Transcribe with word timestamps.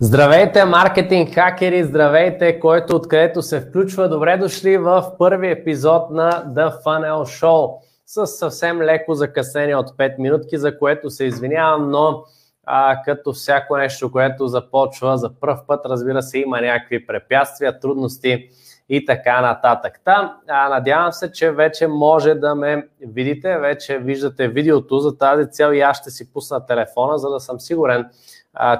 Здравейте, 0.00 0.64
маркетинг 0.64 1.34
хакери! 1.34 1.84
Здравейте, 1.84 2.60
който 2.60 2.96
откъдето 2.96 3.42
се 3.42 3.60
включва. 3.60 4.08
Добре 4.08 4.36
дошли 4.36 4.76
в 4.76 5.12
първи 5.18 5.50
епизод 5.50 6.10
на 6.10 6.30
The 6.30 6.82
Funnel 6.82 7.42
Show 7.42 7.74
с 8.06 8.26
съвсем 8.26 8.82
леко 8.82 9.14
закъснение 9.14 9.76
от 9.76 9.90
5 9.90 10.18
минутки, 10.18 10.58
за 10.58 10.78
което 10.78 11.10
се 11.10 11.24
извинявам, 11.24 11.90
но 11.90 12.24
а, 12.66 13.02
като 13.04 13.32
всяко 13.32 13.76
нещо, 13.76 14.12
което 14.12 14.46
започва 14.46 15.18
за 15.18 15.30
първ 15.40 15.58
път, 15.66 15.80
разбира 15.86 16.22
се, 16.22 16.38
има 16.38 16.60
някакви 16.60 17.06
препятствия, 17.06 17.80
трудности 17.80 18.48
и 18.88 19.04
така 19.04 19.40
нататък. 19.40 20.00
Та, 20.04 20.36
а, 20.48 20.68
надявам 20.68 21.12
се, 21.12 21.32
че 21.32 21.52
вече 21.52 21.86
може 21.86 22.34
да 22.34 22.54
ме 22.54 22.88
видите, 23.00 23.58
вече 23.58 23.98
виждате 23.98 24.48
видеото 24.48 24.98
за 24.98 25.18
тази 25.18 25.50
цел 25.50 25.72
и 25.72 25.80
аз 25.80 25.98
ще 25.98 26.10
си 26.10 26.32
пусна 26.32 26.66
телефона, 26.66 27.18
за 27.18 27.30
да 27.30 27.40
съм 27.40 27.60
сигурен, 27.60 28.06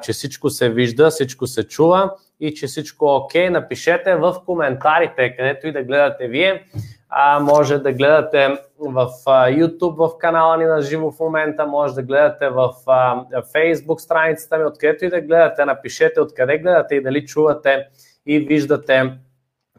че 0.02 0.12
всичко 0.12 0.50
се 0.50 0.70
вижда, 0.70 1.11
всичко 1.11 1.46
се 1.46 1.68
чува 1.68 2.12
и 2.40 2.54
че 2.54 2.66
всичко 2.66 3.07
е 3.07 3.12
окей. 3.12 3.50
Напишете 3.50 4.14
в 4.14 4.36
коментарите, 4.46 5.36
където 5.36 5.66
и 5.66 5.72
да 5.72 5.82
гледате 5.82 6.29
вие. 6.29 6.64
А, 7.08 7.40
може 7.40 7.79
да 7.79 7.93
гледате 7.93 8.48
в 8.79 9.08
а, 9.26 9.50
YouTube 9.50 9.96
в 9.96 10.18
канала 10.18 10.56
ни 10.56 10.64
на 10.64 10.82
живо 10.82 11.11
в 11.11 11.20
момента, 11.20 11.67
може 11.67 11.94
да 11.94 12.03
гледате 12.03 12.48
в 12.48 12.72
а, 12.86 13.25
Facebook 13.54 13.98
страницата 13.98 14.58
ми, 14.58 14.64
откъдето 14.64 15.04
и 15.04 15.11
да 15.11 15.20
гледате. 15.20 15.64
Напишете 15.64 16.20
откъде 16.20 16.58
гледате 16.58 16.95
и 16.95 17.03
дали 17.03 17.26
чувате 17.26 17.86
и 18.26 18.39
виждате, 18.39 19.12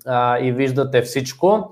а, 0.06 0.40
и 0.40 0.52
виждате 0.52 1.02
всичко. 1.02 1.72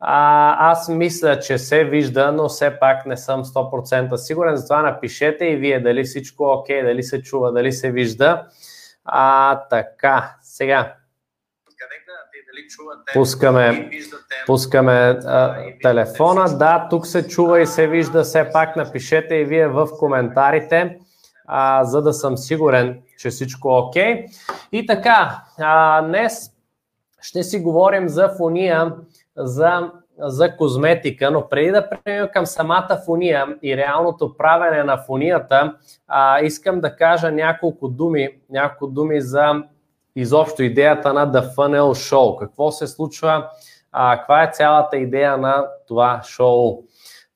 А, 0.00 0.70
аз 0.70 0.88
мисля, 0.88 1.38
че 1.38 1.58
се 1.58 1.84
вижда, 1.84 2.32
но 2.32 2.48
все 2.48 2.78
пак 2.80 3.06
не 3.06 3.16
съм 3.16 3.44
100% 3.44 4.16
сигурен, 4.16 4.56
затова 4.56 4.82
напишете 4.82 5.44
и 5.44 5.56
вие 5.56 5.80
дали 5.80 6.04
всичко 6.04 6.44
е 6.44 6.48
окей, 6.48 6.82
дали 6.82 7.02
се 7.02 7.22
чува, 7.22 7.52
дали 7.52 7.72
се 7.72 7.90
вижда. 7.90 8.46
А, 9.04 9.60
така, 9.70 10.36
сега. 10.42 10.94
Пускаме, 13.14 13.90
пускаме 14.46 14.92
а, 14.92 15.56
телефона. 15.82 16.58
Да, 16.58 16.86
тук 16.90 17.06
се 17.06 17.28
чува 17.28 17.60
и 17.60 17.66
се 17.66 17.86
вижда. 17.86 18.22
Все 18.22 18.50
пак 18.52 18.76
напишете 18.76 19.34
и 19.34 19.44
вие 19.44 19.68
в 19.68 19.88
коментарите, 19.98 20.98
а, 21.46 21.84
за 21.84 22.02
да 22.02 22.12
съм 22.12 22.36
сигурен, 22.36 23.02
че 23.18 23.30
всичко 23.30 23.68
е 23.68 23.72
окей. 23.72 24.26
И 24.72 24.86
така, 24.86 25.42
а, 25.58 26.02
днес 26.02 26.50
ще 27.20 27.42
си 27.42 27.60
говорим 27.60 28.08
за 28.08 28.28
фония 28.28 28.92
за, 29.38 29.90
за 30.18 30.56
козметика, 30.56 31.30
но 31.30 31.48
преди 31.48 31.70
да 31.70 31.88
преминем 31.88 32.28
към 32.32 32.46
самата 32.46 33.00
фония 33.06 33.46
и 33.62 33.76
реалното 33.76 34.36
правене 34.36 34.84
на 34.84 34.98
фонията, 34.98 35.74
а, 36.08 36.40
искам 36.40 36.80
да 36.80 36.96
кажа 36.96 37.30
няколко 37.30 37.88
думи, 37.88 38.28
няколко 38.50 38.86
думи 38.86 39.20
за 39.20 39.62
изобщо 40.16 40.62
идеята 40.62 41.12
на 41.12 41.32
The 41.32 41.54
Funnel 41.54 42.14
Show. 42.14 42.38
Какво 42.38 42.70
се 42.70 42.86
случва, 42.86 43.48
а, 43.92 44.18
каква 44.18 44.42
е 44.42 44.50
цялата 44.52 44.96
идея 44.96 45.36
на 45.36 45.66
това 45.86 46.20
шоу. 46.24 46.82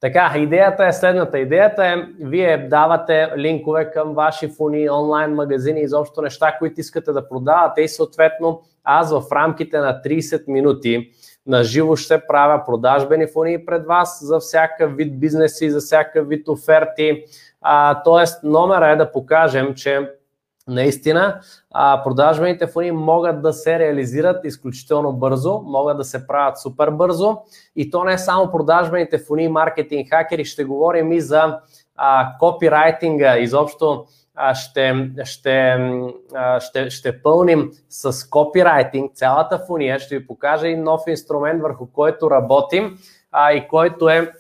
Така, 0.03 0.33
идеята 0.37 0.87
е 0.87 0.93
следната. 0.93 1.39
Идеята 1.39 1.87
е, 1.87 1.97
вие 2.21 2.69
давате 2.69 3.33
линкове 3.37 3.91
към 3.91 4.15
ваши 4.15 4.49
фони, 4.49 4.91
онлайн 4.91 5.35
магазини, 5.35 5.81
изобщо 5.81 6.23
неща, 6.23 6.57
които 6.59 6.81
искате 6.81 7.13
да 7.13 7.29
продавате 7.29 7.83
и 7.83 7.89
съответно 7.89 8.61
аз 8.85 9.13
в 9.13 9.33
рамките 9.33 9.79
на 9.79 10.03
30 10.05 10.49
минути 10.49 11.11
на 11.47 11.65
живо 11.65 11.97
ще 11.97 12.27
правя 12.27 12.65
продажбени 12.67 13.27
фони 13.27 13.67
пред 13.67 13.87
вас 13.87 14.25
за 14.25 14.39
всякакъв 14.39 14.97
вид 14.97 15.21
бизнеси, 15.21 15.71
за 15.71 15.81
всякакъв 15.81 16.29
вид 16.29 16.49
оферти. 16.49 17.25
А, 17.61 18.03
тоест, 18.03 18.43
номера 18.43 18.89
е 18.89 18.97
да 18.97 19.13
покажем, 19.13 19.75
че 19.75 20.11
наистина 20.69 21.41
продажбените 22.05 22.67
фони 22.67 22.93
могат 22.93 23.43
да 23.43 23.53
се 23.53 23.79
реализират 23.79 24.45
изключително 24.45 25.13
бързо, 25.13 25.63
могат 25.65 25.97
да 25.97 26.05
се 26.05 26.27
правят 26.27 26.59
супер 26.59 26.91
бързо 26.91 27.39
и 27.77 27.91
то 27.91 28.05
не 28.05 28.13
е 28.13 28.19
само 28.19 28.51
продажбените 28.51 29.19
фони, 29.19 29.49
маркетинг 29.49 30.11
хакери, 30.11 30.45
ще 30.45 30.65
говорим 30.65 31.13
и 31.13 31.21
за 31.21 31.59
а, 31.97 32.33
копирайтинга, 32.39 33.39
изобщо 33.39 34.05
ще, 34.55 35.11
ще, 35.25 35.79
ще, 36.61 36.91
ще 36.91 37.23
пълним 37.23 37.71
с 37.89 38.29
копирайтинг 38.29 39.15
цялата 39.15 39.59
фония. 39.59 39.99
Ще 39.99 40.19
ви 40.19 40.27
покажа 40.27 40.69
и 40.69 40.77
нов 40.77 41.01
инструмент, 41.07 41.63
върху 41.63 41.87
който 41.87 42.31
работим 42.31 42.99
а, 43.33 43.53
и 43.53 43.69
който 43.69 44.09
е 44.09 44.33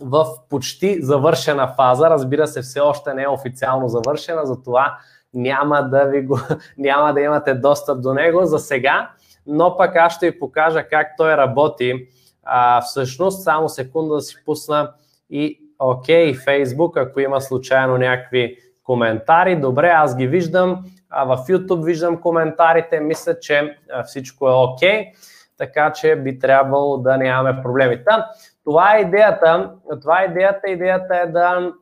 в 0.00 0.26
почти 0.50 1.02
завършена 1.02 1.68
фаза. 1.68 2.10
Разбира 2.10 2.46
се, 2.46 2.62
все 2.62 2.80
още 2.80 3.14
не 3.14 3.22
е 3.22 3.28
официално 3.28 3.88
завършена, 3.88 4.46
затова 4.46 4.98
няма 5.34 5.82
да, 5.82 6.04
ви 6.04 6.22
го, 6.22 6.38
няма 6.78 7.14
да 7.14 7.20
имате 7.20 7.54
достъп 7.54 8.02
до 8.02 8.14
него 8.14 8.44
за 8.44 8.58
сега, 8.58 9.10
но 9.46 9.76
пък 9.76 9.96
аз 9.96 10.14
ще 10.14 10.30
ви 10.30 10.38
покажа 10.38 10.88
как 10.88 11.06
той 11.16 11.36
работи. 11.36 12.08
А, 12.42 12.80
всъщност, 12.80 13.42
само 13.42 13.68
секунда 13.68 14.14
да 14.14 14.20
си 14.20 14.36
пусна 14.44 14.92
и 15.30 15.60
окей, 15.78 16.32
okay, 16.32 16.64
Facebook, 16.64 17.02
ако 17.02 17.20
има 17.20 17.40
случайно 17.40 17.98
някакви 17.98 18.56
коментари. 18.84 19.60
Добре, 19.60 19.88
аз 19.88 20.16
ги 20.16 20.26
виждам. 20.26 20.84
А 21.10 21.24
в 21.24 21.36
YouTube 21.36 21.84
виждам 21.84 22.20
коментарите. 22.20 23.00
Мисля, 23.00 23.40
че 23.40 23.78
всичко 24.04 24.48
е 24.48 24.52
окей. 24.52 25.12
Така 25.58 25.92
че 25.92 26.16
би 26.16 26.38
трябвало 26.38 26.98
да 26.98 27.16
нямаме 27.16 27.62
проблеми. 27.62 28.04
Та, 28.04 28.30
това 28.64 28.96
е 28.96 29.00
идеята. 29.00 29.72
Това 30.02 30.22
е 30.22 30.24
идеята. 30.24 30.70
Идеята 30.70 31.16
е 31.16 31.26
да, 31.26 31.72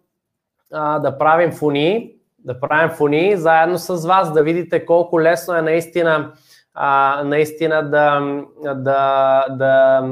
да 1.01 1.19
правим 1.19 1.53
фони, 1.53 2.15
да 2.39 2.61
правим 2.61 2.91
фони 2.91 3.37
заедно 3.37 3.79
с 3.79 4.07
вас, 4.07 4.33
да 4.33 4.43
видите 4.43 4.87
колко 4.87 5.21
лесно 5.21 5.55
е 5.55 5.63
наистина, 5.63 6.33
наистина 7.25 7.91
да, 7.91 8.21
да, 8.75 9.47
да 9.51 10.03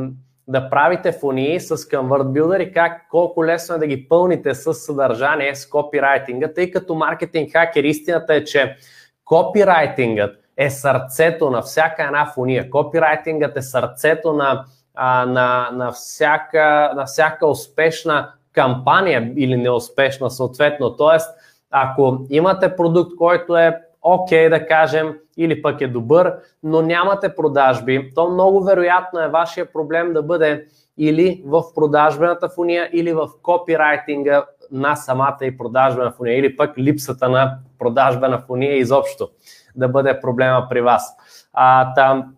да 0.50 0.71
правите 0.71 1.12
фони 1.12 1.61
с 1.61 1.77
Convert 1.77 2.25
Builder 2.25 2.62
и 2.62 2.72
как, 2.72 3.06
колко 3.11 3.44
лесно 3.44 3.75
е 3.75 3.78
да 3.78 3.87
ги 3.87 4.09
пълните 4.09 4.55
с 4.55 4.75
съдържание, 4.75 5.55
с 5.55 5.69
копирайтинга, 5.69 6.53
тъй 6.55 6.71
като 6.71 6.94
маркетинг 6.94 7.53
хакер 7.53 7.84
истината 7.84 8.34
е, 8.34 8.44
че 8.44 8.77
копирайтингът 9.25 10.37
е 10.56 10.71
сърцето 10.71 11.50
на 11.50 11.62
всяка 11.62 12.03
една 12.03 12.27
фония. 12.27 12.71
Копирайтингът 12.71 13.56
е 13.56 13.62
сърцето 13.62 14.33
на, 14.33 14.65
а, 14.94 15.27
на, 15.27 15.71
на, 15.72 15.93
всяка, 15.93 16.93
на 16.97 17.05
всяка 17.05 17.47
успешна 17.47 18.33
кампания 18.53 19.33
или 19.37 19.56
неуспешна 19.56 20.31
съответно. 20.31 20.97
Тоест, 20.97 21.31
ако 21.71 22.27
имате 22.31 22.77
продукт, 22.77 23.16
който 23.16 23.56
е 23.56 23.81
окей 24.03 24.47
okay, 24.47 24.50
да 24.50 24.66
кажем, 24.66 25.15
или 25.37 25.62
пък 25.62 25.81
е 25.81 25.88
добър, 25.88 26.34
но 26.62 26.83
нямате 26.83 27.34
продажби, 27.34 28.11
то 28.15 28.31
много 28.31 28.65
вероятно 28.65 29.21
е 29.21 29.28
вашия 29.28 29.72
проблем 29.72 30.12
да 30.12 30.22
бъде 30.22 30.66
или 30.99 31.43
в 31.47 31.62
продажбената 31.75 32.49
фуния, 32.49 32.91
или 32.93 33.12
в 33.12 33.28
копирайтинга 33.43 34.44
на 34.71 34.97
самата 34.97 35.39
и 35.43 35.56
продажбена 35.56 36.12
фуния, 36.12 36.39
или 36.39 36.56
пък 36.56 36.78
липсата 36.78 37.28
на 37.28 37.59
продажбена 37.78 38.39
фуния 38.39 38.77
изобщо 38.77 39.28
да 39.77 39.89
бъде 39.89 40.21
проблема 40.21 40.66
при 40.71 40.81
вас. 40.81 41.16
А, 41.53 41.94
там, 41.94 42.34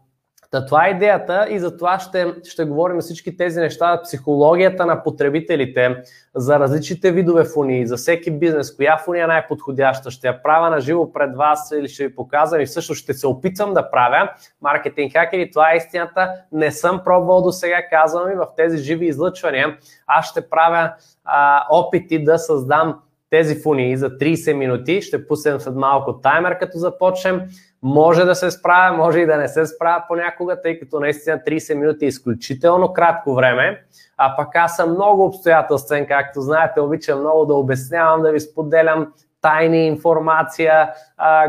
Та 0.52 0.66
това 0.66 0.86
е 0.86 0.90
идеята 0.90 1.46
и 1.50 1.58
за 1.58 1.76
това 1.76 1.98
ще, 1.98 2.34
ще 2.44 2.64
говорим 2.64 3.00
всички 3.00 3.36
тези 3.36 3.60
неща, 3.60 4.00
психологията 4.02 4.86
на 4.86 5.02
потребителите, 5.02 6.02
за 6.34 6.58
различните 6.58 7.12
видове 7.12 7.44
фуни, 7.44 7.86
за 7.86 7.96
всеки 7.96 8.30
бизнес, 8.30 8.76
коя 8.76 8.98
фуния 8.98 9.24
е 9.24 9.26
най-подходяща, 9.26 10.10
ще 10.10 10.26
я 10.26 10.42
правя 10.42 10.70
на 10.70 10.80
живо 10.80 11.12
пред 11.12 11.36
вас 11.36 11.72
или 11.78 11.88
ще 11.88 12.06
ви 12.06 12.14
показвам 12.14 12.60
и 12.60 12.66
също 12.66 12.94
ще 12.94 13.14
се 13.14 13.26
опитвам 13.26 13.74
да 13.74 13.90
правя 13.90 14.30
маркетинг 14.62 15.12
хакери. 15.12 15.50
Това 15.50 15.72
е 15.72 15.76
истината. 15.76 16.32
Не 16.52 16.70
съм 16.70 17.00
пробвал 17.04 17.42
до 17.42 17.52
сега, 17.52 17.88
казвам 17.90 18.32
и 18.32 18.34
в 18.34 18.46
тези 18.56 18.78
живи 18.78 19.06
излъчвания. 19.06 19.76
Аз 20.06 20.26
ще 20.26 20.48
правя 20.48 20.92
а, 21.24 21.66
опити 21.70 22.24
да 22.24 22.38
създам 22.38 22.98
тези 23.30 23.62
фунии 23.62 23.96
за 23.96 24.10
30 24.10 24.52
минути. 24.52 25.02
Ще 25.02 25.26
пуснем 25.26 25.60
след 25.60 25.74
малко 25.74 26.20
таймер, 26.20 26.58
като 26.58 26.78
започнем 26.78 27.42
може 27.82 28.24
да 28.24 28.34
се 28.34 28.50
справя, 28.50 28.96
може 28.96 29.20
и 29.20 29.26
да 29.26 29.36
не 29.36 29.48
се 29.48 29.66
справя 29.66 30.04
понякога, 30.08 30.62
тъй 30.62 30.78
като 30.78 31.00
наистина 31.00 31.40
30 31.46 31.74
минути 31.74 32.04
е 32.04 32.08
изключително 32.08 32.92
кратко 32.92 33.34
време, 33.34 33.84
а 34.16 34.36
пък 34.36 34.48
аз 34.56 34.76
съм 34.76 34.90
много 34.90 35.24
обстоятелствен, 35.24 36.06
както 36.06 36.40
знаете, 36.40 36.80
обичам 36.80 37.20
много 37.20 37.44
да 37.44 37.54
обяснявам, 37.54 38.22
да 38.22 38.32
ви 38.32 38.40
споделям 38.40 39.12
тайни 39.40 39.86
информация, 39.86 40.90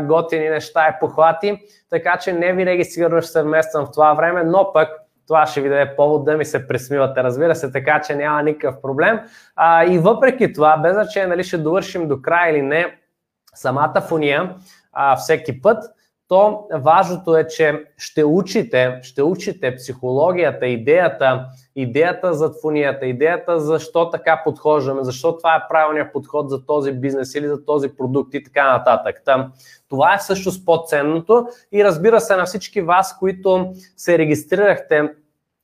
готини 0.02 0.48
неща 0.48 0.88
и 0.88 1.00
похвати, 1.00 1.58
така 1.90 2.16
че 2.16 2.32
не 2.32 2.52
винаги 2.52 2.84
сигурно 2.84 3.22
ще 3.22 3.30
се 3.30 3.42
вмествам 3.42 3.86
в 3.86 3.90
това 3.92 4.14
време, 4.14 4.44
но 4.44 4.72
пък 4.72 4.88
това 5.26 5.46
ще 5.46 5.60
ви 5.60 5.68
даде 5.68 5.96
повод 5.96 6.24
да 6.24 6.36
ми 6.36 6.44
се 6.44 6.68
пресмивате, 6.68 7.22
разбира 7.22 7.54
се, 7.54 7.72
така 7.72 8.00
че 8.00 8.14
няма 8.14 8.42
никакъв 8.42 8.80
проблем. 8.82 9.20
А, 9.56 9.84
и 9.84 9.98
въпреки 9.98 10.52
това, 10.52 10.76
без 10.76 10.92
значение 10.92 11.26
нали 11.26 11.44
ще 11.44 11.58
довършим 11.58 12.08
до 12.08 12.22
края 12.22 12.50
или 12.50 12.62
не 12.62 12.98
самата 13.54 14.00
фония 14.08 14.54
а, 14.92 15.16
всеки 15.16 15.62
път, 15.62 15.84
то 16.28 16.66
важното 16.74 17.36
е, 17.36 17.46
че 17.46 17.84
ще 17.96 18.24
учите, 18.24 18.98
ще 19.02 19.22
учите 19.22 19.74
психологията, 19.74 20.66
идеята, 20.66 21.46
идеята 21.76 22.34
зад 22.34 22.60
фунията, 22.60 23.06
идеята 23.06 23.60
защо 23.60 24.10
така 24.10 24.40
подхождаме, 24.44 25.04
защо 25.04 25.36
това 25.36 25.54
е 25.54 25.68
правилният 25.68 26.12
подход 26.12 26.50
за 26.50 26.66
този 26.66 26.92
бизнес 26.92 27.34
или 27.34 27.48
за 27.48 27.64
този 27.64 27.88
продукт 27.88 28.34
и 28.34 28.42
така 28.42 28.72
нататък. 28.72 29.22
Там, 29.24 29.52
това 29.88 30.14
е 30.14 30.18
също 30.18 30.50
с 30.50 30.64
по-ценното 30.64 31.46
и 31.72 31.84
разбира 31.84 32.20
се 32.20 32.36
на 32.36 32.44
всички 32.44 32.80
вас, 32.80 33.18
които 33.18 33.72
се 33.96 34.18
регистрирахте 34.18 35.10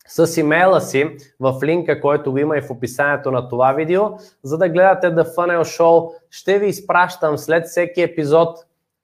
с 0.06 0.40
имейла 0.40 0.80
си 0.80 1.16
в 1.40 1.58
линка, 1.62 2.00
който 2.00 2.32
го 2.32 2.38
има 2.38 2.56
и 2.58 2.60
в 2.60 2.70
описанието 2.70 3.30
на 3.30 3.48
това 3.48 3.72
видео, 3.72 4.02
за 4.42 4.58
да 4.58 4.68
гледате 4.68 5.06
The 5.06 5.34
Funnel 5.34 5.60
Show. 5.60 6.10
Ще 6.30 6.58
ви 6.58 6.66
изпращам 6.66 7.38
след 7.38 7.66
всеки 7.66 8.02
епизод 8.02 8.58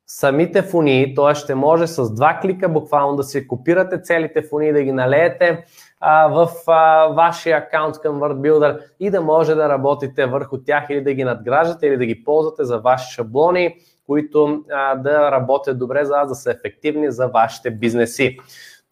самите 0.06 0.62
фунии, 0.62 1.14
т.е. 1.14 1.34
ще 1.34 1.54
може 1.54 1.86
с 1.86 2.14
два 2.14 2.38
клика 2.42 2.68
буквално 2.68 3.16
да 3.16 3.24
си 3.24 3.48
копирате 3.48 4.00
целите 4.02 4.42
фунии, 4.42 4.72
да 4.72 4.82
ги 4.82 4.92
налеете 4.92 5.64
а, 6.00 6.28
в 6.28 6.50
а, 6.66 7.06
вашия 7.06 7.56
аккаунт 7.56 8.00
към 8.00 8.20
WordBuilder 8.20 8.80
и 9.00 9.10
да 9.10 9.20
може 9.20 9.54
да 9.54 9.68
работите 9.68 10.26
върху 10.26 10.58
тях 10.58 10.86
или 10.90 11.00
да 11.00 11.14
ги 11.14 11.24
надграждате 11.24 11.86
или 11.86 11.96
да 11.96 12.06
ги 12.06 12.24
ползвате 12.24 12.64
за 12.64 12.78
ваши 12.78 13.14
шаблони, 13.14 13.76
които 14.06 14.62
а, 14.72 14.94
да 14.94 15.30
работят 15.30 15.78
добре 15.78 16.04
за 16.04 16.24
да 16.28 16.34
са 16.34 16.50
ефективни 16.50 17.10
за 17.10 17.28
вашите 17.28 17.70
бизнеси. 17.70 18.38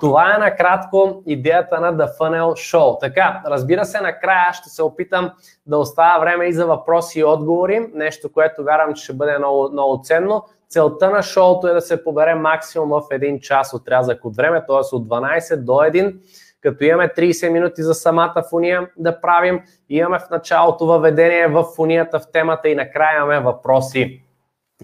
Това 0.00 0.34
е 0.34 0.38
накратко 0.38 1.22
идеята 1.26 1.80
на 1.80 1.96
The 1.96 2.18
Funnel 2.18 2.76
Show. 2.76 3.00
Така, 3.00 3.42
разбира 3.46 3.84
се, 3.84 4.00
накрая 4.00 4.52
ще 4.52 4.68
се 4.68 4.82
опитам 4.82 5.30
да 5.66 5.78
оставя 5.78 6.20
време 6.20 6.46
и 6.46 6.52
за 6.52 6.66
въпроси 6.66 7.20
и 7.20 7.24
отговори, 7.24 7.90
нещо, 7.94 8.32
което 8.32 8.64
вярвам, 8.64 8.94
че 8.94 9.04
ще 9.04 9.12
бъде 9.12 9.38
много, 9.38 9.68
много 9.72 10.00
ценно. 10.02 10.44
Целта 10.68 11.10
на 11.10 11.22
шоуто 11.22 11.68
е 11.68 11.72
да 11.72 11.80
се 11.80 12.04
побере 12.04 12.34
максимум 12.34 12.90
в 12.90 13.02
един 13.10 13.40
час 13.40 13.74
отрязък 13.74 14.24
от 14.24 14.36
време, 14.36 14.64
т.е. 14.66 14.96
от 14.96 15.08
12 15.08 15.56
до 15.56 15.72
1, 15.72 16.16
като 16.60 16.84
имаме 16.84 17.08
30 17.08 17.48
минути 17.48 17.82
за 17.82 17.94
самата 17.94 18.42
фуния 18.50 18.88
да 18.96 19.20
правим, 19.20 19.60
имаме 19.88 20.18
в 20.18 20.30
началото 20.30 20.86
въведение 20.86 21.46
в 21.46 21.64
фунията 21.76 22.18
в 22.18 22.30
темата 22.32 22.68
и 22.68 22.74
накрая 22.74 23.16
имаме 23.16 23.40
въпроси 23.40 24.22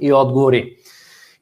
и 0.01 0.13
отговори. 0.13 0.77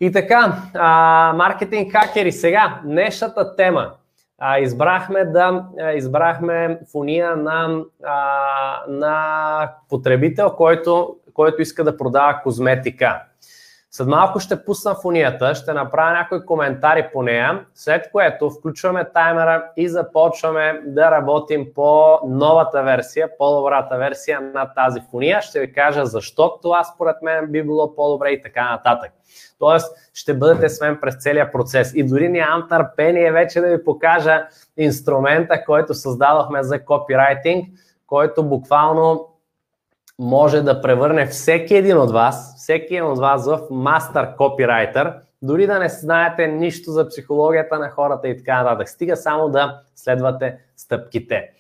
И 0.01 0.13
така, 0.13 0.63
а, 0.75 1.33
маркетинг 1.37 1.93
хакери, 1.93 2.33
сега, 2.33 2.81
днешната 2.85 3.57
тема. 3.57 3.93
А, 4.39 4.59
избрахме 4.59 5.25
да 5.25 5.65
а, 5.81 5.93
избрахме 5.93 6.81
фуния 6.93 7.37
на, 7.37 7.85
а, 8.05 8.85
на 8.89 9.73
потребител, 9.89 10.51
който, 10.51 11.17
който 11.35 11.63
иска 11.63 11.85
да 11.85 11.97
продава 11.97 12.41
козметика. 12.43 13.23
След 13.99 14.09
малко 14.09 14.41
ще 14.41 14.65
пусна 14.65 14.95
фунията, 14.95 15.55
ще 15.55 15.73
направя 15.73 16.13
някои 16.13 16.47
коментари 16.47 17.09
по 17.13 17.23
нея, 17.23 17.65
след 17.75 18.11
което 18.13 18.51
включваме 18.51 19.05
таймера 19.15 19.65
и 19.77 19.89
започваме 19.89 20.81
да 20.87 21.11
работим 21.11 21.67
по 21.75 22.19
новата 22.29 22.83
версия, 22.83 23.29
по-добрата 23.39 23.97
версия 23.97 24.41
на 24.41 24.75
тази 24.75 25.01
фуния. 25.11 25.43
Ще 25.43 25.61
ви 25.61 25.73
кажа 25.73 26.07
защо 26.07 26.59
това 26.63 26.85
според 26.85 27.17
мен 27.23 27.47
би 27.47 27.63
било 27.63 27.95
по-добре 27.95 28.31
и 28.31 28.43
така 28.43 28.71
нататък. 28.71 29.11
Тоест, 29.59 29.97
ще 30.15 30.35
бъдете 30.35 30.69
с 30.69 30.81
мен 30.81 30.99
през 31.01 31.17
целия 31.17 31.53
процес. 31.53 31.93
И 31.95 32.07
дори 32.07 32.29
нямам 32.29 32.69
търпение 32.69 33.33
вече 33.33 33.61
да 33.61 33.67
ви 33.67 33.85
покажа 33.85 34.47
инструмента, 34.77 35.65
който 35.65 35.95
създадохме 35.95 36.63
за 36.63 36.85
копирайтинг, 36.85 37.69
който 38.07 38.45
буквално 38.45 39.27
може 40.19 40.63
да 40.63 40.81
превърне 40.81 41.27
всеки 41.27 41.75
един 41.75 41.99
от 41.99 42.13
вас, 42.13 42.55
всеки 42.57 42.95
един 42.95 43.07
от 43.07 43.19
вас 43.19 43.47
в 43.47 43.61
мастър 43.71 44.37
копирайтер, 44.37 45.15
дори 45.43 45.67
да 45.67 45.79
не 45.79 45.89
знаете 45.89 46.47
нищо 46.47 46.91
за 46.91 47.09
психологията 47.09 47.79
на 47.79 47.91
хората 47.91 48.29
и 48.29 48.37
така 48.37 48.63
нататък. 48.63 48.89
Стига 48.89 49.17
само 49.17 49.49
да 49.49 49.81
следвате 49.95 50.59
стъпките. 50.77 51.51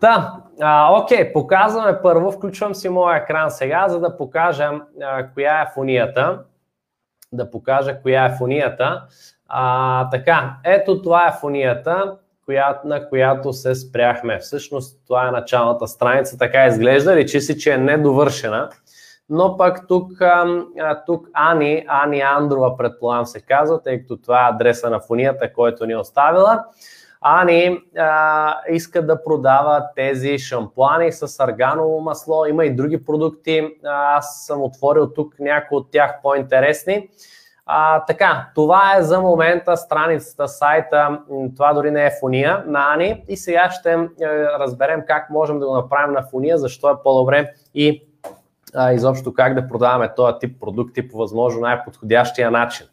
Та, 0.00 0.36
а, 0.60 1.02
окей, 1.02 1.32
показваме 1.32 1.98
първо, 2.02 2.32
включвам 2.32 2.74
си 2.74 2.88
моя 2.88 3.16
екран 3.16 3.50
сега, 3.50 3.88
за 3.88 4.00
да 4.00 4.16
покажа 4.16 4.70
а, 5.02 5.26
коя 5.34 5.62
е 5.62 5.70
фунията. 5.74 6.38
Да 7.32 7.50
покажа 7.50 8.00
коя 8.02 8.24
е 8.24 8.36
фунията. 8.38 9.02
А, 9.48 10.10
така, 10.10 10.56
ето 10.64 11.02
това 11.02 11.26
е 11.26 11.40
фунията 11.40 12.16
на 12.84 13.08
която 13.08 13.52
се 13.52 13.74
спряхме. 13.74 14.38
Всъщност 14.38 15.00
това 15.06 15.28
е 15.28 15.30
началната 15.30 15.88
страница, 15.88 16.38
така 16.38 16.66
изглежда, 16.66 17.16
личи 17.16 17.40
си, 17.40 17.58
че 17.58 17.72
е 17.72 17.78
недовършена. 17.78 18.70
Но 19.28 19.56
пък 19.56 19.88
тук, 19.88 20.10
тук 21.06 21.28
Ани, 21.32 21.84
Ани 21.88 22.20
Андрова 22.20 22.76
предполагам 22.76 23.26
се 23.26 23.40
казва, 23.40 23.82
тъй 23.82 24.00
като 24.00 24.16
това 24.16 24.46
е 24.46 24.50
адреса 24.50 24.90
на 24.90 25.00
фунията, 25.00 25.52
който 25.52 25.86
ни 25.86 25.92
е 25.92 25.96
оставила. 25.96 26.64
Ани 27.20 27.80
а, 27.98 28.56
иска 28.70 29.06
да 29.06 29.24
продава 29.24 29.86
тези 29.96 30.38
шампуани 30.38 31.12
с 31.12 31.40
арганово 31.40 32.00
масло. 32.00 32.46
Има 32.46 32.64
и 32.64 32.74
други 32.74 33.04
продукти. 33.04 33.68
Аз 33.84 34.46
съм 34.46 34.62
отворил 34.62 35.12
тук 35.12 35.34
някои 35.38 35.78
от 35.78 35.90
тях 35.90 36.18
по-интересни. 36.22 37.08
А, 37.74 38.04
така, 38.04 38.46
това 38.54 38.96
е 38.96 39.02
за 39.02 39.20
момента 39.20 39.76
страницата, 39.76 40.48
сайта, 40.48 41.18
това 41.56 41.72
дори 41.72 41.90
не 41.90 42.06
е 42.06 42.10
фония 42.20 42.64
на 42.66 42.94
Ани 42.94 43.24
и 43.28 43.36
сега 43.36 43.70
ще 43.70 43.92
е, 43.92 43.98
разберем 44.58 45.02
как 45.06 45.30
можем 45.30 45.60
да 45.60 45.66
го 45.66 45.74
направим 45.74 46.14
на 46.14 46.22
фония, 46.22 46.58
защо 46.58 46.90
е 46.90 47.02
по-добре 47.04 47.52
и 47.74 48.02
а, 48.74 48.92
изобщо 48.92 49.34
как 49.34 49.54
да 49.54 49.68
продаваме 49.68 50.14
този 50.14 50.34
тип 50.40 50.60
продукти 50.60 51.08
по 51.08 51.18
възможно 51.18 51.60
най-подходящия 51.60 52.50
начин. 52.50 52.86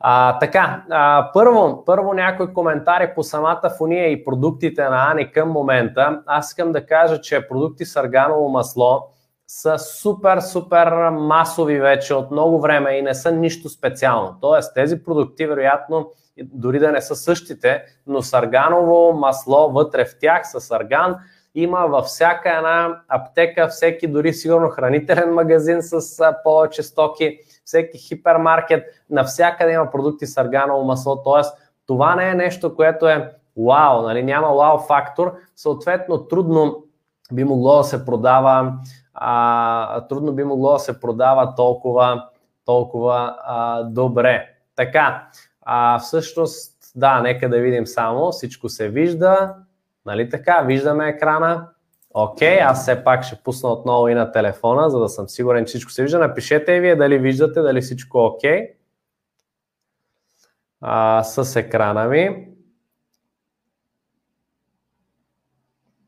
А, 0.00 0.38
така, 0.38 0.82
а, 0.90 1.30
първо, 1.34 1.82
първо 1.86 2.12
някои 2.14 2.54
коментари 2.54 3.12
по 3.14 3.22
самата 3.22 3.70
фония 3.78 4.08
и 4.08 4.24
продуктите 4.24 4.84
на 4.84 5.10
Ани 5.10 5.32
към 5.32 5.50
момента. 5.50 6.22
Аз 6.26 6.48
искам 6.48 6.72
да 6.72 6.86
кажа, 6.86 7.20
че 7.20 7.48
продукти 7.48 7.84
с 7.84 7.96
арганово 7.96 8.48
масло 8.48 9.11
са 9.54 9.78
супер, 9.78 10.40
супер 10.40 11.10
масови 11.10 11.80
вече 11.80 12.14
от 12.14 12.30
много 12.30 12.60
време 12.60 12.90
и 12.90 13.02
не 13.02 13.14
са 13.14 13.32
нищо 13.32 13.68
специално. 13.68 14.36
Тоест 14.40 14.74
тези 14.74 15.02
продукти 15.02 15.46
вероятно 15.46 16.10
дори 16.42 16.78
да 16.78 16.92
не 16.92 17.00
са 17.00 17.16
същите, 17.16 17.82
но 18.06 18.22
с 18.22 18.32
арганово 18.32 19.12
масло 19.12 19.72
вътре 19.72 20.04
в 20.04 20.18
тях, 20.20 20.42
с 20.44 20.70
арган, 20.70 21.16
има 21.54 21.78
във 21.78 22.04
всяка 22.04 22.56
една 22.56 23.02
аптека, 23.08 23.68
всеки 23.68 24.06
дори 24.06 24.32
сигурно 24.32 24.68
хранителен 24.68 25.34
магазин 25.34 25.78
с 25.82 26.34
повече 26.44 26.82
стоки, 26.82 27.38
всеки 27.64 27.98
хипермаркет, 27.98 28.84
навсякъде 29.10 29.72
има 29.72 29.90
продукти 29.90 30.26
с 30.26 30.36
арганово 30.36 30.84
масло, 30.84 31.22
т.е. 31.22 31.42
това 31.86 32.16
не 32.16 32.30
е 32.30 32.34
нещо, 32.34 32.74
което 32.74 33.08
е 33.08 33.32
вау, 33.56 34.02
нали? 34.02 34.22
няма 34.22 34.48
вау 34.54 34.78
фактор, 34.78 35.34
съответно 35.56 36.18
трудно 36.18 36.84
би 37.32 37.44
могло 37.44 37.76
да 37.76 37.84
се 37.84 38.04
продава 38.04 38.72
а, 39.14 40.06
трудно 40.08 40.32
би 40.32 40.44
могло 40.44 40.72
да 40.72 40.78
се 40.78 41.00
продава 41.00 41.54
толкова, 41.54 42.28
толкова 42.64 43.36
а, 43.44 43.82
добре. 43.82 44.48
Така, 44.76 45.28
а, 45.62 45.98
всъщност, 45.98 46.72
да, 46.94 47.20
нека 47.20 47.48
да 47.48 47.58
видим 47.58 47.86
само, 47.86 48.32
всичко 48.32 48.68
се 48.68 48.88
вижда, 48.88 49.54
нали 50.06 50.30
така, 50.30 50.62
виждаме 50.62 51.08
екрана. 51.08 51.68
Окей, 52.14 52.58
okay, 52.58 52.70
аз 52.70 52.82
все 52.82 53.04
пак 53.04 53.24
ще 53.24 53.42
пусна 53.44 53.72
отново 53.72 54.08
и 54.08 54.14
на 54.14 54.32
телефона, 54.32 54.90
за 54.90 55.00
да 55.00 55.08
съм 55.08 55.28
сигурен, 55.28 55.64
че 55.64 55.68
всичко 55.68 55.90
се 55.90 56.02
вижда. 56.02 56.18
Напишете 56.18 56.72
и 56.72 56.80
вие 56.80 56.96
дали 56.96 57.18
виждате, 57.18 57.62
дали 57.62 57.80
всичко 57.80 58.18
е 58.18 58.22
окей. 58.22 58.60
Okay. 60.82 61.22
с 61.22 61.56
екрана 61.56 62.08
ми. 62.08 62.48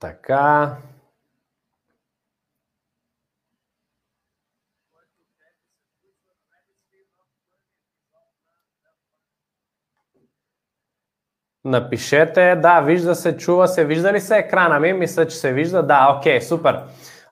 Така. 0.01 0.77
Напишете, 11.65 12.57
да, 12.57 12.81
вижда 12.81 13.15
се, 13.15 13.37
чува 13.37 13.69
се, 13.69 13.85
вижда 13.85 14.13
ли 14.13 14.21
се 14.21 14.37
екрана 14.37 14.81
ми? 14.81 14.93
Мисля, 14.93 15.27
че 15.27 15.37
се 15.37 15.53
вижда. 15.53 15.83
Да, 15.83 16.17
окей, 16.19 16.41
супер. 16.41 16.81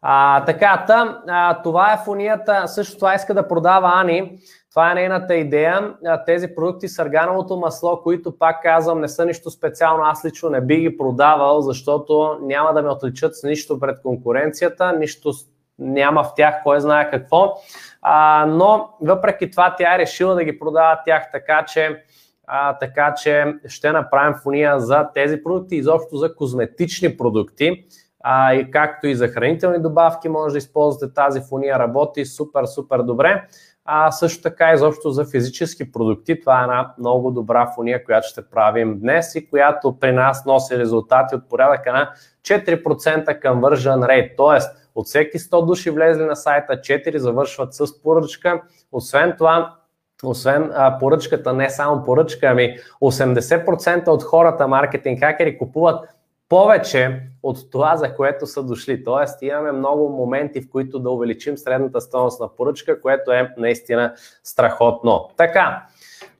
А, 0.02 0.44
така, 0.44 0.84
та, 0.86 1.20
а, 1.28 1.62
това 1.62 1.92
е 1.92 2.04
фунията, 2.04 2.68
също 2.68 2.96
това 2.96 3.14
иска 3.14 3.34
да 3.34 3.48
продава 3.48 3.92
Ани. 3.94 4.38
Това 4.70 4.90
е 4.90 4.94
нейната 4.94 5.34
идея. 5.34 5.94
Тези 6.26 6.54
продукти 6.54 6.88
с 6.88 6.98
аргановото 6.98 7.56
масло, 7.56 8.00
които 8.02 8.38
пак 8.38 8.62
казвам 8.62 9.00
не 9.00 9.08
са 9.08 9.24
нищо 9.24 9.50
специално, 9.50 10.04
аз 10.04 10.24
лично 10.24 10.50
не 10.50 10.60
би 10.60 10.76
ги 10.76 10.96
продавал, 10.96 11.60
защото 11.60 12.38
няма 12.42 12.72
да 12.72 12.82
ме 12.82 12.90
отличат 12.90 13.36
с 13.36 13.42
нищо 13.42 13.80
пред 13.80 14.02
конкуренцията, 14.02 14.92
нищо 14.92 15.32
няма 15.78 16.24
в 16.24 16.34
тях 16.36 16.62
кой 16.62 16.80
знае 16.80 17.10
какво. 17.10 17.54
А, 18.02 18.46
но 18.48 18.88
въпреки 19.00 19.50
това 19.50 19.74
тя 19.78 19.94
е 19.94 19.98
решила 19.98 20.34
да 20.34 20.44
ги 20.44 20.58
продава 20.58 20.98
тях 21.04 21.30
така, 21.32 21.64
че 21.64 22.02
а, 22.46 22.78
така 22.78 23.14
че 23.14 23.54
ще 23.68 23.92
направим 23.92 24.34
фуния 24.42 24.80
за 24.80 25.08
тези 25.14 25.42
продукти, 25.42 25.76
изобщо 25.76 26.16
за 26.16 26.34
козметични 26.34 27.16
продукти, 27.16 27.84
а, 28.24 28.54
и 28.54 28.70
както 28.70 29.06
и 29.06 29.14
за 29.14 29.28
хранителни 29.28 29.78
добавки 29.78 30.28
може 30.28 30.52
да 30.52 30.58
използвате 30.58 31.14
тази 31.14 31.40
фуния, 31.48 31.78
работи 31.78 32.24
супер, 32.24 32.64
супер 32.64 32.98
добре. 32.98 33.44
а 33.84 34.10
също 34.10 34.42
така 34.42 34.72
изобщо 34.72 35.10
за 35.10 35.24
физически 35.24 35.92
продукти. 35.92 36.40
Това 36.40 36.60
е 36.60 36.62
една 36.62 36.94
много 36.98 37.30
добра 37.30 37.72
фуния, 37.74 38.04
която 38.04 38.28
ще 38.28 38.50
правим 38.50 39.00
днес 39.00 39.34
и 39.34 39.50
която 39.50 39.98
при 40.00 40.12
нас 40.12 40.46
носи 40.46 40.78
резултати 40.78 41.34
от 41.34 41.48
порядъка 41.48 41.92
на 41.92 42.10
4% 42.42 43.42
conversion 43.42 44.06
rate, 44.06 44.36
т.е. 44.36 44.70
от 44.94 45.06
всеки 45.06 45.38
100 45.38 45.66
души 45.66 45.90
влезли 45.90 46.24
на 46.24 46.36
сайта, 46.36 46.72
4 46.72 47.16
завършват 47.16 47.74
с 47.74 48.02
поръчка. 48.02 48.62
Освен 48.92 49.34
това, 49.38 49.74
освен 50.24 50.70
а, 50.74 50.98
поръчката, 50.98 51.52
не 51.52 51.70
само 51.70 52.04
поръчка, 52.04 52.46
ами 52.46 52.76
80% 53.02 54.08
от 54.08 54.22
хората 54.22 54.68
маркетинг 54.68 55.20
хакери 55.20 55.58
купуват 55.58 56.08
повече 56.48 57.22
от 57.42 57.70
това, 57.70 57.96
за 57.96 58.14
което 58.14 58.46
са 58.46 58.62
дошли. 58.62 59.04
Тоест 59.04 59.42
имаме 59.42 59.72
много 59.72 60.08
моменти, 60.08 60.60
в 60.60 60.70
които 60.70 60.98
да 60.98 61.10
увеличим 61.10 61.58
средната 61.58 62.00
стоеност 62.00 62.40
на 62.40 62.48
поръчка, 62.56 63.00
което 63.00 63.32
е 63.32 63.54
наистина 63.56 64.14
страхотно. 64.44 65.28
Така, 65.36 65.86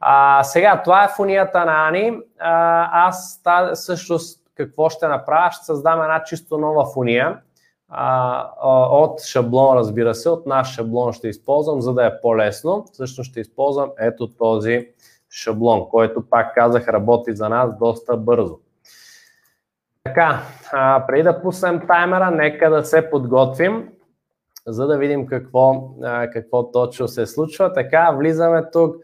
а, 0.01 0.43
сега 0.45 0.83
това 0.85 1.05
е 1.05 1.09
фунията 1.17 1.65
на 1.65 1.89
Ани. 1.89 2.19
А, 2.39 3.07
аз 3.09 3.41
също 3.75 4.19
какво 4.55 4.91
ще 4.91 5.09
направя? 5.09 5.51
Ще 5.51 5.65
създам 5.65 6.03
една 6.03 6.23
чисто 6.25 6.59
нова 6.59 6.87
фуния 6.93 7.39
а, 7.95 8.49
от 8.91 9.21
шаблон, 9.21 9.79
разбира 9.79 10.15
се, 10.15 10.29
от 10.31 10.47
наш 10.47 10.75
шаблон 10.75 11.13
ще 11.13 11.29
използвам, 11.29 11.81
за 11.81 11.95
да 11.95 12.07
е 12.07 12.21
по-лесно. 12.21 12.85
Също 12.93 13.25
ще 13.25 13.41
използвам 13.41 13.91
ето 13.99 14.29
този 14.29 14.89
шаблон, 15.31 15.89
който 15.91 16.29
пак 16.31 16.55
казах 16.55 16.89
работи 16.89 17.37
за 17.37 17.49
нас 17.49 17.79
доста 17.79 18.17
бързо. 18.17 18.59
Така, 20.05 20.43
а, 20.73 21.07
преди 21.07 21.23
да 21.23 21.43
пуснем 21.43 21.87
таймера, 21.87 22.31
нека 22.31 22.71
да 22.71 22.85
се 22.85 23.11
подготвим, 23.11 23.89
за 24.67 24.87
да 24.87 24.99
видим 24.99 25.27
какво, 25.27 25.91
а, 26.03 26.31
какво 26.31 26.71
точно 26.71 27.09
се 27.09 27.27
случва. 27.27 27.73
Така, 27.73 28.11
влизаме 28.11 28.71
тук, 28.73 28.97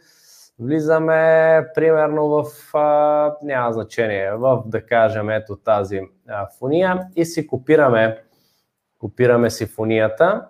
влизаме 0.59 1.67
примерно 1.75 2.29
в, 2.29 2.45
а, 2.75 3.35
няма 3.43 3.73
значение, 3.73 4.33
в 4.33 4.63
да 4.67 4.87
кажем 4.87 5.31
ето 5.31 5.57
тази 5.57 6.01
а, 6.29 6.49
фуния 6.59 7.01
и 7.17 7.25
си 7.25 7.47
копираме, 7.47 8.23
копираме 8.99 9.51
си 9.51 9.67
фунията 9.67 10.43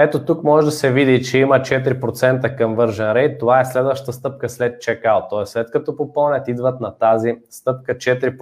ето 0.00 0.24
тук 0.24 0.44
може 0.44 0.64
да 0.66 0.70
се 0.70 0.92
види, 0.92 1.22
че 1.24 1.38
има 1.38 1.58
4% 1.60 2.00
conversion 2.58 3.12
rate. 3.14 3.38
Това 3.38 3.60
е 3.60 3.64
следващата 3.64 4.12
стъпка 4.12 4.48
след 4.48 4.82
checkout. 4.82 5.30
Т.е. 5.30 5.46
след 5.46 5.70
като 5.70 5.96
попълнят, 5.96 6.48
идват 6.48 6.80
на 6.80 6.98
тази 6.98 7.36
стъпка 7.50 7.94
4% 7.94 8.38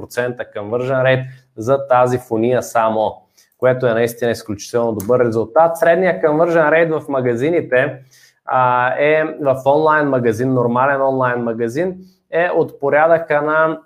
conversion 0.57 1.03
rate 1.03 1.27
за 1.57 1.87
тази 1.87 2.19
фуния 2.19 2.63
само, 2.63 3.15
което 3.59 3.87
е 3.87 3.95
наистина 3.95 4.31
изключително 4.31 4.93
добър 4.93 5.25
резултат. 5.27 5.79
Средният 5.79 6.23
conversion 6.23 6.71
rate 6.71 7.01
в 7.01 7.09
магазините 7.09 7.99
а, 8.45 8.95
е 8.99 9.25
в 9.41 9.63
онлайн 9.67 10.09
магазин, 10.09 10.55
нормален 10.55 11.03
онлайн 11.03 11.41
магазин, 11.41 11.97
е 12.31 12.51
от 12.51 12.81
порядъка 12.81 13.43
на 13.43 13.79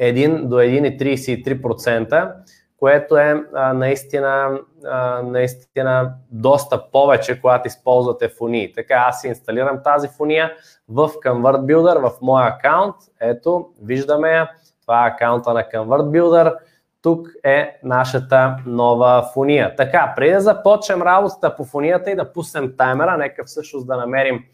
1 0.00 0.44
до 0.44 0.56
1,33% 0.56 2.32
което 2.80 3.16
е 3.16 3.44
а, 3.54 3.72
наистина, 3.72 4.60
а, 4.86 5.22
наистина 5.22 6.12
доста 6.30 6.90
повече, 6.90 7.40
когато 7.40 7.68
използвате 7.68 8.28
фунии. 8.28 8.72
Така 8.72 8.94
аз 9.08 9.20
си 9.20 9.28
инсталирам 9.28 9.82
тази 9.84 10.08
фуния 10.08 10.52
в 10.88 11.08
Convert 11.08 11.60
Builder, 11.60 12.10
в 12.10 12.20
моя 12.22 12.46
акаунт. 12.46 12.94
Ето, 13.20 13.68
виждаме 13.82 14.28
я. 14.28 14.50
Това 14.82 15.06
е 15.06 15.10
акаунта 15.10 15.54
на 15.54 15.62
Convert 15.62 16.20
Builder. 16.20 16.56
Тук 17.02 17.28
е 17.44 17.78
нашата 17.82 18.56
нова 18.66 19.30
фуния. 19.34 19.76
Така, 19.76 20.12
преди 20.16 20.32
да 20.32 20.40
започнем 20.40 21.02
работата 21.02 21.56
по 21.56 21.64
фунията 21.64 22.10
и 22.10 22.16
да 22.16 22.32
пуснем 22.32 22.74
таймера, 22.76 23.16
нека 23.16 23.44
всъщност 23.44 23.86
да 23.86 23.96
намерим 23.96 24.44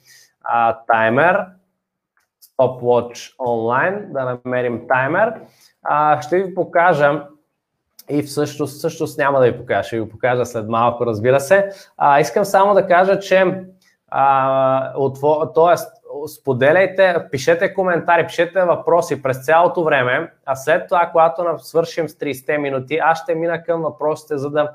а, 0.42 0.78
таймер, 0.86 1.46
Stopwatch 2.42 3.36
Online, 3.36 4.12
да 4.12 4.38
намерим 4.44 4.88
таймер. 4.88 5.34
А, 5.82 6.22
ще 6.22 6.42
ви 6.42 6.54
покажа 6.54 7.22
и 8.10 8.22
всъщност, 8.22 8.78
всъщност 8.78 9.18
няма 9.18 9.40
да 9.40 9.44
ви 9.44 9.58
покажа, 9.58 9.86
ще 9.86 10.00
ви 10.00 10.08
покажа 10.08 10.46
след 10.46 10.68
малко, 10.68 11.06
разбира 11.06 11.40
се. 11.40 11.68
А, 11.96 12.20
искам 12.20 12.44
само 12.44 12.74
да 12.74 12.86
кажа, 12.86 13.18
че 13.18 13.64
а, 14.08 14.92
отво, 14.96 15.52
тоест, 15.52 15.92
споделяйте, 16.40 17.16
пишете 17.30 17.74
коментари, 17.74 18.26
пишете 18.26 18.62
въпроси 18.62 19.22
през 19.22 19.44
цялото 19.44 19.84
време, 19.84 20.32
а 20.46 20.56
след 20.56 20.88
това, 20.88 21.08
когато 21.12 21.58
свършим 21.58 22.08
с 22.08 22.14
30 22.14 22.58
минути, 22.58 22.96
аз 22.96 23.22
ще 23.22 23.34
мина 23.34 23.62
към 23.62 23.82
въпросите, 23.82 24.38
за 24.38 24.50
да, 24.50 24.70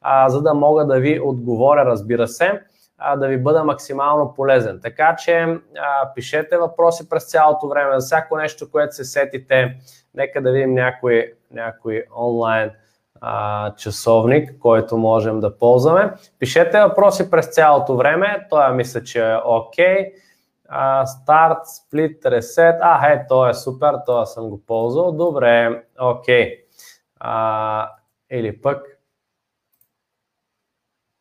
а, 0.00 0.28
за 0.28 0.42
да 0.42 0.54
мога 0.54 0.86
да 0.86 1.00
ви 1.00 1.20
отговоря, 1.20 1.84
разбира 1.84 2.28
се, 2.28 2.62
а, 2.98 3.16
да 3.16 3.28
ви 3.28 3.38
бъда 3.38 3.64
максимално 3.64 4.34
полезен. 4.34 4.80
Така 4.82 5.16
че 5.16 5.38
а, 5.40 5.58
пишете 6.14 6.56
въпроси 6.56 7.08
през 7.08 7.30
цялото 7.30 7.68
време 7.68 8.00
за 8.00 8.06
всяко 8.06 8.36
нещо, 8.36 8.70
което 8.70 8.94
се 8.94 9.04
сетите. 9.04 9.76
Нека 10.14 10.42
да 10.42 10.52
видим 10.52 10.74
някои 10.74 11.32
някой 11.52 12.04
онлайн 12.16 12.70
а, 13.20 13.74
часовник, 13.74 14.58
който 14.58 14.96
можем 14.96 15.40
да 15.40 15.58
ползваме. 15.58 16.12
Пишете 16.38 16.80
въпроси 16.80 17.30
през 17.30 17.46
цялото 17.46 17.96
време, 17.96 18.46
той 18.50 18.74
мисля, 18.74 19.02
че 19.02 19.30
е 19.30 19.36
окей. 19.44 20.12
Старт, 21.04 21.58
сплит, 21.64 22.26
ресет. 22.26 22.76
А, 22.80 23.12
е, 23.12 23.26
то 23.26 23.48
е 23.48 23.54
супер, 23.54 23.94
това 24.06 24.26
съм 24.26 24.48
го 24.48 24.66
ползвал. 24.66 25.12
Добре, 25.12 25.82
окей. 26.00 26.64
А, 27.20 27.90
или 28.30 28.60
пък 28.60 28.92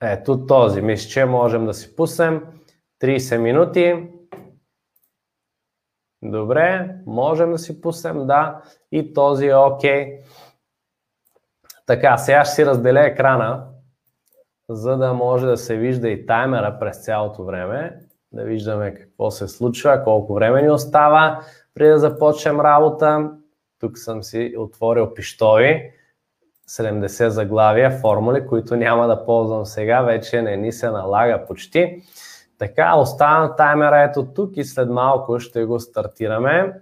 ето 0.02 0.46
този, 0.46 0.82
мисля, 0.82 1.10
че 1.10 1.26
можем 1.26 1.66
да 1.66 1.74
си 1.74 1.96
пуснем 1.96 2.46
30 3.02 3.38
минути. 3.38 4.10
Добре, 6.24 6.96
можем 7.06 7.52
да 7.52 7.58
си 7.58 7.82
пуснем, 7.82 8.28
да, 8.28 8.62
и 8.92 9.14
този 9.14 9.48
е 9.48 9.56
окей. 9.56 10.20
Така, 11.86 12.18
сега 12.18 12.46
ще 12.46 12.56
си 12.56 12.66
разделя 12.66 13.06
екрана, 13.06 13.64
за 14.70 14.98
да 14.98 15.14
може 15.14 15.48
да 15.48 15.58
се 15.58 15.78
вижда 15.78 16.10
и 16.10 16.26
таймера 16.26 16.78
през 16.80 17.06
цялото 17.06 17.46
време, 17.46 18.00
да 18.32 18.44
виждаме 18.44 18.96
какво 18.96 19.32
се 19.32 19.48
случва, 19.48 20.04
колко 20.04 20.34
време 20.34 20.62
ни 20.62 20.70
остава 20.70 21.42
преди 21.74 21.90
да 21.90 22.00
започнем 22.00 22.60
работа. 22.60 23.32
Тук 23.80 23.98
съм 23.98 24.24
си 24.24 24.56
отворил 24.58 25.14
пиштови, 25.14 25.92
70 26.70 27.28
заглавия, 27.28 27.92
формули, 27.92 28.48
които 28.48 28.76
няма 28.76 29.08
да 29.08 29.26
ползвам 29.26 29.66
сега, 29.66 30.02
вече 30.02 30.42
не 30.42 30.58
ни 30.58 30.72
се 30.72 30.90
налага 30.90 31.46
почти. 31.48 32.04
Така, 32.62 32.96
оставям 32.96 33.54
таймера 33.58 34.02
ето 34.02 34.34
тук 34.34 34.58
и 34.58 34.64
след 34.64 34.90
малко 34.90 35.40
ще 35.40 35.66
го 35.66 35.80
стартираме. 35.80 36.74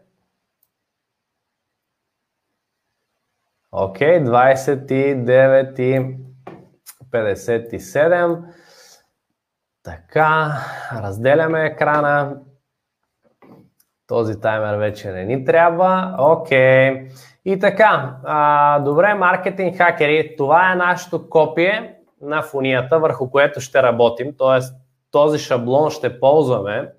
Окей, 3.71 4.19
okay, 4.19 4.29
29 4.29 5.79
и 5.79 6.17
57. 7.11 8.43
Така, 9.83 10.51
разделяме 10.93 11.65
екрана. 11.65 12.37
Този 14.07 14.39
таймер 14.41 14.77
вече 14.77 15.11
не 15.11 15.25
ни 15.25 15.45
трябва. 15.45 16.15
Окей. 16.19 16.57
Okay. 16.57 17.11
И 17.45 17.59
така, 17.59 18.17
а, 18.23 18.79
добре, 18.79 19.13
маркетинг 19.13 19.77
хакери, 19.77 20.35
това 20.37 20.71
е 20.71 20.75
нашето 20.75 21.29
копие 21.29 21.95
на 22.21 22.41
фунията, 22.41 22.99
върху 22.99 23.31
което 23.31 23.61
ще 23.61 23.83
работим, 23.83 24.35
т.е. 24.37 24.88
този 25.11 25.39
шаблон 25.39 25.89
ще 25.89 26.19
ползваме. 26.19 26.91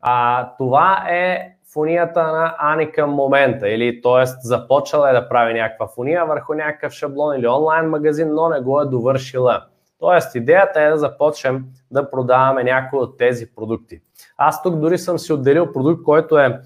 А, 0.00 0.48
това 0.58 1.04
е 1.08 1.56
фунията 1.72 2.22
на 2.22 2.54
Ани 2.58 2.92
към 2.92 3.10
момента, 3.10 3.68
или 3.68 4.02
т.е. 4.02 4.26
започала 4.26 5.10
е 5.10 5.12
да 5.12 5.28
прави 5.28 5.54
някаква 5.54 5.88
фуния 5.88 6.26
върху 6.26 6.54
някакъв 6.54 6.92
шаблон 6.92 7.36
или 7.36 7.46
онлайн 7.46 7.88
магазин, 7.88 8.34
но 8.34 8.48
не 8.48 8.60
го 8.60 8.80
е 8.80 8.86
довършила. 8.86 9.64
Тоест, 9.98 10.34
идеята 10.34 10.82
е 10.82 10.90
да 10.90 10.98
започнем 10.98 11.64
да 11.90 12.10
продаваме 12.10 12.64
някои 12.64 12.98
от 12.98 13.18
тези 13.18 13.54
продукти. 13.54 14.00
Аз 14.36 14.62
тук 14.62 14.76
дори 14.76 14.98
съм 14.98 15.18
си 15.18 15.32
отделил 15.32 15.72
продукт, 15.72 16.04
който 16.04 16.38
е 16.38 16.60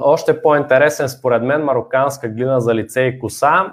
още 0.00 0.42
по-интересен 0.42 1.08
според 1.08 1.42
мен 1.42 1.64
мароканска 1.64 2.28
глина 2.28 2.60
за 2.60 2.74
лице 2.74 3.02
и 3.02 3.18
коса, 3.18 3.72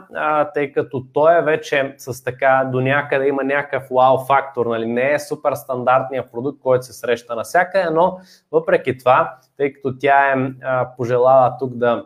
тъй 0.53 0.71
като 0.71 1.05
той 1.13 1.37
е 1.37 1.41
вече 1.41 1.95
с 1.97 2.23
така 2.23 2.69
до 2.71 2.81
някъде 2.81 3.27
има 3.27 3.43
някакъв 3.43 3.83
вау 3.91 4.17
фактор, 4.17 4.65
нали? 4.65 4.85
не 4.85 5.13
е 5.13 5.19
супер 5.19 5.53
стандартният 5.53 6.31
продукт, 6.31 6.61
който 6.61 6.85
се 6.85 6.93
среща 6.93 7.35
навсякъде, 7.35 7.89
но 7.89 8.19
въпреки 8.51 8.97
това, 8.97 9.37
тъй 9.57 9.73
като 9.73 9.97
тя 9.99 10.31
е 10.31 10.51
а, 10.61 10.89
пожелала 10.97 11.55
тук 11.59 11.73
да 11.75 12.05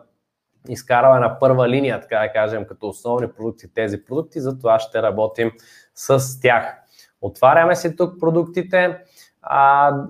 изкарва 0.68 1.20
на 1.20 1.38
първа 1.38 1.68
линия, 1.68 2.00
така 2.00 2.18
да 2.18 2.32
кажем, 2.32 2.64
като 2.64 2.88
основни 2.88 3.32
продукти 3.32 3.74
тези 3.74 4.04
продукти, 4.04 4.40
затова 4.40 4.78
ще 4.78 5.02
работим 5.02 5.52
с 5.94 6.40
тях. 6.40 6.76
Отваряме 7.20 7.76
си 7.76 7.96
тук 7.96 8.20
продуктите 8.20 8.98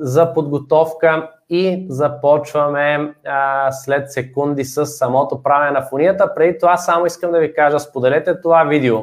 за 0.00 0.32
подготовка 0.34 1.30
и 1.50 1.86
започваме 1.88 3.14
а, 3.26 3.72
след 3.72 4.12
секунди 4.12 4.64
с 4.64 4.86
самото 4.86 5.42
правене 5.42 5.70
на 5.70 5.82
фунията. 5.82 6.34
Преди 6.34 6.58
това 6.58 6.76
само 6.76 7.06
искам 7.06 7.32
да 7.32 7.38
ви 7.38 7.54
кажа, 7.54 7.80
споделете 7.80 8.40
това 8.40 8.64
видео. 8.64 8.98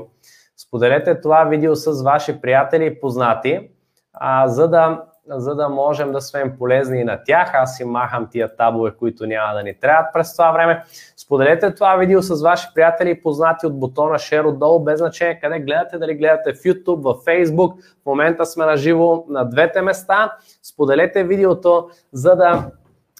Споделете 0.57 1.21
това 1.21 1.43
видео 1.43 1.75
с 1.75 2.03
ваши 2.03 2.41
приятели 2.41 2.85
и 2.85 2.99
познати, 2.99 3.69
а, 4.13 4.47
за 4.47 4.67
да 4.67 5.01
за 5.27 5.55
да 5.55 5.69
можем 5.69 6.11
да 6.11 6.21
сме 6.21 6.57
полезни 6.57 6.99
и 6.99 7.03
на 7.03 7.23
тях. 7.23 7.51
Аз 7.53 7.77
си 7.77 7.83
махам 7.83 8.27
тия 8.31 8.55
табове, 8.55 8.91
които 8.91 9.25
няма 9.25 9.53
да 9.53 9.63
ни 9.63 9.79
трябват 9.79 10.13
през 10.13 10.35
това 10.35 10.51
време. 10.51 10.83
Споделете 11.31 11.73
това 11.73 11.95
видео 11.95 12.21
с 12.21 12.41
ваши 12.41 12.67
приятели 12.75 13.09
и 13.09 13.21
познати 13.21 13.65
от 13.65 13.79
бутона 13.79 14.15
Share 14.15 14.47
отдолу, 14.47 14.83
без 14.83 14.99
значение 14.99 15.39
къде 15.39 15.59
гледате, 15.59 15.97
дали 15.97 16.15
гледате 16.15 16.53
в 16.53 16.57
YouTube, 16.57 17.01
в 17.01 17.25
Facebook. 17.25 17.83
В 18.03 18.05
момента 18.05 18.45
сме 18.45 18.65
на 18.65 18.77
живо 18.77 19.25
на 19.29 19.49
двете 19.49 19.81
места. 19.81 20.37
Споделете 20.63 21.23
видеото, 21.23 21.89
за 22.11 22.35
да 22.35 22.71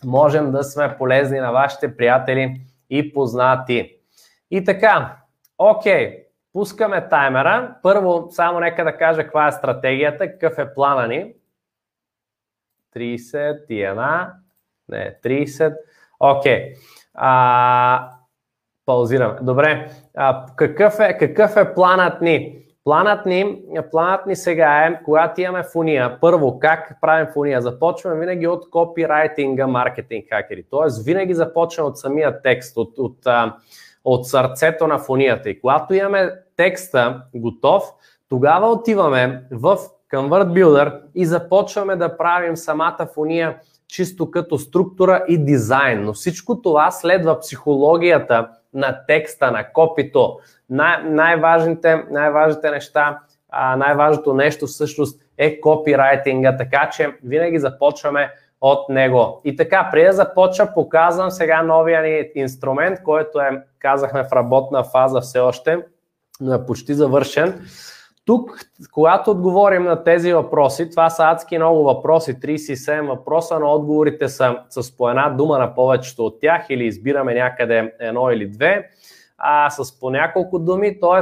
можем 0.03 0.51
да 0.51 0.63
сме 0.63 0.97
полезни 0.97 1.39
на 1.39 1.51
вашите 1.51 1.97
приятели 1.97 2.61
и 2.89 3.13
познати. 3.13 3.95
И 4.51 4.63
така, 4.63 5.17
окей, 5.57 6.23
пускаме 6.53 7.09
таймера. 7.09 7.75
Първо, 7.83 8.27
само 8.29 8.59
нека 8.59 8.83
да 8.83 8.97
кажа 8.97 9.23
каква 9.23 9.47
е 9.47 9.51
стратегията, 9.51 10.31
какъв 10.31 10.57
е 10.57 10.73
плана 10.73 11.07
ни. 11.07 11.33
31, 12.95 14.31
не, 14.89 15.17
30, 15.23 15.75
окей. 16.19 16.73
Okay. 16.73 16.77
Паузираме. 18.85 19.35
Добре, 19.41 19.89
а, 20.17 20.45
какъв, 20.55 20.99
е, 20.99 21.17
какъв 21.17 21.57
е 21.57 21.73
планът 21.73 22.21
ни? 22.21 22.57
Планът 22.83 23.25
ни, 23.25 23.61
планът 23.91 24.25
ни 24.25 24.35
сега 24.35 24.85
е, 24.85 25.03
когато 25.03 25.41
имаме 25.41 25.63
фуния, 25.63 26.17
първо 26.21 26.59
как 26.59 26.97
правим 27.01 27.27
фуния? 27.33 27.61
Започваме 27.61 28.19
винаги 28.19 28.47
от 28.47 28.69
копирайтинга, 28.69 29.67
маркетинг 29.67 30.25
хакери. 30.29 30.63
Тоест 30.69 31.05
винаги 31.05 31.33
започваме 31.33 31.89
от 31.89 31.97
самия 31.97 32.41
текст, 32.41 32.77
от, 32.77 32.97
от, 32.97 33.17
от 34.03 34.27
сърцето 34.27 34.87
на 34.87 34.99
фунията. 34.99 35.49
И 35.49 35.61
когато 35.61 35.93
имаме 35.93 36.31
текста 36.55 37.21
готов, 37.35 37.83
тогава 38.29 38.67
отиваме 38.67 39.43
в 39.51 39.77
Convert 40.13 41.01
и 41.15 41.25
започваме 41.25 41.95
да 41.95 42.17
правим 42.17 42.57
самата 42.57 43.07
фуния 43.13 43.57
чисто 43.91 44.31
като 44.31 44.57
структура 44.57 45.25
и 45.27 45.37
дизайн. 45.37 46.03
Но 46.03 46.13
всичко 46.13 46.61
това 46.61 46.91
следва 46.91 47.39
психологията 47.39 48.49
на 48.73 49.05
текста, 49.07 49.51
на 49.51 49.71
копито. 49.73 50.39
Най- 50.69 51.03
най-важните, 51.03 52.03
най-важните 52.11 52.71
неща, 52.71 53.19
а, 53.49 53.75
най-важното 53.75 54.33
нещо 54.33 54.67
всъщност 54.67 55.21
е 55.37 55.59
копирайтинга, 55.59 56.57
така 56.57 56.89
че 56.89 57.15
винаги 57.23 57.59
започваме 57.59 58.31
от 58.61 58.89
него. 58.89 59.41
И 59.45 59.55
така, 59.55 59.89
преди 59.91 60.05
да 60.05 60.13
започна, 60.13 60.73
показвам 60.73 61.31
сега 61.31 61.63
новия 61.63 62.01
ни 62.01 62.29
инструмент, 62.35 63.03
който 63.03 63.39
е, 63.39 63.63
казахме, 63.79 64.23
в 64.23 64.33
работна 64.33 64.83
фаза 64.83 65.21
все 65.21 65.39
още, 65.39 65.77
но 66.41 66.53
е 66.53 66.65
почти 66.65 66.93
завършен. 66.93 67.61
Тук, 68.25 68.59
когато 68.91 69.31
отговорим 69.31 69.83
на 69.83 70.03
тези 70.03 70.33
въпроси, 70.33 70.89
това 70.89 71.09
са 71.09 71.23
адски 71.23 71.57
много 71.57 71.83
въпроси, 71.83 72.39
37 72.39 73.07
въпроса, 73.07 73.59
но 73.59 73.73
отговорите 73.73 74.29
са 74.29 74.57
с 74.69 74.97
по 74.97 75.09
една 75.09 75.29
дума 75.29 75.57
на 75.57 75.75
повечето 75.75 76.25
от 76.25 76.39
тях 76.41 76.65
или 76.69 76.85
избираме 76.85 77.33
някъде 77.33 77.93
едно 77.99 78.31
или 78.31 78.49
две, 78.49 78.89
а 79.37 79.69
с 79.69 79.99
по 79.99 80.09
няколко 80.09 80.59
думи, 80.59 80.99
т.е. 80.99 81.19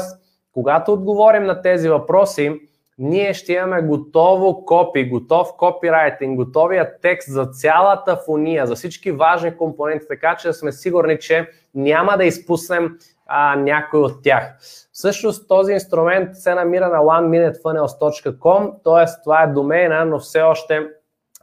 когато 0.53 0.93
отговорим 0.93 1.43
на 1.43 1.61
тези 1.61 1.89
въпроси, 1.89 2.59
ние 2.97 3.33
ще 3.33 3.53
имаме 3.53 3.81
готово 3.81 4.65
копи, 4.65 5.09
готов 5.09 5.47
копирайтинг, 5.57 6.37
готовия 6.37 6.99
текст 7.01 7.31
за 7.31 7.45
цялата 7.45 8.17
фония, 8.25 8.67
за 8.67 8.75
всички 8.75 9.11
важни 9.11 9.57
компоненти, 9.57 10.05
така 10.07 10.35
че 10.35 10.53
сме 10.53 10.71
сигурни, 10.71 11.19
че 11.19 11.49
няма 11.75 12.17
да 12.17 12.25
изпуснем 12.25 12.97
а, 13.29 13.55
някой 13.55 13.99
от 13.99 14.23
тях. 14.23 14.57
Всъщност 14.91 15.47
този 15.47 15.73
инструмент 15.73 16.35
се 16.35 16.55
намира 16.55 16.89
на 16.89 16.97
oneminutefunnels.com, 16.97 18.73
т.е. 18.83 19.21
това 19.23 19.43
е 19.43 19.47
домейна, 19.47 20.05
но 20.05 20.19
все 20.19 20.41
още 20.41 20.87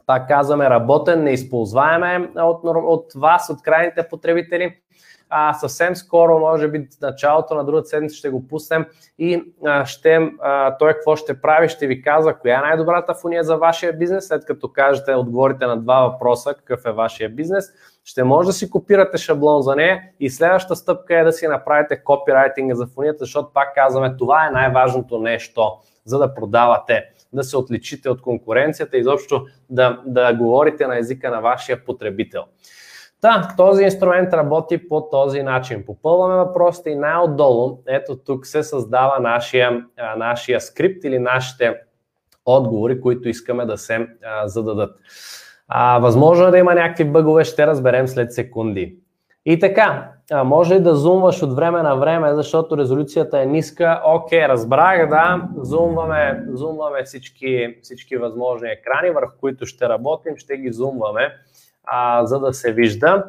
пак 0.05 0.27
казваме, 0.27 0.69
работен, 0.69 1.23
неизползваем 1.23 2.29
от, 2.35 2.61
от 2.65 3.05
вас, 3.15 3.49
от 3.49 3.61
крайните 3.61 4.07
потребители 4.09 4.75
а, 5.29 5.53
съвсем 5.53 5.95
скоро, 5.95 6.39
може 6.39 6.67
би 6.67 6.79
в 6.79 7.01
началото 7.01 7.55
на 7.55 7.65
другата 7.65 7.87
седмица 7.87 8.15
ще 8.15 8.29
го 8.29 8.47
пуснем 8.47 8.85
и 9.19 9.43
а, 9.65 9.85
ще, 9.85 10.31
а, 10.41 10.77
той 10.77 10.93
какво 10.93 11.15
ще 11.15 11.41
прави, 11.41 11.69
ще 11.69 11.87
ви 11.87 12.01
казва 12.01 12.39
коя 12.39 12.57
е 12.57 12.61
най-добрата 12.61 13.13
фуния 13.13 13.43
за 13.43 13.57
вашия 13.57 13.93
бизнес, 13.93 14.27
след 14.27 14.45
като 14.45 14.71
кажете, 14.71 15.13
отговорите 15.13 15.65
на 15.65 15.77
два 15.77 15.99
въпроса, 15.99 16.53
какъв 16.53 16.85
е 16.85 16.91
вашия 16.91 17.29
бизнес, 17.29 17.71
ще 18.07 18.23
може 18.23 18.45
да 18.47 18.53
си 18.53 18.69
копирате 18.69 19.17
шаблон 19.17 19.61
за 19.61 19.75
нея 19.75 20.01
и 20.19 20.29
следващата 20.29 20.75
стъпка 20.75 21.19
е 21.19 21.23
да 21.23 21.31
си 21.31 21.47
направите 21.47 22.03
копирайтинга 22.03 22.75
за 22.75 22.87
фунията, 22.87 23.17
защото 23.19 23.53
пак 23.53 23.75
казваме, 23.75 24.17
това 24.17 24.47
е 24.47 24.51
най-важното 24.51 25.19
нещо, 25.19 25.71
за 26.05 26.19
да 26.19 26.33
продавате, 26.33 27.03
да 27.33 27.43
се 27.43 27.57
отличите 27.57 28.09
от 28.09 28.21
конкуренцията 28.21 28.97
и 28.97 28.99
изобщо 28.99 29.45
да, 29.69 30.01
да 30.05 30.33
говорите 30.33 30.87
на 30.87 30.97
езика 30.97 31.31
на 31.31 31.41
вашия 31.41 31.85
потребител. 31.85 32.43
Да, 33.21 33.53
този 33.57 33.83
инструмент 33.83 34.33
работи 34.33 34.87
по 34.87 35.09
този 35.09 35.43
начин. 35.43 35.85
Попълваме 35.85 36.35
въпросите 36.35 36.89
и 36.89 36.95
най-отдолу, 36.95 37.79
ето 37.87 38.17
тук 38.17 38.45
се 38.45 38.63
създава 38.63 39.19
нашия, 39.19 39.85
нашия 40.17 40.61
скрипт 40.61 41.03
или 41.03 41.19
нашите 41.19 41.75
отговори, 42.45 43.01
които 43.01 43.29
искаме 43.29 43.65
да 43.65 43.77
се 43.77 44.07
а, 44.23 44.47
зададат. 44.47 44.95
А, 45.67 45.99
възможно 45.99 46.47
е 46.47 46.51
да 46.51 46.57
има 46.57 46.73
някакви 46.73 47.05
бъгове, 47.05 47.43
ще 47.43 47.67
разберем 47.67 48.07
след 48.07 48.33
секунди. 48.33 48.95
И 49.45 49.59
така, 49.59 50.11
може 50.45 50.79
да 50.79 50.95
зумваш 50.95 51.43
от 51.43 51.55
време 51.55 51.83
на 51.83 51.95
време, 51.95 52.33
защото 52.33 52.77
резолюцията 52.77 53.41
е 53.41 53.45
ниска. 53.45 54.01
Окей, 54.05 54.47
разбрах, 54.47 55.09
да, 55.09 55.41
зумваме, 55.57 56.43
зумваме 56.47 57.03
всички, 57.03 57.77
всички 57.81 58.17
възможни 58.17 58.69
екрани, 58.69 59.09
върху 59.09 59.33
които 59.39 59.65
ще 59.65 59.89
работим, 59.89 60.37
ще 60.37 60.57
ги 60.57 60.71
зумваме 60.71 61.33
а, 61.83 62.25
за 62.25 62.39
да 62.39 62.53
се 62.53 62.73
вижда. 62.73 63.23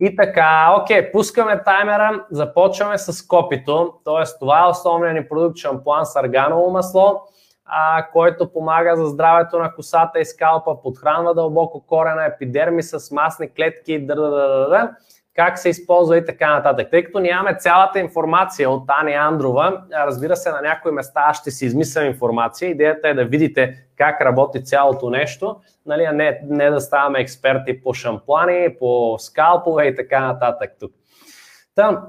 И 0.00 0.16
така, 0.16 0.76
окей, 0.80 1.12
пускаме 1.12 1.62
таймера, 1.62 2.24
започваме 2.30 2.98
с 2.98 3.26
копито, 3.26 3.94
т.е. 4.04 4.38
това 4.40 4.64
е 4.64 4.70
основният 4.70 5.14
ни 5.14 5.28
продукт 5.28 5.58
шампуан 5.58 6.04
арганово 6.16 6.70
масло, 6.70 7.20
а, 7.64 8.06
който 8.12 8.52
помага 8.52 8.96
за 8.96 9.06
здравето 9.06 9.58
на 9.58 9.74
косата 9.74 10.20
и 10.20 10.24
скалпа, 10.24 10.82
подхранва 10.82 11.34
дълбоко 11.34 11.86
корена, 11.86 12.24
епидермиса 12.24 13.00
с 13.00 13.10
масни 13.10 13.50
клетки, 13.54 14.06
дър 14.06 14.88
как 15.34 15.58
се 15.58 15.68
използва 15.68 16.18
и 16.18 16.24
така 16.24 16.54
нататък. 16.54 16.90
Тъй 16.90 17.04
като 17.04 17.20
нямаме 17.20 17.56
цялата 17.56 17.98
информация 17.98 18.70
от 18.70 18.82
Ани 18.88 19.12
Андрова, 19.12 19.84
разбира 19.92 20.36
се, 20.36 20.50
на 20.50 20.60
някои 20.60 20.92
места 20.92 21.34
ще 21.34 21.50
си 21.50 21.66
измислям 21.66 22.06
информация. 22.06 22.70
Идеята 22.70 23.08
е 23.08 23.14
да 23.14 23.24
видите 23.24 23.86
как 23.96 24.20
работи 24.20 24.64
цялото 24.64 25.10
нещо, 25.10 25.56
нали, 25.86 26.08
не 26.42 26.70
да 26.70 26.80
ставаме 26.80 27.20
експерти 27.20 27.82
по 27.82 27.94
шамплани, 27.94 28.76
по 28.78 29.16
скалпове 29.18 29.84
и 29.86 29.96
така 29.96 30.20
нататък 30.20 30.72
тук. 30.80 30.92
Та, 31.74 32.02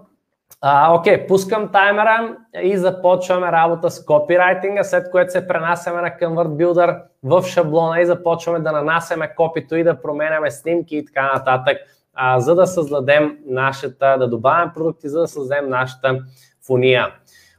а, 0.67 0.93
окей, 0.93 1.27
пускам 1.27 1.71
таймера 1.71 2.37
и 2.61 2.77
започваме 2.77 3.51
работа 3.51 3.89
с 3.91 4.05
копирайтинга, 4.05 4.83
след 4.83 5.11
което 5.11 5.31
се 5.31 5.47
пренасяме 5.47 6.01
на 6.01 6.09
Convert 6.09 6.47
Builder 6.47 7.01
в 7.23 7.43
шаблона 7.43 8.01
и 8.01 8.05
започваме 8.05 8.59
да 8.59 8.71
нанасяме 8.71 9.35
копито 9.35 9.75
и 9.75 9.83
да 9.83 10.01
променяме 10.01 10.51
снимки 10.51 10.97
и 10.97 11.05
така 11.05 11.33
нататък 11.33 11.77
а, 12.13 12.39
за 12.39 12.55
да 12.55 12.67
създадем 12.67 13.37
нашата, 13.45 14.17
да 14.19 14.27
добавим 14.27 14.71
продукти, 14.73 15.09
за 15.09 15.19
да 15.19 15.27
създадем 15.27 15.69
нашата 15.69 16.19
фуния. 16.67 17.13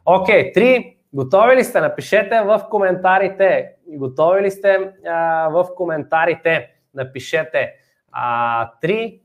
Окей, 0.06 0.52
три. 0.52 0.96
Готови 1.12 1.56
ли 1.56 1.64
сте? 1.64 1.80
Напишете 1.80 2.40
в 2.40 2.60
коментарите. 2.70 3.72
Готови 3.88 4.42
ли 4.42 4.50
сте 4.50 4.90
а, 5.06 5.48
в 5.48 5.66
коментарите? 5.76 6.70
Напишете. 6.94 7.72
А, 8.12 8.70
три, 8.80 9.20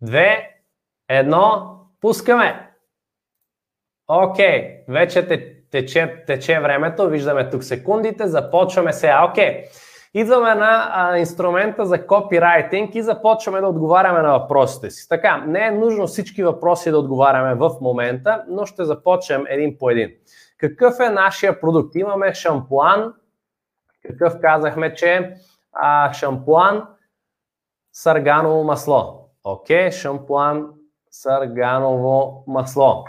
две, 0.00 0.50
едно. 1.08 1.72
Пускаме. 2.00 2.66
Окей, 4.08 4.46
okay, 4.46 4.84
вече 4.88 5.28
тече, 5.70 6.24
тече 6.26 6.60
времето. 6.60 7.08
Виждаме 7.08 7.50
тук 7.50 7.64
секундите. 7.64 8.26
Започваме 8.26 8.92
сега. 8.92 9.26
Окей. 9.30 9.44
Okay. 9.44 9.68
Идваме 10.18 10.54
на 10.54 10.88
а, 10.92 11.18
инструмента 11.18 11.86
за 11.86 12.06
копирайтинг 12.06 12.94
и 12.94 13.02
започваме 13.02 13.60
да 13.60 13.66
отговаряме 13.66 14.22
на 14.22 14.38
въпросите 14.38 14.90
си. 14.90 15.08
Така, 15.08 15.44
не 15.46 15.66
е 15.66 15.70
нужно 15.70 16.06
всички 16.06 16.44
въпроси 16.44 16.90
да 16.90 16.98
отговаряме 16.98 17.54
в 17.54 17.70
момента, 17.80 18.44
но 18.48 18.66
ще 18.66 18.84
започнем 18.84 19.44
един 19.48 19.78
по 19.78 19.90
един. 19.90 20.10
Какъв 20.58 21.00
е 21.00 21.10
нашия 21.10 21.60
продукт? 21.60 21.94
Имаме 21.94 22.34
шампуан, 22.34 23.14
какъв 24.02 24.40
казахме, 24.40 24.94
че 24.94 25.34
а, 25.72 26.12
шампуан 26.12 26.86
с 27.92 28.06
арганово 28.06 28.64
масло. 28.64 29.28
Окей, 29.44 29.90
шампуан 29.90 30.66
с 31.10 31.26
арганово 31.26 32.44
масло. 32.46 33.04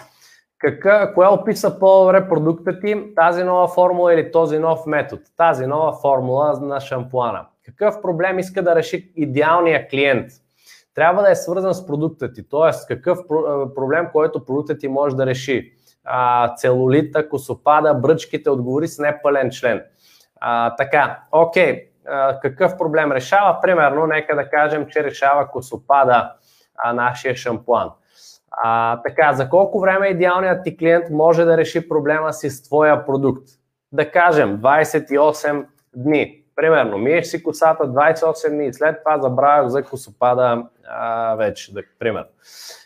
Какъв, 0.60 1.14
кое 1.14 1.28
описа 1.28 1.80
по-добре 1.80 2.30
продукта 2.30 2.80
ти, 2.80 3.16
тази 3.16 3.44
нова 3.44 3.68
формула 3.68 4.14
или 4.14 4.32
този 4.32 4.60
нов 4.60 4.86
метод, 4.86 5.22
тази 5.38 5.68
нова 5.68 5.94
формула 5.94 6.60
на 6.62 6.80
шампуана? 6.80 7.46
Какъв 7.66 8.02
проблем 8.02 8.40
иска 8.40 8.64
да 8.64 8.76
реши 8.76 9.12
идеалния 9.16 9.88
клиент? 9.88 10.32
Трябва 10.96 11.22
да 11.22 11.32
е 11.32 11.36
свързан 11.36 11.74
с 11.74 11.88
продукта 11.88 12.34
ти, 12.34 12.50
т.е. 12.50 12.88
какъв 12.88 13.20
проблем, 13.76 14.08
който 14.14 14.46
продуктът 14.46 14.80
ти 14.80 14.88
може 14.88 15.16
да 15.16 15.26
реши. 15.26 15.74
А, 16.04 16.56
целулита, 16.56 17.30
косопада, 17.30 17.94
бръчките, 17.94 18.50
отговори 18.50 18.88
с 18.88 19.00
непълен 19.00 19.52
член. 19.52 19.84
А, 20.40 20.76
така, 20.76 21.20
окей, 21.32 21.90
а, 22.08 22.40
какъв 22.40 22.78
проблем 22.78 23.12
решава? 23.12 23.62
Примерно, 23.62 24.08
нека 24.08 24.36
да 24.36 24.50
кажем, 24.50 24.88
че 24.90 25.04
решава 25.04 25.48
косопада 25.48 26.32
а, 26.78 26.94
нашия 26.94 27.36
шампуан. 27.36 27.90
А, 28.52 29.02
така, 29.02 29.34
за 29.34 29.50
колко 29.50 29.80
време 29.80 30.08
идеалният 30.08 30.64
ти 30.64 30.78
клиент 30.78 31.10
може 31.12 31.46
да 31.46 31.58
реши 31.58 31.90
проблема 31.90 32.34
си 32.34 32.50
с 32.50 32.64
твоя 32.64 33.06
продукт? 33.06 33.44
Да 33.92 34.12
кажем, 34.12 34.58
28 34.58 35.66
дни. 35.96 36.44
Примерно, 36.56 36.98
миеш 36.98 37.28
си 37.28 37.44
косата 37.44 37.84
28 37.84 38.50
дни, 38.50 38.74
след 38.74 38.96
това 39.04 39.22
забравяш 39.22 39.72
за 39.72 39.84
косопада 39.84 40.64
а, 40.88 41.36
вече, 41.36 41.74
да, 41.74 41.82
примерно. 42.00 42.28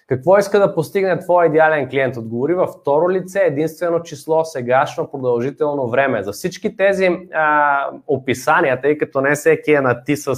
Какво 0.07 0.37
иска 0.37 0.59
да 0.59 0.75
постигне 0.75 1.19
твой 1.19 1.45
идеален 1.45 1.89
клиент? 1.89 2.17
Отговори 2.17 2.53
във 2.53 2.69
второ 2.69 3.09
лице, 3.09 3.39
единствено 3.39 4.03
число, 4.03 4.45
сегашно, 4.45 5.11
продължително 5.11 5.89
време. 5.89 6.23
За 6.23 6.31
всички 6.31 6.77
тези 6.77 7.09
а, 7.33 7.89
описания, 8.07 8.81
тъй 8.81 8.97
като 8.97 9.21
не 9.21 9.35
всеки 9.35 9.71
е 9.71 9.81
на 9.81 10.03
ти 10.03 10.17
с 10.17 10.35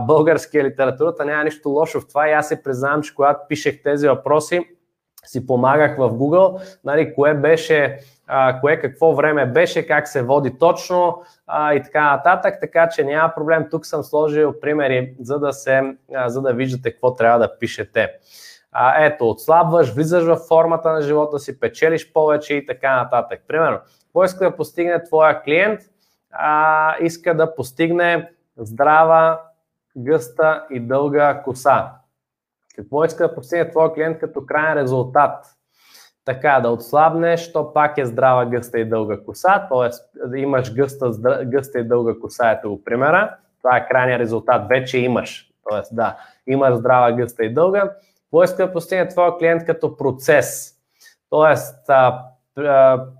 българския 0.00 0.64
литературата, 0.64 1.24
няма 1.24 1.44
нищо 1.44 1.68
лошо 1.68 2.00
в 2.00 2.08
това 2.08 2.28
и 2.28 2.32
аз 2.32 2.48
се 2.48 2.62
признавам, 2.62 3.02
че 3.02 3.14
когато 3.14 3.40
пишех 3.48 3.82
тези 3.82 4.08
въпроси, 4.08 4.60
си 5.26 5.46
помагах 5.46 5.96
в 5.96 6.10
Google, 6.10 6.78
нали, 6.84 7.14
кое 7.14 7.34
беше, 7.34 7.98
а, 8.26 8.60
кое 8.60 8.80
какво 8.80 9.14
време 9.14 9.46
беше, 9.46 9.86
как 9.86 10.08
се 10.08 10.22
води 10.22 10.58
точно 10.58 11.22
а, 11.46 11.74
и 11.74 11.82
така 11.82 12.10
нататък, 12.10 12.54
така 12.60 12.88
че 12.88 13.04
няма 13.04 13.32
проблем. 13.36 13.66
Тук 13.70 13.86
съм 13.86 14.02
сложил 14.02 14.60
примери, 14.60 15.14
за 15.20 15.38
да, 15.38 15.52
се, 15.52 15.96
а, 16.14 16.28
за 16.28 16.42
да 16.42 16.52
виждате 16.52 16.92
какво 16.92 17.14
трябва 17.14 17.38
да 17.38 17.58
пишете. 17.58 18.12
А, 18.72 19.04
ето, 19.04 19.30
отслабваш, 19.30 19.94
влизаш 19.94 20.24
в 20.24 20.36
формата 20.48 20.92
на 20.92 21.02
живота 21.02 21.38
си, 21.38 21.60
печелиш 21.60 22.12
повече 22.12 22.54
и 22.54 22.66
така 22.66 22.96
нататък. 22.96 23.40
Примерно, 23.48 23.78
какво 24.04 24.24
иска 24.24 24.44
да 24.44 24.56
постигне 24.56 25.02
твоя 25.02 25.42
клиент? 25.42 25.80
А, 26.30 26.96
иска 27.00 27.36
да 27.36 27.54
постигне 27.54 28.30
здрава, 28.56 29.40
гъста 29.96 30.66
и 30.70 30.80
дълга 30.80 31.42
коса. 31.42 31.90
Какво 32.76 33.04
иска 33.04 33.28
да 33.28 33.34
постигне 33.34 33.70
твоя 33.70 33.92
клиент 33.92 34.18
като 34.18 34.46
крайен 34.46 34.78
резултат? 34.78 35.46
Така, 36.24 36.60
да 36.60 36.70
отслабнеш, 36.70 37.52
то 37.52 37.72
пак 37.72 37.98
е 37.98 38.06
здрава, 38.06 38.46
гъста 38.46 38.78
и 38.78 38.88
дълга 38.88 39.20
коса, 39.24 39.68
т.е. 39.68 40.38
имаш 40.38 40.74
гъста, 40.74 41.10
гъста 41.44 41.78
и 41.78 41.84
дълга 41.84 42.20
коса, 42.20 42.50
ето 42.50 42.70
го 42.70 42.84
примера. 42.84 43.36
Това 43.58 43.76
е 43.76 43.88
крайният 43.88 44.20
резултат, 44.20 44.68
вече 44.68 44.98
имаш. 44.98 45.50
Т.е. 45.70 45.94
да, 45.94 46.16
имаш 46.46 46.74
здрава, 46.74 47.12
гъста 47.12 47.44
и 47.44 47.54
дълга. 47.54 47.90
Какво 48.24 48.42
иска 48.42 48.66
да 48.66 48.72
постигне 48.72 49.08
твоя 49.08 49.38
клиент 49.38 49.66
като 49.66 49.96
процес? 49.96 50.74
Тоест, 51.30 51.90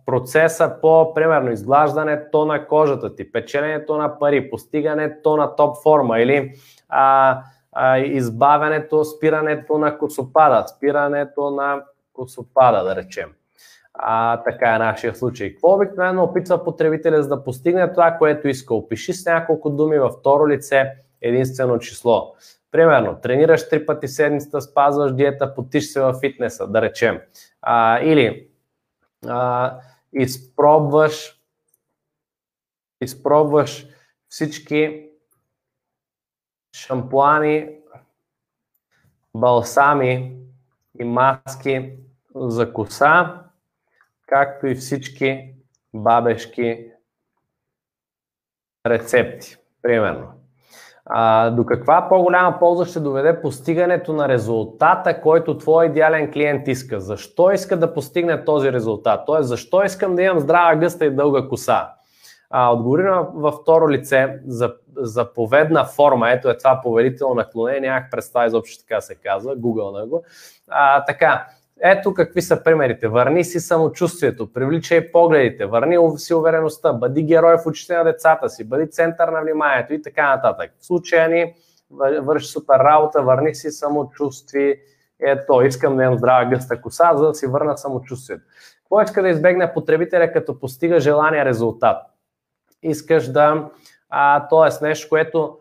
процеса 0.07 0.77
по, 0.81 1.15
примерно, 1.15 1.53
изглаждането 1.53 2.45
на 2.45 2.67
кожата 2.67 3.15
ти, 3.15 3.33
печенето 3.33 3.97
на 3.97 4.19
пари, 4.19 4.51
постигането 4.51 5.37
на 5.37 5.57
топ 5.57 5.77
форма 5.83 6.21
или 6.21 6.53
а, 6.89 7.41
а, 7.73 7.99
избавянето, 7.99 9.05
спирането 9.05 9.79
на 9.79 9.99
косопада, 9.99 10.65
спирането 10.69 11.51
на 11.51 11.83
косопада, 12.13 12.85
да 12.85 12.97
речем. 12.97 13.31
А, 13.95 14.43
така 14.43 14.75
е 14.75 14.79
нашия 14.79 15.15
случай. 15.15 15.53
Какво 15.53 15.75
обикновено 15.75 16.23
опитва 16.23 16.65
потребителя 16.65 17.23
за 17.23 17.29
да 17.29 17.45
постигне 17.45 17.93
това, 17.93 18.17
което 18.19 18.49
иска? 18.49 18.75
Опиши 18.75 19.13
с 19.13 19.27
няколко 19.27 19.71
думи 19.71 19.99
във 19.99 20.13
второ 20.13 20.49
лице 20.49 20.93
единствено 21.23 21.79
число. 21.79 22.35
Примерно, 22.71 23.17
тренираш 23.23 23.69
три 23.69 23.87
пъти 23.87 24.09
седмицата, 24.09 24.61
спазваш 24.61 25.15
диета, 25.15 25.55
потиш 25.55 25.93
се 25.93 26.01
във 26.01 26.17
фитнеса, 26.21 26.67
да 26.67 26.83
речем. 26.83 27.21
А, 27.63 28.01
или 28.01 28.49
а, 29.29 29.81
изпробваш, 30.13 31.41
изпробваш 33.01 33.87
всички 34.29 35.11
шампуани, 36.77 37.79
балсами 39.37 40.37
и 40.99 41.05
маски 41.05 41.99
за 42.35 42.73
коса, 42.73 43.45
както 44.27 44.67
и 44.67 44.75
всички 44.75 45.55
бабешки 45.95 46.93
рецепти, 48.87 49.57
примерно. 49.83 50.44
А, 51.07 51.51
до 51.51 51.67
каква 51.67 52.09
по-голяма 52.09 52.59
полза 52.59 52.85
ще 52.85 53.01
доведе 53.01 53.41
постигането 53.41 54.13
на 54.13 54.29
резултата, 54.29 55.21
който 55.21 55.59
твой 55.59 55.87
идеален 55.87 56.33
клиент 56.33 56.69
иска? 56.69 57.01
Защо 57.01 57.51
иска 57.51 57.77
да 57.77 57.95
постигне 57.95 58.45
този 58.45 58.73
резултат? 58.73 59.21
Тоест, 59.27 59.49
защо 59.49 59.83
искам 59.83 60.15
да 60.15 60.23
имам 60.23 60.39
здрава, 60.39 60.77
гъста 60.77 61.07
и 61.07 61.11
дълга 61.11 61.49
коса? 61.49 61.89
А, 62.51 62.73
отговори 62.73 63.03
във 63.35 63.55
второ 63.55 63.91
лице 63.91 64.41
за 64.47 64.75
заповедна 64.97 65.85
форма. 65.85 66.31
Ето 66.31 66.51
е 66.51 66.57
това 66.57 66.81
поверително 66.83 67.35
наклонение. 67.35 67.81
Нямах 67.81 68.11
представа 68.11 68.47
изобщо 68.47 68.85
така 68.85 69.01
се 69.01 69.15
казва. 69.15 69.57
Google 69.57 69.99
на 69.99 70.07
го. 70.07 70.25
А, 70.69 71.05
така, 71.05 71.47
ето 71.83 72.15
какви 72.15 72.43
са 72.43 72.63
примерите. 72.63 73.09
Върни 73.09 73.45
си 73.45 73.61
самочувствието, 73.61 74.53
привличай 74.53 75.13
погледите, 75.13 75.67
върни 75.67 76.19
си 76.19 76.35
увереността, 76.35 76.93
бъди 76.93 77.23
герой 77.23 77.57
в 77.57 77.67
очите 77.67 77.97
на 77.97 78.05
децата 78.05 78.49
си, 78.49 78.69
бъди 78.69 78.91
център 78.91 79.29
на 79.29 79.43
вниманието 79.43 79.95
и 79.95 80.03
така 80.03 80.37
нататък. 80.37 80.71
В 80.79 80.87
случая 80.87 81.29
ни 81.29 81.55
върши 82.23 82.47
супер 82.47 82.79
работа, 82.79 83.23
върни 83.23 83.55
си 83.55 83.71
самочувствие. 83.71 84.77
Ето, 85.21 85.63
искам 85.63 85.97
да 85.97 86.03
имам 86.03 86.19
здрава 86.19 86.45
гъста 86.45 86.81
коса, 86.81 87.17
за 87.17 87.27
да 87.27 87.35
си 87.35 87.47
върна 87.47 87.79
самочувствието. 87.79 88.45
Какво 88.79 89.03
иска 89.03 89.23
да 89.23 89.29
избегне 89.29 89.73
потребителя, 89.73 90.33
като 90.33 90.61
постига 90.61 91.01
желания 91.01 91.45
резултат? 91.45 91.97
Искаш 92.83 93.29
да, 93.29 93.69
а, 94.11 94.49
т.е. 94.49 94.85
нещо, 94.85 95.09
което 95.09 95.59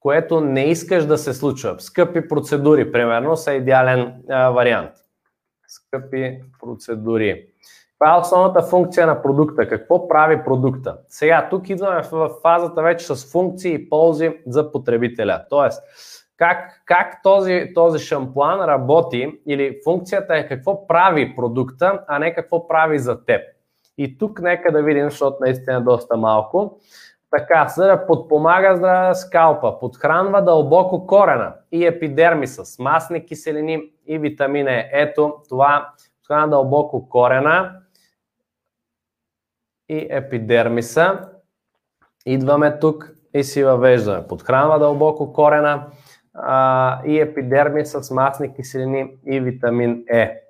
което 0.00 0.40
не 0.40 0.64
искаш 0.64 1.06
да 1.06 1.18
се 1.18 1.34
случва. 1.34 1.76
Скъпи 1.78 2.28
процедури, 2.28 2.92
примерно, 2.92 3.36
са 3.36 3.52
идеален 3.52 4.22
а, 4.28 4.50
вариант 4.50 5.01
скъпи 5.72 6.40
процедури. 6.60 7.46
Това 7.98 8.16
е 8.16 8.20
основната 8.20 8.62
функция 8.62 9.06
на 9.06 9.22
продукта. 9.22 9.68
Какво 9.68 10.08
прави 10.08 10.44
продукта? 10.44 10.98
Сега, 11.08 11.48
тук 11.50 11.70
идваме 11.70 12.02
в 12.12 12.30
фазата 12.42 12.82
вече 12.82 13.06
с 13.06 13.32
функции 13.32 13.74
и 13.74 13.88
ползи 13.88 14.32
за 14.46 14.72
потребителя. 14.72 15.44
Тоест, 15.50 15.82
как, 16.36 16.82
как 16.84 17.22
този, 17.22 17.70
този 17.74 17.98
шампуан 17.98 18.64
работи 18.64 19.40
или 19.46 19.80
функцията 19.84 20.36
е 20.36 20.48
какво 20.48 20.86
прави 20.86 21.36
продукта, 21.36 22.04
а 22.08 22.18
не 22.18 22.34
какво 22.34 22.68
прави 22.68 22.98
за 22.98 23.24
теб. 23.24 23.40
И 23.98 24.18
тук 24.18 24.40
нека 24.40 24.72
да 24.72 24.82
видим, 24.82 25.10
защото 25.10 25.36
наистина 25.40 25.76
е 25.76 25.80
доста 25.80 26.16
малко. 26.16 26.80
Така, 27.36 27.68
за 27.68 27.86
да 27.86 28.06
подпомага 28.06 28.76
здраве 28.76 29.14
скалпа, 29.14 29.78
подхранва 29.78 30.42
дълбоко 30.42 31.06
корена 31.06 31.54
и 31.72 31.86
епидермиса 31.86 32.64
с 32.64 32.78
масни 32.78 33.26
киселини 33.26 33.82
и 34.06 34.18
витамин 34.18 34.68
Е. 34.68 34.90
Ето, 34.92 35.34
това 35.48 35.92
подхранва 36.20 36.48
дълбоко 36.48 37.08
корена 37.08 37.76
и 39.88 40.06
епидермиса. 40.10 41.28
Идваме 42.26 42.78
тук 42.78 43.12
и 43.34 43.44
си 43.44 43.64
въвеждаме. 43.64 44.26
Подхранва 44.26 44.78
дълбоко 44.78 45.32
корена 45.32 45.86
а, 46.34 47.00
и 47.06 47.20
епидермиса 47.20 48.02
с 48.02 48.10
масни 48.10 48.54
киселини 48.54 49.16
и 49.26 49.40
витамин 49.40 50.04
Е. 50.08 50.41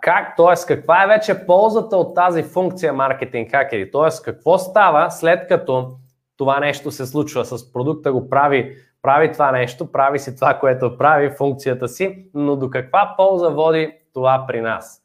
Как, 0.00 0.36
т.е. 0.36 0.66
каква 0.66 1.04
е 1.04 1.06
вече 1.06 1.46
ползата 1.46 1.96
от 1.96 2.14
тази 2.14 2.42
функция 2.42 2.92
маркетинг 2.92 3.50
хакери? 3.50 3.90
Т.е. 3.90 4.22
какво 4.24 4.58
става 4.58 5.10
след 5.10 5.48
като 5.48 5.96
това 6.36 6.60
нещо 6.60 6.90
се 6.90 7.06
случва 7.06 7.44
с 7.44 7.72
продукта, 7.72 8.12
го 8.12 8.28
прави, 8.28 8.76
прави 9.02 9.32
това 9.32 9.52
нещо, 9.52 9.92
прави 9.92 10.18
си 10.18 10.36
това, 10.36 10.54
което 10.54 10.98
прави, 10.98 11.30
функцията 11.30 11.88
си, 11.88 12.26
но 12.34 12.56
до 12.56 12.70
каква 12.70 13.14
полза 13.16 13.48
води 13.48 13.92
това 14.14 14.44
при 14.48 14.60
нас? 14.60 15.00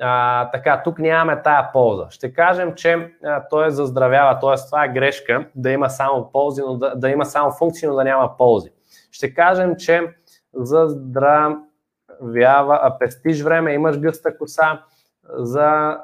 А, 0.00 0.50
така, 0.50 0.82
тук 0.82 0.98
нямаме 0.98 1.42
тая 1.42 1.72
полза. 1.72 2.06
Ще 2.10 2.32
кажем, 2.32 2.74
че 2.74 3.12
а, 3.24 3.42
той 3.50 3.70
заздравява, 3.70 4.38
т.е. 4.38 4.66
това 4.66 4.84
е 4.84 4.88
грешка, 4.88 5.46
да 5.54 5.70
има 5.70 5.90
само 5.90 6.30
ползи, 6.32 6.62
но 6.66 6.76
да, 6.76 6.94
да 6.96 7.10
има 7.10 7.24
само 7.24 7.50
функции, 7.50 7.88
но 7.88 7.94
да 7.94 8.04
няма 8.04 8.36
ползи. 8.36 8.70
Ще 9.10 9.34
кажем, 9.34 9.76
че 9.76 10.02
заздравява 10.54 11.56
вява, 12.20 12.80
а 12.82 12.98
пестиш 12.98 13.42
време, 13.42 13.72
имаш 13.72 13.98
гъста 13.98 14.38
коса, 14.38 14.82
за 15.32 15.98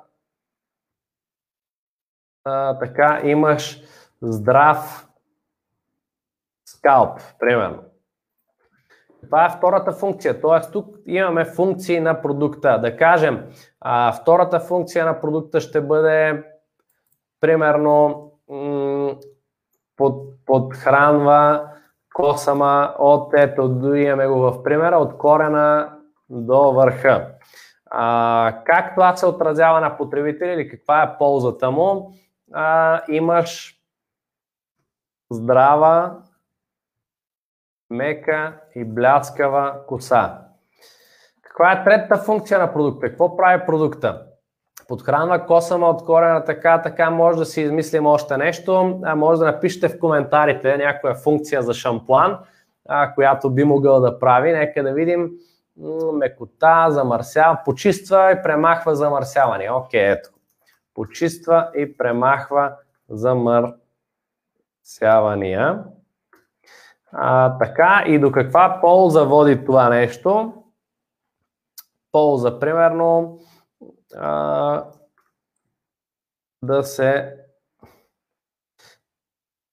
а, 2.44 2.78
така 2.78 3.20
имаш 3.24 3.82
здрав 4.22 5.08
скалп, 6.64 7.20
примерно. 7.38 7.82
Това 9.24 9.46
е 9.46 9.56
втората 9.58 9.92
функция. 9.92 10.40
Т.е. 10.40 10.70
тук 10.70 10.96
имаме 11.06 11.44
функции 11.44 12.00
на 12.00 12.22
продукта. 12.22 12.78
Да 12.82 12.96
кажем, 12.96 13.44
а, 13.80 14.12
втората 14.12 14.60
функция 14.60 15.04
на 15.04 15.20
продукта 15.20 15.60
ще 15.60 15.80
бъде 15.80 16.44
примерно 17.40 18.30
м- 18.48 19.14
под, 19.96 20.44
подхранва 20.46 21.68
косама 22.14 22.94
от 22.98 23.34
ето, 23.34 23.94
имаме 23.94 24.26
го 24.26 24.38
в 24.38 24.62
примера, 24.62 24.96
от 24.96 25.18
корена 25.18 25.97
до 26.30 26.72
върха. 26.72 27.28
А, 27.90 28.62
как 28.64 28.94
това 28.94 29.16
се 29.16 29.26
отразява 29.26 29.80
на 29.80 29.96
потребители 29.96 30.52
или 30.52 30.68
каква 30.68 31.02
е 31.02 31.18
ползата 31.18 31.70
му? 31.70 32.14
А, 32.52 33.02
имаш 33.08 33.78
здрава, 35.30 36.18
мека 37.90 38.60
и 38.74 38.84
бляскава 38.84 39.86
коса. 39.86 40.38
Каква 41.42 41.72
е 41.72 41.84
третата 41.84 42.22
функция 42.22 42.58
на 42.58 42.72
продукта? 42.72 43.08
Какво 43.08 43.36
прави 43.36 43.66
продукта? 43.66 44.24
Подхранва 44.88 45.46
косама 45.46 45.86
от 45.86 46.04
корена 46.04 46.44
така, 46.44 46.82
така, 46.82 47.10
може 47.10 47.38
да 47.38 47.44
си 47.44 47.60
измислим 47.60 48.06
още 48.06 48.36
нещо. 48.36 49.00
А 49.04 49.14
може 49.14 49.38
да 49.38 49.46
напишете 49.46 49.88
в 49.88 49.98
коментарите 49.98 50.76
някоя 50.76 51.14
функция 51.14 51.62
за 51.62 51.74
шампуан, 51.74 52.38
а, 52.88 53.14
която 53.14 53.50
би 53.50 53.64
могъл 53.64 54.00
да 54.00 54.18
прави. 54.18 54.52
Нека 54.52 54.82
да 54.82 54.92
видим 54.92 55.30
мекота, 56.12 56.86
замърсява, 56.90 57.58
почиства 57.64 58.32
и 58.32 58.42
премахва 58.42 58.96
замърсяване. 58.96 59.70
Окей, 59.70 60.10
ето. 60.10 60.30
Почиства 60.94 61.70
и 61.74 61.96
премахва 61.96 62.76
замърсявания. 63.08 65.84
А, 67.12 67.58
така, 67.58 68.04
и 68.06 68.18
до 68.18 68.32
каква 68.32 68.78
полза 68.80 69.24
води 69.24 69.64
това 69.64 69.88
нещо? 69.88 70.54
Полза, 72.12 72.60
примерно, 72.60 73.40
а, 74.16 74.84
да 76.62 76.84
се 76.84 77.36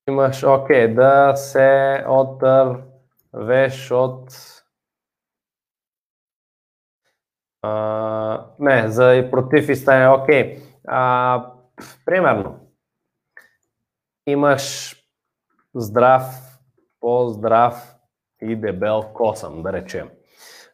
имаш, 0.09 0.43
окей, 0.43 0.93
да 0.93 1.35
се 1.35 2.03
отървеш 2.07 3.91
от 3.91 4.54
а, 7.65 8.45
не, 8.59 8.87
за 8.87 9.15
и 9.15 9.31
против 9.31 9.69
и 9.69 9.75
стане, 9.75 10.07
окей. 10.07 10.57
Okay. 10.87 11.43
примерно, 12.05 12.55
имаш 14.27 14.95
здрав 15.75 16.23
по-здрав 16.99 17.95
и 18.41 18.55
дебел 18.55 19.03
косъм, 19.13 19.63
да 19.63 19.73
речем. 19.73 20.09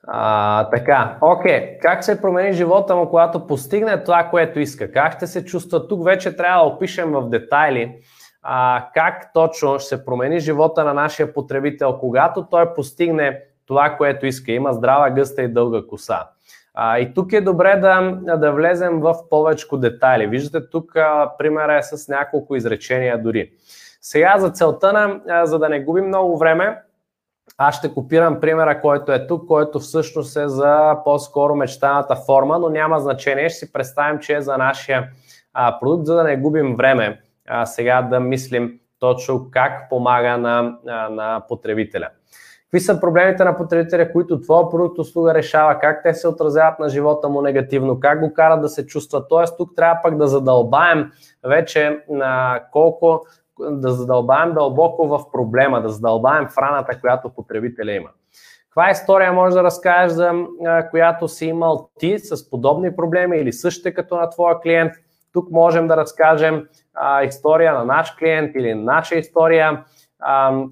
А, 0.07 0.69
така, 0.69 1.17
окей, 1.21 1.77
как 1.81 2.03
се 2.03 2.21
промени 2.21 2.53
живота 2.53 2.95
му, 2.95 3.09
когато 3.09 3.47
постигне 3.47 4.03
това, 4.03 4.23
което 4.23 4.59
иска? 4.59 4.91
Как 4.91 5.13
ще 5.13 5.27
се 5.27 5.45
чувства? 5.45 5.87
Тук 5.87 6.05
вече 6.05 6.35
трябва 6.35 6.63
да 6.63 6.69
опишем 6.69 7.11
в 7.11 7.29
детайли 7.29 8.01
а, 8.41 8.87
как 8.93 9.33
точно 9.33 9.79
ще 9.79 9.87
се 9.87 10.05
промени 10.05 10.39
живота 10.39 10.83
на 10.83 10.93
нашия 10.93 11.33
потребител, 11.33 11.97
когато 11.99 12.45
той 12.49 12.73
постигне 12.73 13.41
това, 13.65 13.97
което 13.97 14.25
иска. 14.25 14.51
Има 14.51 14.73
здрава, 14.73 15.09
гъста 15.09 15.41
и 15.41 15.47
дълга 15.47 15.87
коса. 15.87 16.29
А, 16.73 16.99
и 16.99 17.13
тук 17.13 17.33
е 17.33 17.41
добре 17.41 17.75
да, 17.75 18.19
да 18.37 18.51
влезем 18.51 18.99
в 18.99 19.15
повече 19.29 19.65
детайли. 19.73 20.27
Виждате, 20.27 20.69
тук 20.69 20.95
а, 20.95 21.31
примера 21.37 21.77
е 21.77 21.83
с 21.83 22.07
няколко 22.07 22.55
изречения 22.55 23.23
дори. 23.23 23.51
Сега 24.01 24.35
за 24.37 24.49
целта 24.49 24.93
на, 24.93 25.45
за 25.45 25.59
да 25.59 25.69
не 25.69 25.83
губим 25.83 26.07
много 26.07 26.37
време, 26.37 26.81
аз 27.57 27.77
ще 27.77 27.93
копирам 27.93 28.39
примера, 28.39 28.81
който 28.81 29.11
е 29.11 29.27
тук, 29.27 29.47
който 29.47 29.79
всъщност 29.79 30.37
е 30.37 30.47
за 30.47 30.97
по-скоро 31.03 31.55
мечтаната 31.55 32.15
форма, 32.15 32.59
но 32.59 32.69
няма 32.69 32.99
значение. 32.99 33.49
Ще 33.49 33.65
си 33.65 33.73
представим, 33.73 34.19
че 34.19 34.35
е 34.35 34.41
за 34.41 34.57
нашия 34.57 35.09
а, 35.53 35.79
продукт, 35.79 36.05
за 36.05 36.15
да 36.15 36.23
не 36.23 36.37
губим 36.37 36.75
време 36.75 37.21
а, 37.47 37.65
сега 37.65 38.01
да 38.01 38.19
мислим 38.19 38.79
точно 38.99 39.47
как 39.51 39.89
помага 39.89 40.37
на, 40.37 40.77
а, 40.87 41.09
на 41.09 41.43
потребителя. 41.47 42.09
Какви 42.71 42.79
са 42.79 42.99
проблемите 42.99 43.43
на 43.43 43.57
потребителя, 43.57 44.11
които 44.11 44.41
твоя 44.41 44.69
продукт 44.69 44.99
услуга 44.99 45.33
решава, 45.33 45.79
как 45.79 46.03
те 46.03 46.13
се 46.13 46.27
отразяват 46.27 46.79
на 46.79 46.89
живота 46.89 47.29
му 47.29 47.41
негативно, 47.41 47.99
как 47.99 48.19
го 48.19 48.33
карат 48.33 48.61
да 48.61 48.69
се 48.69 48.85
чувства. 48.85 49.27
Тоест 49.27 49.57
тук 49.57 49.75
трябва 49.75 49.99
пък 50.03 50.17
да 50.17 50.27
задълбаем 50.27 51.11
вече 51.43 52.03
на 52.09 52.59
колко 52.71 53.25
да 53.59 53.91
задълбаем 53.91 54.53
дълбоко 54.53 55.07
в 55.07 55.31
проблема, 55.31 55.81
да 55.81 55.89
задълбаем 55.89 56.47
в 56.47 56.57
раната, 56.57 56.99
която 57.01 57.29
потребителя 57.29 57.91
има. 57.91 58.09
Каква 58.69 58.91
история 58.91 59.33
може 59.33 59.55
да 59.55 59.63
разкажеш, 59.63 60.11
за 60.11 60.33
която 60.91 61.27
си 61.27 61.45
имал 61.45 61.89
ти 61.99 62.19
с 62.19 62.49
подобни 62.49 62.95
проблеми 62.95 63.37
или 63.37 63.53
същите 63.53 63.93
като 63.93 64.15
на 64.15 64.29
твоя 64.29 64.59
клиент? 64.59 64.93
Тук 65.33 65.51
можем 65.51 65.87
да 65.87 65.97
разкажем 65.97 66.67
а, 66.93 67.23
история 67.23 67.73
на 67.73 67.85
наш 67.85 68.15
клиент 68.19 68.55
или 68.55 68.73
наша 68.73 69.15
история. 69.15 69.83
А, 70.19 70.63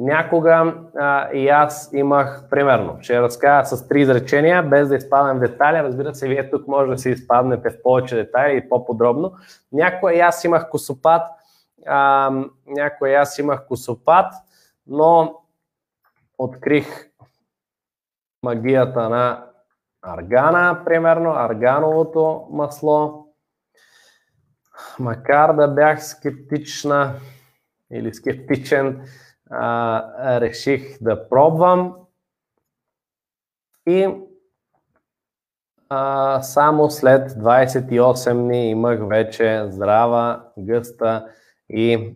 Някога 0.00 0.74
а, 0.98 1.32
и 1.32 1.48
аз 1.48 1.90
имах, 1.92 2.44
примерно, 2.50 2.98
ще 3.00 3.20
разкажа 3.20 3.76
с 3.76 3.88
три 3.88 4.00
изречения, 4.00 4.62
без 4.62 4.88
да 4.88 4.96
изпадам 4.96 5.36
в 5.36 5.40
детайли. 5.40 5.82
Разбира 5.82 6.14
се, 6.14 6.28
вие 6.28 6.50
тук 6.50 6.68
може 6.68 6.90
да 6.90 6.98
си 6.98 7.10
изпаднете 7.10 7.70
в 7.70 7.82
повече 7.82 8.16
детайли 8.16 8.56
и 8.56 8.68
по-подробно. 8.68 9.32
Някога 9.72 10.14
и 10.14 10.20
аз 10.20 10.44
имах 10.44 10.70
косопат, 10.70 11.22
а, 11.86 12.30
някога 12.66 13.10
и 13.10 13.14
аз 13.14 13.38
имах 13.38 13.66
косопат, 13.66 14.32
но 14.86 15.34
открих 16.38 17.10
магията 18.42 19.08
на 19.08 19.44
аргана, 20.02 20.82
примерно, 20.84 21.30
аргановото 21.30 22.46
масло. 22.50 23.26
Макар 24.98 25.52
да 25.52 25.68
бях 25.68 26.04
скептична 26.04 27.14
или 27.92 28.14
скептичен, 28.14 29.04
а, 29.50 30.40
реших 30.40 30.98
да 31.02 31.28
пробвам 31.28 31.94
и 33.88 34.08
а, 35.88 36.42
само 36.42 36.90
след 36.90 37.30
28 37.30 38.32
дни 38.32 38.70
имах 38.70 39.00
вече 39.08 39.64
здрава, 39.68 40.44
гъста 40.58 41.28
и 41.68 42.14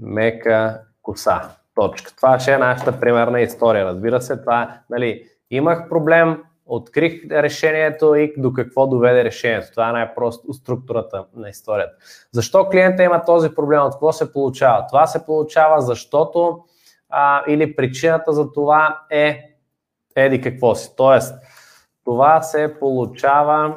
мека 0.00 0.80
коса. 1.02 1.50
Точка. 1.74 2.16
Това 2.16 2.38
ще 2.38 2.52
е 2.52 2.58
нашата 2.58 3.00
примерна 3.00 3.40
история. 3.40 3.84
Разбира 3.84 4.20
се, 4.20 4.36
това 4.36 4.80
нали, 4.90 5.28
имах 5.50 5.88
проблем, 5.88 6.42
открих 6.74 7.30
решението 7.30 8.14
и 8.14 8.34
до 8.36 8.52
какво 8.52 8.86
доведе 8.86 9.24
решението. 9.24 9.70
Това 9.70 9.88
е 9.88 9.92
най-просто 9.92 10.52
структурата 10.52 11.24
на 11.36 11.48
историята. 11.48 11.92
Защо 12.32 12.68
клиента 12.68 13.02
има 13.02 13.24
този 13.24 13.54
проблем? 13.54 13.80
От 13.80 13.92
какво 13.92 14.12
се 14.12 14.32
получава? 14.32 14.86
Това 14.86 15.06
се 15.06 15.26
получава, 15.26 15.80
защото 15.80 16.64
а, 17.08 17.42
или 17.48 17.76
причината 17.76 18.32
за 18.32 18.52
това 18.52 19.00
е 19.10 19.56
еди 20.16 20.40
какво 20.40 20.74
си. 20.74 20.92
Тоест, 20.96 21.34
това 22.04 22.42
се 22.42 22.76
получава, 22.80 23.76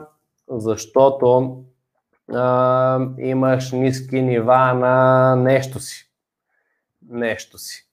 защото 0.49 1.58
а, 2.34 2.99
имаш 3.17 3.71
ниски 3.71 4.21
нива 4.21 4.73
на 4.73 5.36
нещо 5.36 5.79
си. 5.79 6.12
Нещо 7.10 7.58
си. 7.58 7.88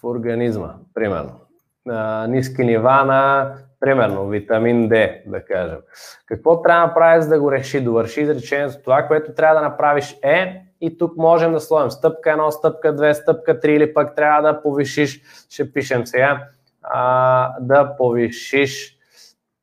В 0.00 0.04
организма, 0.04 0.74
примерно. 0.94 1.40
А, 1.88 2.26
ниски 2.26 2.64
нива 2.64 3.04
на 3.04 3.54
Примерно, 3.80 4.28
витамин 4.28 4.88
D, 4.88 5.22
да 5.26 5.44
кажем. 5.44 5.78
Какво 6.26 6.62
трябва 6.62 6.80
да 6.80 6.86
направиш, 6.86 7.24
за 7.24 7.30
да 7.30 7.40
го 7.40 7.52
реши? 7.52 7.80
Довърши 7.80 8.20
изречението. 8.20 8.82
Това, 8.84 9.06
което 9.06 9.34
трябва 9.34 9.60
да 9.60 9.68
направиш 9.68 10.16
е, 10.22 10.62
и 10.80 10.98
тук 10.98 11.16
можем 11.16 11.52
да 11.52 11.60
сложим 11.60 11.90
стъпка 11.90 12.30
1, 12.30 12.50
стъпка 12.50 12.96
2, 12.96 13.12
стъпка 13.12 13.60
3 13.60 13.66
или 13.66 13.94
пък 13.94 14.16
трябва 14.16 14.42
да 14.42 14.62
повишиш, 14.62 15.22
ще 15.50 15.72
пишем 15.72 16.06
сега, 16.06 16.46
а, 16.82 17.54
да 17.60 17.96
повишиш 17.96 18.96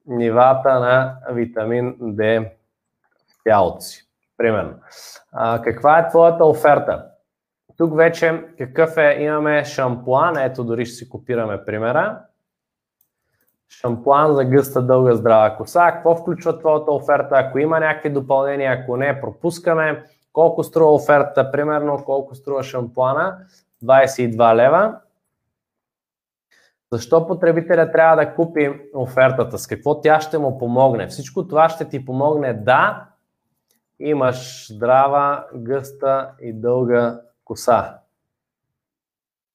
нивата 0.07 0.79
на 0.79 1.15
витамин 1.31 1.95
D 1.99 2.49
в 3.27 3.43
тялото 3.43 3.81
си. 3.81 4.07
Примерно. 4.37 4.73
А, 5.31 5.61
каква 5.61 5.99
е 5.99 6.09
твоята 6.09 6.45
оферта? 6.45 7.05
Тук 7.77 7.97
вече 7.97 8.43
какъв 8.57 8.97
е, 8.97 9.17
имаме 9.19 9.65
шампуан, 9.65 10.37
ето 10.37 10.63
дори 10.63 10.85
ще 10.85 10.95
си 10.95 11.09
копираме 11.09 11.65
примера 11.65 12.19
шампуан 13.69 14.33
за 14.33 14.45
гъста, 14.45 14.81
дълга, 14.81 15.15
здрава 15.15 15.57
коса. 15.57 15.91
Какво 15.91 16.15
включва 16.15 16.59
твоята 16.59 16.91
оферта? 16.91 17.35
Ако 17.35 17.59
има 17.59 17.79
някакви 17.79 18.09
допълнения, 18.09 18.73
ако 18.73 18.97
не, 18.97 19.21
пропускаме. 19.21 20.03
Колко 20.33 20.63
струва 20.63 20.93
оферта? 20.93 21.51
Примерно 21.51 22.03
колко 22.05 22.35
струва 22.35 22.63
шампуана? 22.63 23.37
22 23.83 24.55
лева. 24.55 24.99
Защо 26.93 27.27
потребителя 27.27 27.91
трябва 27.91 28.15
да 28.15 28.35
купи 28.35 28.81
офертата? 28.95 29.57
С 29.57 29.67
какво 29.67 30.01
тя 30.01 30.21
ще 30.21 30.37
му 30.37 30.57
помогне? 30.57 31.07
Всичко 31.07 31.47
това 31.47 31.69
ще 31.69 31.89
ти 31.89 32.05
помогне 32.05 32.53
да 32.53 33.07
имаш 33.99 34.67
здрава, 34.73 35.47
гъста 35.55 36.31
и 36.41 36.53
дълга 36.53 37.21
коса. 37.45 37.97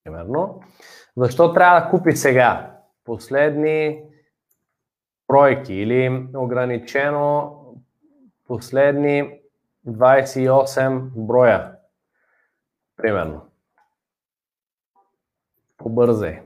Примерно. 0.04 0.60
Защо 1.16 1.52
трябва 1.52 1.80
да 1.80 1.90
купи 1.90 2.12
сега? 2.12 2.79
Последни 3.04 4.02
бройки 5.28 5.74
или 5.74 6.28
ограничено 6.36 7.56
последни 8.46 9.40
28 9.86 11.10
броя. 11.16 11.72
Примерно. 12.96 13.40
Побързай. 15.78 16.40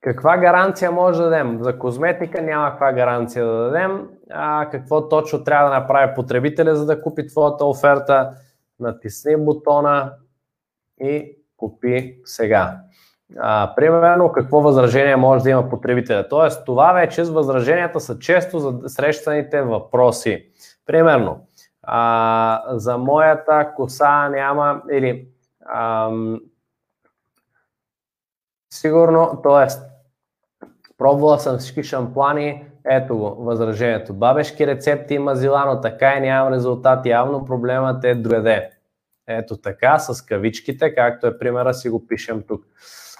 Каква 0.00 0.38
гаранция 0.38 0.92
може 0.92 1.22
да 1.22 1.30
дадем? 1.30 1.62
За 1.62 1.78
козметика 1.78 2.42
няма 2.42 2.70
каква 2.70 2.92
гаранция 2.92 3.46
да 3.46 3.52
дадем. 3.52 4.08
А 4.30 4.68
какво 4.70 5.08
точно 5.08 5.44
трябва 5.44 5.70
да 5.70 5.78
направи 5.78 6.14
потребителя, 6.14 6.76
за 6.76 6.86
да 6.86 7.02
купи 7.02 7.26
твоята 7.26 7.64
оферта? 7.64 8.34
Натисни 8.80 9.36
бутона 9.36 10.14
и 11.00 11.36
купи 11.56 12.20
сега. 12.24 12.80
А, 13.36 13.72
примерно, 13.76 14.32
какво 14.32 14.60
възражение 14.60 15.16
може 15.16 15.44
да 15.44 15.50
има 15.50 15.68
потребителя? 15.68 16.28
Тоест, 16.28 16.64
това 16.64 16.92
вече 16.92 17.24
с 17.24 17.30
възраженията 17.30 18.00
са 18.00 18.18
често 18.18 18.58
за 18.58 18.88
срещаните 18.88 19.62
въпроси. 19.62 20.46
Примерно, 20.86 21.46
а, 21.82 22.62
за 22.68 22.98
моята 22.98 23.72
коса 23.76 24.28
няма 24.28 24.82
или 24.92 25.28
ам, 25.74 26.40
сигурно, 28.72 29.40
т.е. 29.42 29.74
пробвала 30.98 31.38
съм 31.38 31.58
всички 31.58 31.82
шампуани, 31.82 32.66
ето 32.90 33.16
го, 33.16 33.44
възражението. 33.44 34.14
Бабешки 34.14 34.66
рецепти 34.66 35.14
има 35.14 35.36
зила, 35.36 35.64
но 35.66 35.80
така 35.80 36.14
и 36.14 36.20
нямам 36.20 36.52
резултат. 36.52 37.06
Явно 37.06 37.44
проблемът 37.44 38.04
е 38.04 38.14
другаде. 38.14 38.70
Ето 39.26 39.56
така, 39.56 39.98
с 39.98 40.22
кавичките, 40.22 40.94
както 40.94 41.26
е 41.26 41.38
примера, 41.38 41.74
си 41.74 41.88
го 41.88 42.06
пишем 42.06 42.42
тук. 42.48 42.64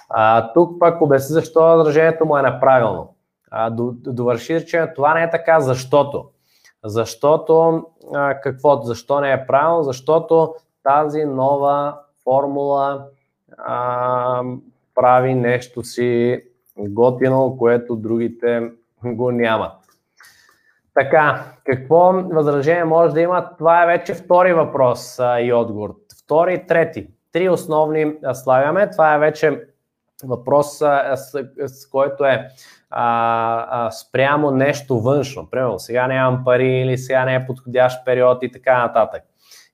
А, 0.09 0.53
тук 0.53 0.79
пък 0.79 1.01
обясни 1.01 1.33
защо 1.33 1.61
възражението 1.61 2.25
му 2.25 2.37
е 2.37 2.41
неправилно. 2.41 3.13
А, 3.51 3.69
довърши 3.89 4.55
речение, 4.55 4.93
това 4.93 5.13
не 5.13 5.23
е 5.23 5.29
така, 5.29 5.59
защото. 5.59 6.25
Защото, 6.85 7.83
а, 8.13 8.41
какво, 8.41 8.81
защо 8.81 9.21
не 9.21 9.31
е 9.31 9.47
правилно? 9.47 9.83
Защото 9.83 10.55
тази 10.83 11.25
нова 11.25 11.97
формула 12.23 13.05
а, 13.57 14.43
прави 14.95 15.35
нещо 15.35 15.83
си 15.83 16.41
готино, 16.77 17.57
което 17.57 17.95
другите 17.95 18.71
го 19.03 19.31
нямат. 19.31 19.71
Така, 20.93 21.45
какво 21.65 22.11
възражение 22.13 22.83
може 22.83 23.13
да 23.13 23.21
има? 23.21 23.49
Това 23.57 23.83
е 23.83 23.87
вече 23.87 24.13
втори 24.13 24.53
въпрос 24.53 25.19
а, 25.19 25.41
и 25.41 25.53
отговор. 25.53 25.95
Втори 26.23 26.67
трети. 26.67 27.07
Три 27.31 27.49
основни 27.49 28.13
слагаме. 28.33 28.89
Това 28.89 29.15
е 29.15 29.19
вече 29.19 29.68
въпрос, 30.23 30.77
с, 30.77 31.45
с 31.67 31.87
който 31.89 32.25
е 32.25 32.49
а, 32.89 33.87
а, 33.87 33.91
спрямо 33.91 34.51
нещо 34.51 34.99
външно. 34.99 35.49
Примерно, 35.49 35.79
сега 35.79 36.07
нямам 36.07 36.43
пари 36.45 36.81
или 36.81 36.97
сега 36.97 37.25
не 37.25 37.35
е 37.35 37.45
подходящ 37.45 38.05
период 38.05 38.43
и 38.43 38.51
така 38.51 38.77
нататък. 38.77 39.23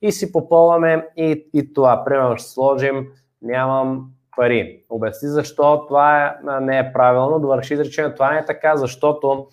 И 0.02 0.12
си 0.12 0.32
попълваме 0.32 1.08
и, 1.18 1.50
и 1.54 1.74
това. 1.74 2.04
Примерно, 2.06 2.38
ще 2.38 2.50
сложим 2.50 3.08
нямам 3.42 4.10
пари. 4.38 4.84
Обясни 4.90 5.30
защо 5.30 5.86
това 5.88 6.26
е, 6.26 6.36
не 6.62 6.80
е 6.80 6.94
правилно. 6.94 7.40
Довърши 7.40 7.74
изречение. 7.74 8.14
Това 8.14 8.32
не 8.32 8.40
е 8.40 8.46
така, 8.46 8.76
защото, 8.76 9.48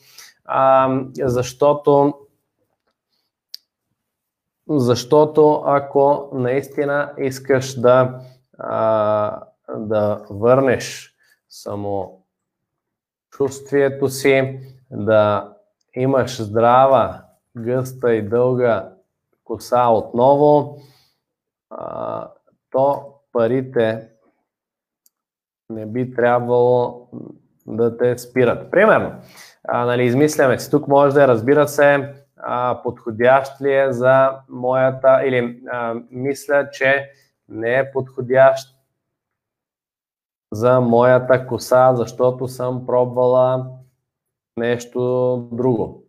а, 0.44 0.90
защото 1.18 2.14
защото 4.68 5.62
ако 5.66 6.28
наистина 6.33 7.12
искаш 7.18 7.81
да, 7.81 8.20
а, 8.59 9.42
да 9.76 10.24
върнеш 10.30 11.16
само 11.48 12.24
чувствието 13.30 14.08
си, 14.08 14.61
да 14.90 15.52
имаш 15.94 16.42
здрава, 16.42 17.22
гъста 17.56 18.14
и 18.14 18.28
дълга 18.28 18.92
коса 19.44 19.88
отново, 19.88 20.78
то 22.70 23.14
парите 23.32 24.08
не 25.70 25.87
би 25.87 26.14
трябвало 26.14 27.08
да 27.66 27.96
те 27.96 28.18
спират. 28.18 28.70
Примерно, 28.70 29.12
а, 29.68 29.85
нали, 29.85 30.04
измисляме 30.04 30.58
си, 30.58 30.70
тук 30.70 30.88
може 30.88 31.14
да 31.14 31.24
е, 31.24 31.28
разбира 31.28 31.68
се, 31.68 32.14
а, 32.37 32.82
подходящ 32.82 33.61
ли 33.61 33.74
е 33.74 33.92
за 33.92 34.30
моята, 34.48 35.20
или 35.24 35.62
а, 35.70 35.94
мисля, 36.11 36.68
че 36.72 37.11
не 37.48 37.78
е 37.78 37.92
подходящ 37.92 38.71
за 40.53 40.81
моята 40.81 41.47
коса, 41.47 41.95
защото 41.95 42.49
съм 42.49 42.87
пробвала 42.87 43.67
нещо 44.57 45.01
друго. 45.53 46.05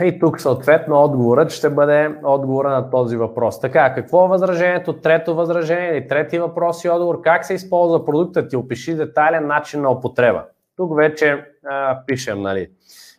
И 0.00 0.18
тук 0.18 0.40
съответно 0.40 1.02
отговорът 1.02 1.50
ще 1.50 1.70
бъде 1.70 2.18
отговора 2.24 2.70
на 2.70 2.90
този 2.90 3.16
въпрос. 3.16 3.60
Така, 3.60 3.94
какво 3.94 4.24
е 4.24 4.28
възражението? 4.28 5.00
Трето 5.00 5.34
възражение 5.34 5.90
или 5.90 6.08
трети 6.08 6.38
въпрос 6.38 6.84
и 6.84 6.88
отговор. 6.88 7.20
Как 7.20 7.44
се 7.44 7.54
използва 7.54 8.04
продуктът 8.04 8.50
ти? 8.50 8.56
Опиши 8.56 8.94
детайлен 8.94 9.46
начин 9.46 9.82
на 9.82 9.90
употреба. 9.90 10.44
Тук 10.76 10.96
вече 10.96 11.44
а, 11.66 11.98
пишем, 12.06 12.42
нали. 12.42 12.70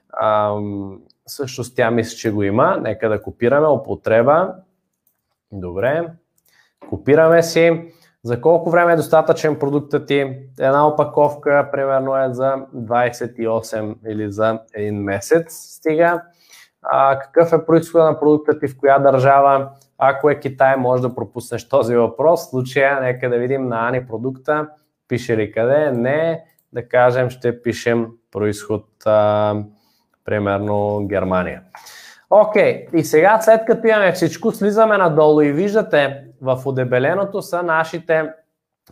А, 0.09 0.55
всъщност 1.25 1.75
тя 1.75 1.91
мисля, 1.91 2.17
че 2.17 2.31
го 2.31 2.43
има. 2.43 2.77
Нека 2.81 3.09
да 3.09 3.21
копираме 3.21 3.67
употреба. 3.67 4.53
Добре. 5.51 6.07
Копираме 6.89 7.43
си. 7.43 7.93
За 8.23 8.41
колко 8.41 8.69
време 8.69 8.93
е 8.93 8.95
достатъчен 8.95 9.55
продуктът 9.55 10.07
ти? 10.07 10.37
Една 10.59 10.87
опаковка, 10.87 11.69
примерно 11.71 12.17
е 12.17 12.27
за 12.33 12.55
28 12.75 13.95
или 14.07 14.31
за 14.31 14.59
един 14.73 15.03
месец 15.03 15.45
стига. 15.49 16.21
А, 16.81 17.19
какъв 17.19 17.53
е 17.53 17.65
происхода 17.65 18.03
на 18.03 18.19
продукта 18.19 18.59
ти, 18.59 18.67
в 18.67 18.77
коя 18.77 18.99
държава? 18.99 19.69
Ако 19.97 20.29
е 20.29 20.39
Китай, 20.39 20.75
може 20.75 21.01
да 21.01 21.15
пропуснеш 21.15 21.69
този 21.69 21.95
въпрос. 21.95 22.45
В 22.45 22.49
случая, 22.49 23.01
нека 23.01 23.29
да 23.29 23.37
видим 23.37 23.67
на 23.67 23.87
Ани 23.87 24.07
продукта. 24.07 24.67
Пише 25.07 25.37
ли 25.37 25.51
къде? 25.51 25.91
Не. 25.91 26.43
Да 26.73 26.87
кажем, 26.87 27.29
ще 27.29 27.61
пишем 27.61 28.07
происход, 28.31 28.85
а, 29.05 29.55
примерно 30.25 31.07
Германия. 31.07 31.61
Окей, 32.29 32.85
okay. 32.85 32.95
и 32.95 33.03
сега 33.03 33.39
след 33.41 33.65
като 33.65 33.87
имаме 33.87 34.11
всичко, 34.11 34.51
слизаме 34.51 34.97
надолу 34.97 35.41
и 35.41 35.51
виждате 35.51 36.23
в 36.41 36.61
удебеленото 36.65 37.41
са 37.41 37.63
нашите 37.63 38.29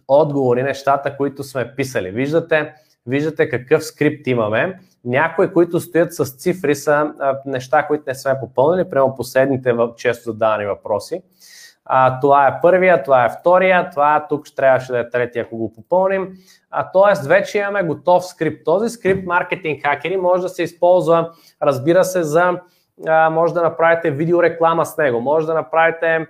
отговори, 0.07 0.63
нещата, 0.63 1.17
които 1.17 1.43
сме 1.43 1.75
писали. 1.75 2.12
Виждате, 2.12 2.73
виждате 3.05 3.49
какъв 3.49 3.83
скрипт 3.83 4.27
имаме. 4.27 4.79
Някои, 5.05 5.53
които 5.53 5.79
стоят 5.79 6.13
с 6.13 6.38
цифри, 6.38 6.75
са 6.75 7.13
неща, 7.45 7.88
които 7.88 8.03
не 8.07 8.15
сме 8.15 8.39
попълнили, 8.39 8.89
прямо 8.89 9.15
последните 9.15 9.75
често 9.95 10.31
задавани 10.31 10.65
въпроси. 10.65 11.21
А, 11.86 12.19
това 12.19 12.47
е 12.47 12.62
първия, 12.62 13.03
това 13.03 13.25
е 13.25 13.29
втория, 13.39 13.89
това 13.89 14.25
тук 14.29 14.45
ще 14.45 14.55
трябваше 14.55 14.91
да 14.91 14.99
е 14.99 15.10
третия, 15.10 15.43
ако 15.43 15.57
го 15.57 15.73
попълним. 15.73 16.33
А, 16.71 16.91
тоест, 16.91 17.25
вече 17.25 17.57
имаме 17.57 17.83
готов 17.83 18.25
скрипт. 18.25 18.65
Този 18.65 18.89
скрипт, 18.89 19.25
маркетинг 19.25 19.86
хакери, 19.86 20.17
може 20.17 20.41
да 20.41 20.49
се 20.49 20.63
използва, 20.63 21.31
разбира 21.62 22.03
се, 22.03 22.23
за 22.23 22.60
а, 23.07 23.29
може 23.29 23.53
да 23.53 23.62
направите 23.62 24.12
видеореклама 24.12 24.86
с 24.86 24.97
него, 24.97 25.21
може 25.21 25.47
да 25.47 25.53
направите 25.53 26.27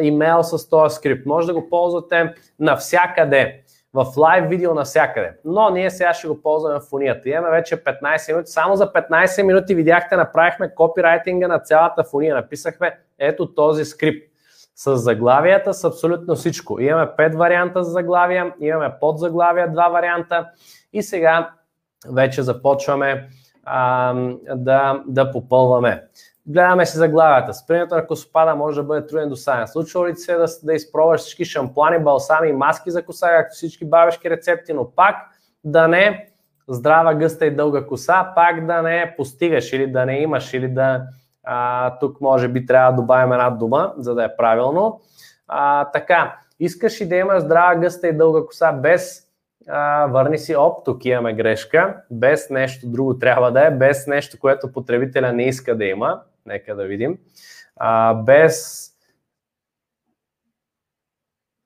имейл 0.00 0.42
с 0.42 0.68
този 0.68 0.94
скрипт, 0.94 1.26
може 1.26 1.46
да 1.46 1.54
го 1.54 1.68
ползвате 1.68 2.34
навсякъде 2.58 3.62
в 3.94 4.06
лайв 4.16 4.48
видео 4.48 4.74
навсякъде. 4.74 5.32
Но 5.44 5.70
ние 5.70 5.90
сега 5.90 6.14
ще 6.14 6.28
го 6.28 6.42
ползваме 6.42 6.78
в 6.78 6.82
фунията. 6.82 7.28
Имаме 7.28 7.50
вече 7.50 7.84
15 7.84 8.32
минути. 8.32 8.50
Само 8.50 8.76
за 8.76 8.92
15 8.92 9.42
минути 9.42 9.74
видяхте, 9.74 10.16
направихме 10.16 10.74
копирайтинга 10.74 11.48
на 11.48 11.58
цялата 11.58 12.04
фуния. 12.04 12.34
Написахме 12.34 12.98
ето 13.18 13.54
този 13.54 13.84
скрипт 13.84 14.32
с 14.74 14.96
заглавията, 14.96 15.74
с 15.74 15.84
абсолютно 15.84 16.34
всичко. 16.34 16.80
Имаме 16.80 17.06
5 17.06 17.36
варианта 17.36 17.84
за 17.84 17.90
заглавия, 17.90 18.54
имаме 18.60 18.92
подзаглавия, 19.00 19.72
2 19.72 19.92
варианта 19.92 20.48
и 20.92 21.02
сега 21.02 21.50
вече 22.08 22.42
започваме 22.42 23.28
а, 23.64 24.14
да, 24.54 25.02
да 25.06 25.30
попълваме. 25.30 26.02
Гледаме 26.48 26.86
си 26.86 26.98
заглавията. 26.98 27.54
Спирането 27.54 27.94
на 27.94 28.06
косопада 28.06 28.56
може 28.56 28.80
да 28.80 28.86
бъде 28.86 29.06
труден 29.06 29.28
до 29.28 29.36
сега. 29.36 29.66
Случва 29.66 30.08
ли 30.08 30.16
се 30.16 30.34
да, 30.34 30.46
да 30.62 30.74
изпробваш 30.74 31.20
всички 31.20 31.44
шампуани, 31.44 31.98
балсами 31.98 32.48
и 32.48 32.52
маски 32.52 32.90
за 32.90 33.04
коса, 33.04 33.28
както 33.28 33.54
всички 33.54 33.84
бабешки 33.84 34.30
рецепти, 34.30 34.72
но 34.72 34.90
пак 34.90 35.16
да 35.64 35.88
не 35.88 36.28
здрава, 36.68 37.14
гъста 37.14 37.46
и 37.46 37.56
дълга 37.56 37.86
коса, 37.86 38.32
пак 38.34 38.66
да 38.66 38.82
не 38.82 39.14
постигаш 39.16 39.72
или 39.72 39.86
да 39.86 40.06
не 40.06 40.20
имаш, 40.20 40.54
или 40.54 40.68
да 40.68 41.02
а, 41.44 41.98
тук 41.98 42.20
може 42.20 42.48
би 42.48 42.66
трябва 42.66 42.92
да 42.92 42.96
добавим 42.96 43.32
една 43.32 43.50
дума, 43.50 43.94
за 43.96 44.14
да 44.14 44.24
е 44.24 44.36
правилно. 44.36 45.00
А, 45.48 45.84
така, 45.84 46.36
искаш 46.60 47.00
и 47.00 47.08
да 47.08 47.16
имаш 47.16 47.42
здрава, 47.42 47.74
гъста 47.74 48.08
и 48.08 48.16
дълга 48.16 48.46
коса 48.46 48.72
без 48.72 49.22
а, 49.68 50.06
върни 50.06 50.38
си, 50.38 50.56
оп, 50.56 50.84
тук 50.84 51.04
имаме 51.04 51.34
грешка, 51.34 51.96
без 52.10 52.50
нещо 52.50 52.88
друго 52.88 53.18
трябва 53.18 53.52
да 53.52 53.66
е, 53.66 53.70
без 53.70 54.06
нещо, 54.06 54.38
което 54.40 54.72
потребителя 54.72 55.32
не 55.32 55.42
иска 55.42 55.76
да 55.76 55.84
има. 55.84 56.20
Нека 56.46 56.76
да 56.76 56.84
видим. 56.84 57.18
А, 57.76 58.14
без 58.14 58.86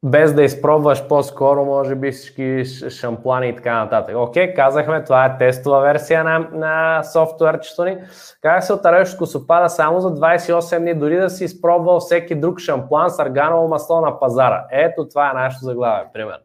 без 0.05 0.35
да 0.35 0.43
изпробваш 0.43 1.09
по-скоро, 1.09 1.65
може 1.65 1.95
би 1.95 2.13
всички 2.13 2.65
шамплани 2.91 3.49
и 3.49 3.57
така 3.57 3.75
нататък. 3.85 4.17
Окей, 4.17 4.55
казахме, 4.55 5.05
това 5.05 5.25
е 5.25 5.39
тестова 5.39 5.81
версия 5.81 6.25
на, 6.25 6.39
на 6.39 7.03
софтуерчето 7.03 7.85
ни. 7.85 7.99
Как 8.41 8.65
се 8.65 8.73
отареш 8.73 9.15
косопада 9.15 9.69
само 9.69 10.01
за 10.01 10.15
28 10.15 10.79
дни, 10.79 10.95
дори 10.95 11.17
да 11.17 11.31
си 11.31 11.45
изпробвал 11.45 12.01
всеки 12.01 12.35
друг 12.35 12.61
шамплан 12.61 13.11
с 13.11 13.19
арганово 13.19 13.69
масло 13.69 14.01
на 14.01 14.21
пазара. 14.21 14.67
Ето 14.71 15.09
това 15.09 15.31
е 15.31 15.35
нашето 15.35 15.65
заглавие, 15.65 16.07
примерно. 16.13 16.45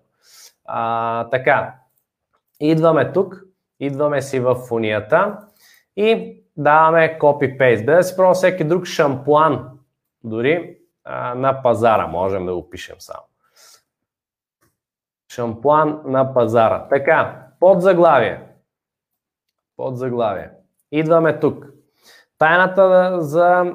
А, 0.66 1.30
така, 1.30 1.74
идваме 2.60 3.12
тук, 3.12 3.42
идваме 3.80 4.22
си 4.22 4.40
в 4.40 4.56
фунията 4.56 5.38
и 5.96 6.42
даваме 6.58 7.18
copy-paste. 7.22 7.86
Да 7.86 8.04
си 8.04 8.16
пробва 8.16 8.34
всеки 8.34 8.64
друг 8.64 8.86
шампуан, 8.86 9.70
дори 10.24 10.78
а, 11.04 11.36
на 11.36 11.62
пазара. 11.62 12.08
Можем 12.08 12.46
да 12.46 12.56
го 12.56 12.70
пишем 12.70 12.96
само. 13.00 13.24
Шампуан 15.32 16.02
на 16.06 16.34
пазара. 16.34 16.88
Така, 16.90 17.48
под 17.60 17.82
заглавие. 17.82 18.42
Под 19.78 19.98
заглавие. 19.98 20.50
Идваме 20.92 21.40
тук. 21.40 21.66
Тайната 22.38 23.16
за, 23.22 23.74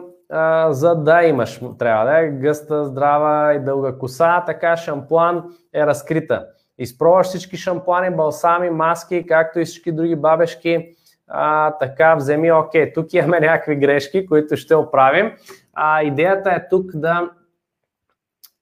за 0.69 0.95
да 0.95 1.23
имаш 1.23 1.61
трябва 1.79 2.05
да 2.05 2.19
е 2.19 2.29
гъста, 2.29 2.85
здрава 2.85 3.55
и 3.55 3.65
дълга 3.65 3.99
коса, 3.99 4.45
така 4.47 4.77
шампуан 4.77 5.45
е 5.75 5.87
разкрита. 5.87 6.47
Изпробваш 6.79 7.27
всички 7.27 7.57
шампуани, 7.57 8.17
балсами, 8.17 8.71
маски, 8.71 9.27
както 9.27 9.61
и 9.61 9.65
всички 9.65 9.93
други 9.93 10.17
бабешки. 10.17 10.97
А, 11.33 11.71
така, 11.71 12.15
вземи, 12.15 12.53
окей, 12.53 12.93
тук 12.93 13.15
имаме 13.15 13.41
някакви 13.41 13.77
грешки, 13.77 14.27
които 14.27 14.57
ще 14.57 14.75
оправим. 14.75 15.33
А, 15.73 16.03
идеята 16.03 16.51
е 16.51 16.69
тук 16.69 16.91
да 16.95 17.31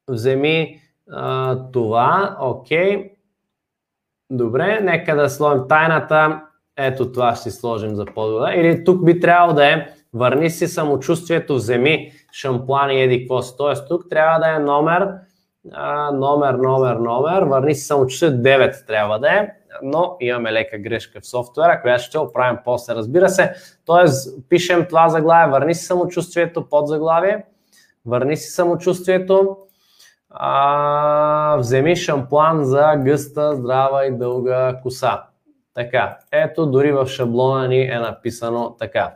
вземи 0.09 0.81
а, 1.11 1.57
това, 1.73 2.37
окей. 2.41 3.11
Добре, 4.31 4.81
нека 4.81 5.17
да 5.17 5.31
сложим 5.31 5.69
тайната. 5.69 6.43
Ето 6.77 7.13
това 7.13 7.35
ще 7.35 7.51
сложим 7.51 7.95
за 7.95 8.05
по 8.05 8.47
Или 8.55 8.85
тук 8.85 9.05
би 9.05 9.21
трябвало 9.21 9.55
да 9.55 9.67
е 9.67 9.87
върни 10.15 10.51
си 10.51 10.67
самочувствието, 10.67 11.55
вземи 11.55 12.13
шампуан 12.33 12.91
и 12.91 13.03
еди 13.03 13.21
какво 13.21 13.43
си. 13.43 13.55
Тоест 13.59 13.89
тук 13.89 14.09
трябва 14.11 14.39
да 14.39 14.57
е 14.57 14.59
номер, 14.59 15.09
а, 15.73 16.11
номер, 16.11 16.55
номер, 16.55 16.97
номер, 16.97 17.43
върни 17.43 17.75
си 17.75 17.85
самочувствието 17.85 18.37
9 18.37 18.87
трябва 18.87 19.19
да 19.19 19.29
е, 19.29 19.49
но 19.83 20.17
имаме 20.21 20.53
лека 20.53 20.79
грешка 20.79 21.21
в 21.21 21.27
софтуера, 21.27 21.83
която 21.83 22.03
ще 22.03 22.19
оправим 22.19 22.59
после, 22.65 22.95
разбира 22.95 23.29
се. 23.29 23.55
Тоест 23.87 24.49
пишем 24.49 24.87
това 24.89 25.09
заглавие, 25.09 25.53
върни 25.53 25.75
си 25.75 25.85
самочувствието, 25.85 26.69
под 26.69 26.89
заглавие, 26.89 27.45
върни 28.07 28.37
си 28.37 28.51
самочувствието, 28.51 29.57
а, 30.31 31.57
вземи 31.57 31.97
шампуан 31.97 32.65
за 32.65 32.93
гъста, 32.97 33.57
здрава 33.57 34.07
и 34.07 34.19
дълга 34.19 34.81
коса. 34.83 35.23
Така, 35.75 36.19
ето 36.33 36.67
дори 36.67 36.93
в 36.93 37.07
шаблона 37.07 37.69
ни 37.69 37.83
е 37.83 37.99
написано 37.99 38.77
така. 38.79 39.15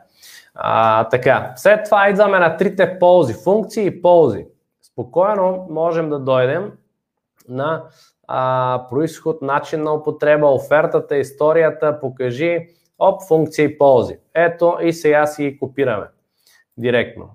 А, 0.55 1.03
така, 1.09 1.53
след 1.55 1.85
това 1.85 2.09
идваме 2.09 2.39
на 2.39 2.57
трите 2.57 2.99
ползи, 2.99 3.33
функции 3.43 3.85
и 3.85 4.01
ползи. 4.01 4.45
Спокойно 4.93 5.67
можем 5.69 6.09
да 6.09 6.19
дойдем 6.19 6.71
на 7.49 7.83
а, 8.27 8.85
происход, 8.89 9.41
начин 9.41 9.83
на 9.83 9.93
употреба, 9.93 10.47
офертата, 10.47 11.17
историята, 11.17 11.99
покажи, 11.99 12.67
оп, 12.99 13.21
функции 13.27 13.65
и 13.65 13.77
ползи. 13.77 14.17
Ето 14.33 14.77
и 14.81 14.93
сега 14.93 15.27
си 15.27 15.43
ги 15.43 15.59
копираме 15.59 16.07
директно. 16.77 17.29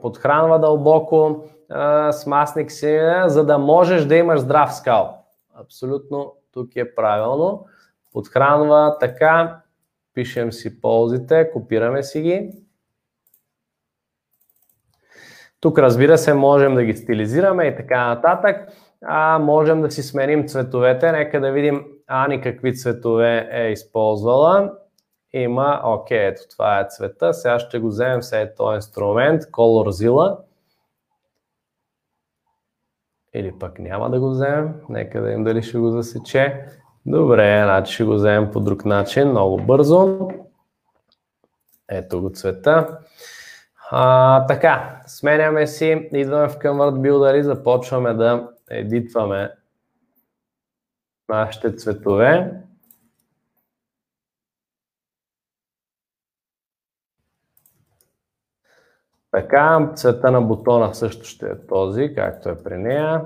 Подхранва 0.00 0.60
дълбоко, 0.60 1.44
а, 1.68 2.12
с 2.12 2.26
масник 2.26 2.72
си, 2.72 3.00
за 3.26 3.44
да 3.44 3.58
можеш 3.58 4.04
да 4.04 4.16
имаш 4.16 4.40
здрав 4.40 4.74
скал. 4.74 5.18
Абсолютно 5.54 6.32
тук 6.52 6.76
е 6.76 6.94
правилно. 6.94 7.66
Подхранва 8.12 8.96
така, 9.00 9.60
пишем 10.14 10.52
си 10.52 10.80
ползите, 10.80 11.50
копираме 11.52 12.02
си 12.02 12.20
ги. 12.20 12.65
Тук 15.60 15.78
разбира 15.78 16.18
се 16.18 16.34
можем 16.34 16.74
да 16.74 16.84
ги 16.84 16.96
стилизираме 16.96 17.64
и 17.64 17.76
така 17.76 18.06
нататък. 18.06 18.68
А, 19.04 19.38
можем 19.38 19.82
да 19.82 19.90
си 19.90 20.02
сменим 20.02 20.48
цветовете. 20.48 21.12
Нека 21.12 21.40
да 21.40 21.52
видим 21.52 21.84
Ани 22.06 22.40
какви 22.40 22.76
цветове 22.76 23.48
е 23.52 23.70
използвала. 23.70 24.72
Има, 25.32 25.80
окей, 25.84 26.26
ето 26.26 26.42
това 26.50 26.80
е 26.80 26.86
цвета. 26.88 27.34
Сега 27.34 27.58
ще 27.58 27.78
го 27.78 27.88
вземем 27.88 28.22
след 28.22 28.56
този 28.56 28.74
инструмент, 28.74 29.42
Zilla. 29.42 30.38
Или 33.34 33.58
пък 33.58 33.78
няма 33.78 34.10
да 34.10 34.20
го 34.20 34.30
вземем. 34.30 34.74
Нека 34.88 35.20
да 35.20 35.30
им 35.30 35.44
дали 35.44 35.62
ще 35.62 35.78
го 35.78 35.90
засече. 35.90 36.64
Добре, 37.06 37.62
значи 37.64 37.94
ще 37.94 38.04
го 38.04 38.14
вземем 38.14 38.50
по 38.50 38.60
друг 38.60 38.84
начин, 38.84 39.30
много 39.30 39.56
бързо. 39.56 40.28
Ето 41.88 42.20
го 42.20 42.30
цвета. 42.30 42.98
А, 43.90 44.46
така, 44.46 45.02
сменяме 45.06 45.66
си, 45.66 46.08
идваме 46.12 46.48
в 46.48 46.58
Convert 46.58 46.94
Builder 47.00 47.34
и 47.34 47.42
започваме 47.42 48.14
да 48.14 48.48
едитваме 48.70 49.52
нашите 51.28 51.76
цветове. 51.76 52.62
Така, 59.30 59.92
цвета 59.94 60.30
на 60.30 60.40
бутона 60.40 60.94
също 60.94 61.24
ще 61.24 61.46
е 61.46 61.66
този, 61.66 62.14
както 62.14 62.48
е 62.48 62.62
при 62.62 62.78
нея. 62.78 63.24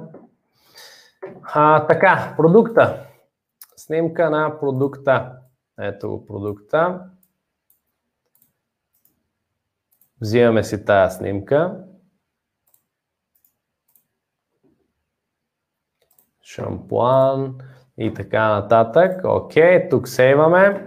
А, 1.43 1.87
така, 1.87 2.35
продукта. 2.37 3.07
Снимка 3.77 4.31
на 4.31 4.61
продукта. 4.61 5.33
Ето 5.79 6.09
го 6.09 6.27
продукта. 6.27 7.01
Взимаме 10.21 10.65
си 10.65 10.85
тази 10.85 11.17
снимка. 11.17 11.77
Шампуан 16.43 17.59
и 17.99 18.15
така 18.15 18.49
нататък. 18.49 19.21
Окей, 19.25 19.89
тук 19.89 20.09
сейваме. 20.09 20.87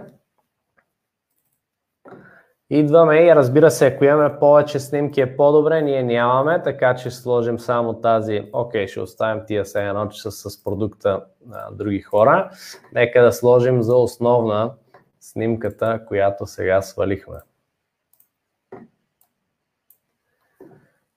Идваме 2.70 3.26
и 3.26 3.34
разбира 3.34 3.70
се, 3.70 3.86
ако 3.86 4.04
имаме 4.04 4.38
повече 4.38 4.80
снимки 4.80 5.20
е 5.20 5.36
по-добре, 5.36 5.82
ние 5.82 6.02
нямаме, 6.02 6.62
така 6.62 6.94
че 6.94 7.10
сложим 7.10 7.58
само 7.58 8.00
тази, 8.00 8.50
окей, 8.52 8.86
ще 8.86 9.00
оставим 9.00 9.42
тия 9.46 9.66
сега 9.66 9.88
едно, 9.88 10.08
че 10.08 10.30
с 10.30 10.64
продукта 10.64 11.24
на 11.46 11.70
други 11.72 12.00
хора. 12.00 12.50
Нека 12.92 13.22
да 13.22 13.32
сложим 13.32 13.82
за 13.82 13.96
основна 13.96 14.72
снимката, 15.20 16.00
която 16.06 16.46
сега 16.46 16.82
свалихме. 16.82 17.36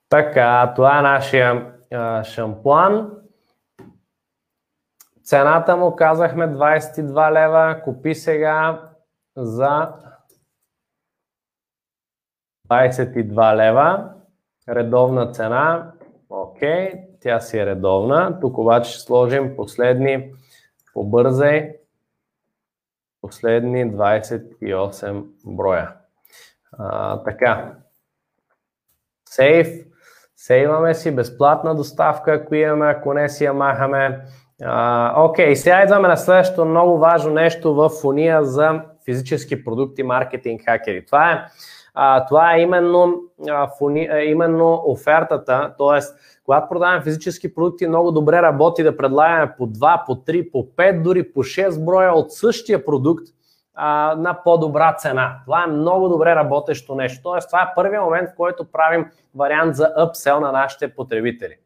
Така, 0.08 0.72
това 0.76 0.98
е 0.98 1.02
нашия 1.02 1.74
а, 1.92 2.24
шампуан. 2.24 3.10
Цената 5.22 5.76
му 5.76 5.96
казахме 5.96 6.48
22 6.48 7.32
лева. 7.32 7.80
Купи 7.84 8.14
сега 8.14 8.90
за 9.36 9.92
22 12.68 13.56
лева. 13.56 14.12
Редовна 14.68 15.32
цена. 15.32 15.92
Окей, 16.30 16.92
тя 17.20 17.40
си 17.40 17.58
е 17.58 17.66
редовна. 17.66 18.40
Тук 18.40 18.58
обаче 18.58 18.90
ще 18.90 19.00
сложим 19.00 19.56
последни, 19.56 20.32
побързай, 20.94 21.76
последни 23.20 23.92
28 23.92 25.26
броя. 25.44 25.96
А, 26.72 27.22
така. 27.22 27.74
Сейф. 30.40 30.68
Сейваме 30.68 30.94
си 30.94 31.16
безплатна 31.16 31.74
доставка, 31.74 32.32
ако 32.32 32.54
имаме, 32.54 32.86
ако 32.86 33.14
не 33.14 33.28
си 33.28 33.44
я 33.44 33.52
махаме. 33.52 34.20
Окей, 35.16 35.52
okay, 35.52 35.54
сега 35.54 35.82
идваме 35.82 36.08
на 36.08 36.16
следващото 36.16 36.64
много 36.64 36.98
важно 36.98 37.32
нещо 37.32 37.74
в 37.74 37.90
уния 38.04 38.44
за 38.44 38.82
физически 39.04 39.64
продукти, 39.64 40.02
маркетинг, 40.02 40.62
хакери. 40.64 41.06
Това 41.06 41.32
е, 41.32 41.44
а, 41.94 42.26
това 42.26 42.54
е 42.54 42.60
именно, 42.60 43.14
а, 43.48 43.68
фуни, 43.78 44.08
а, 44.12 44.20
именно 44.20 44.82
офертата, 44.86 45.74
т.е. 45.78 46.00
когато 46.44 46.68
продаваме 46.68 47.02
физически 47.02 47.54
продукти, 47.54 47.86
много 47.86 48.10
добре 48.10 48.42
работи 48.42 48.82
да 48.82 48.96
предлагаме 48.96 49.52
по 49.58 49.66
2, 49.66 50.06
по 50.06 50.14
3, 50.14 50.50
по 50.50 50.66
5, 50.76 51.02
дори 51.02 51.32
по 51.32 51.40
6 51.40 51.84
броя 51.84 52.12
от 52.12 52.32
същия 52.32 52.84
продукт, 52.84 53.26
на 54.16 54.40
по-добра 54.44 54.92
цена. 54.92 55.38
Това 55.44 55.64
е 55.64 55.66
много 55.66 56.08
добре 56.08 56.34
работещо 56.34 56.94
нещо. 56.94 57.22
Тоест, 57.22 57.48
това 57.48 57.62
е 57.62 57.72
първият 57.74 58.04
момент, 58.04 58.30
в 58.30 58.36
който 58.36 58.72
правим 58.72 59.06
вариант 59.34 59.76
за 59.76 59.92
upsell 59.98 60.40
на 60.40 60.52
нашите 60.52 60.94
потребители. 60.94 61.56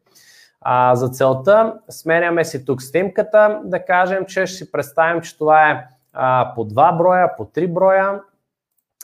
А, 0.61 0.95
за 0.95 1.09
целта 1.09 1.73
сменяме 1.89 2.45
си 2.45 2.65
тук 2.65 2.81
снимката, 2.81 3.61
да 3.63 3.85
кажем, 3.85 4.25
че 4.25 4.45
ще 4.45 4.57
си 4.57 4.71
представим, 4.71 5.21
че 5.21 5.37
това 5.37 5.71
е 5.71 5.85
а, 6.13 6.51
по 6.55 6.65
2 6.65 6.97
броя, 6.97 7.35
по 7.37 7.45
3 7.45 7.73
броя. 7.73 8.21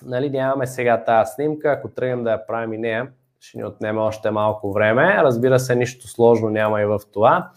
Нали, 0.06 0.30
нямаме 0.30 0.68
сега 0.68 1.04
тази 1.04 1.32
снимка, 1.34 1.72
ако 1.72 1.88
тръгнем 1.88 2.24
да 2.24 2.32
я 2.32 2.48
правим 2.48 2.74
и 2.74 2.78
нея, 2.78 3.08
ще 3.40 3.58
ни 3.58 3.66
отнеме 3.66 4.00
още 4.00 4.32
малко 4.32 4.74
време. 4.74 5.24
Разбира 5.24 5.60
се, 5.60 5.76
нищо 5.76 6.08
сложно 6.08 6.50
няма 6.50 6.82
и 6.82 6.86
в 6.86 7.00
това. 7.14 7.50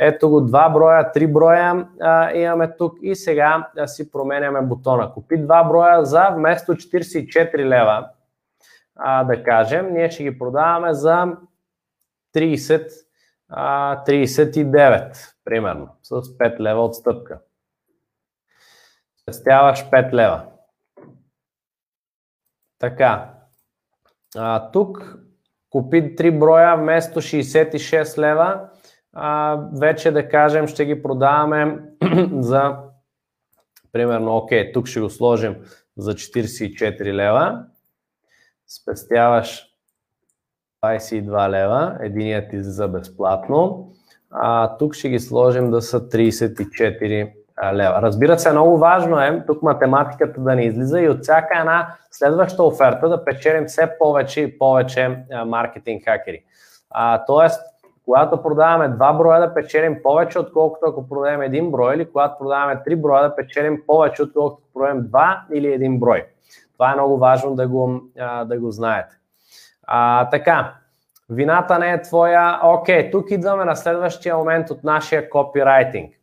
Ето 0.00 0.30
го, 0.30 0.40
2 0.40 0.72
броя, 0.72 1.12
3 1.14 1.32
броя 1.32 1.88
а, 2.00 2.32
имаме 2.32 2.76
тук 2.76 2.98
и 3.02 3.14
сега 3.14 3.70
да 3.76 3.88
си 3.88 4.10
променяме 4.10 4.62
бутона. 4.62 5.12
Купи 5.12 5.34
2 5.34 5.68
броя 5.68 6.04
за 6.04 6.30
вместо 6.30 6.72
44 6.72 7.56
лева, 7.56 8.08
а, 8.96 9.24
да 9.24 9.42
кажем, 9.42 9.92
ние 9.92 10.10
ще 10.10 10.22
ги 10.22 10.38
продаваме 10.38 10.94
за 10.94 11.36
30 12.34 12.90
а, 13.48 14.04
39, 14.04 15.34
примерно, 15.44 15.88
с 16.02 16.12
5 16.12 16.60
лева 16.60 16.84
отстъпка. 16.84 17.40
Спестяваш 19.22 19.90
5 19.90 20.12
лева. 20.12 20.46
Така, 22.78 23.30
а, 24.36 24.70
тук 24.70 25.18
купи 25.70 26.16
3 26.16 26.38
броя 26.38 26.76
вместо 26.76 27.20
66 27.20 28.18
лева, 28.18 28.68
а, 29.14 29.58
вече 29.80 30.10
да 30.10 30.28
кажем 30.28 30.66
ще 30.66 30.84
ги 30.84 31.02
продаваме 31.02 31.78
за 32.32 32.76
примерно, 33.92 34.36
окей, 34.36 34.72
тук 34.72 34.86
ще 34.86 35.00
го 35.00 35.10
сложим 35.10 35.56
за 35.96 36.14
44 36.14 37.12
лева, 37.12 37.64
спестяваш 38.66 39.66
22 40.84 41.48
лева, 41.48 41.96
единият 42.00 42.50
ти 42.50 42.62
за 42.62 42.88
безплатно, 42.88 43.88
а 44.30 44.76
тук 44.76 44.94
ще 44.94 45.08
ги 45.08 45.18
сложим 45.18 45.70
да 45.70 45.82
са 45.82 46.08
34 46.08 47.32
лева. 47.72 48.02
Разбира 48.02 48.38
се, 48.38 48.52
много 48.52 48.78
важно 48.78 49.20
е 49.20 49.44
тук 49.46 49.62
математиката 49.62 50.40
да 50.40 50.54
не 50.54 50.64
излиза 50.64 51.00
и 51.00 51.08
от 51.08 51.22
всяка 51.22 51.58
една 51.58 51.94
следваща 52.10 52.62
оферта 52.62 53.08
да 53.08 53.24
печелим 53.24 53.66
все 53.66 53.98
повече 53.98 54.40
и 54.40 54.58
повече 54.58 55.24
маркетинг 55.46 56.04
хакери. 56.04 56.44
А, 56.90 57.24
тоест, 57.24 57.73
когато 58.04 58.42
продаваме 58.42 58.88
два 58.88 59.12
броя 59.12 59.40
да 59.40 59.54
печелим 59.54 60.02
повече, 60.02 60.38
отколкото 60.38 60.86
ако 60.86 61.08
продадем 61.08 61.42
един 61.42 61.70
брой, 61.70 61.94
или 61.94 62.10
когато 62.10 62.38
продаваме 62.38 62.82
три 62.84 62.96
броя 62.96 63.22
да 63.22 63.36
печелим 63.36 63.82
повече, 63.86 64.22
отколкото 64.22 64.62
ако 64.62 64.72
продадем 64.74 65.06
два 65.08 65.44
или 65.52 65.72
един 65.72 66.00
брой. 66.00 66.26
Това 66.72 66.90
е 66.90 66.94
много 66.94 67.18
важно 67.18 67.54
да 67.54 67.68
го, 67.68 68.00
да 68.44 68.58
го 68.60 68.70
знаете. 68.70 69.16
А, 69.86 70.28
така, 70.30 70.74
вината 71.30 71.78
не 71.78 71.92
е 71.92 72.02
твоя. 72.02 72.60
Окей, 72.62 73.10
тук 73.10 73.30
идваме 73.30 73.64
на 73.64 73.76
следващия 73.76 74.36
момент 74.36 74.70
от 74.70 74.84
нашия 74.84 75.30
копирайтинг. 75.30 76.14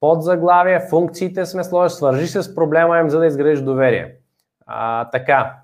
Под 0.00 0.22
заглавие, 0.22 0.80
функциите 0.80 1.46
сме 1.46 1.64
сложили, 1.64 1.96
свържи 1.96 2.26
се 2.26 2.42
с 2.42 2.54
проблема 2.54 2.98
им, 2.98 3.10
за 3.10 3.18
да 3.18 3.26
изградиш 3.26 3.60
доверие. 3.60 4.14
А, 4.66 5.10
така, 5.10 5.54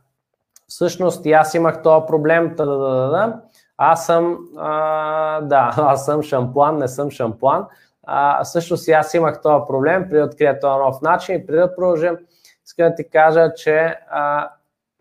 всъщност 0.69 1.27
и 1.27 1.33
аз 1.33 1.55
имах 1.55 1.83
този 1.83 2.07
проблем, 2.07 2.55
да, 2.57 2.67
да, 2.67 2.79
да, 2.79 3.09
да. 3.09 3.41
Аз 3.79 4.07
съм, 4.07 4.39
а, 4.57 5.41
да, 5.41 5.75
аз 5.77 6.05
съм 6.05 6.23
шампуан, 6.23 6.79
не 6.79 6.89
съм 6.89 7.11
шампуан. 7.11 7.67
А, 8.07 8.45
всъщност 8.45 8.89
и 8.89 8.93
аз 8.93 9.15
имах 9.15 9.41
този 9.41 9.65
проблем, 9.69 10.07
при 10.11 10.17
да 10.17 10.25
открия 10.25 10.61
този 10.61 10.79
нов 10.79 11.03
начин 11.03 11.35
и 11.35 11.47
преди 11.47 11.59
да 11.59 11.75
продължим, 11.75 12.17
искам 12.67 12.89
да 12.89 12.95
ти 12.95 13.11
кажа, 13.11 13.55
че 13.55 13.99
а, 14.11 14.51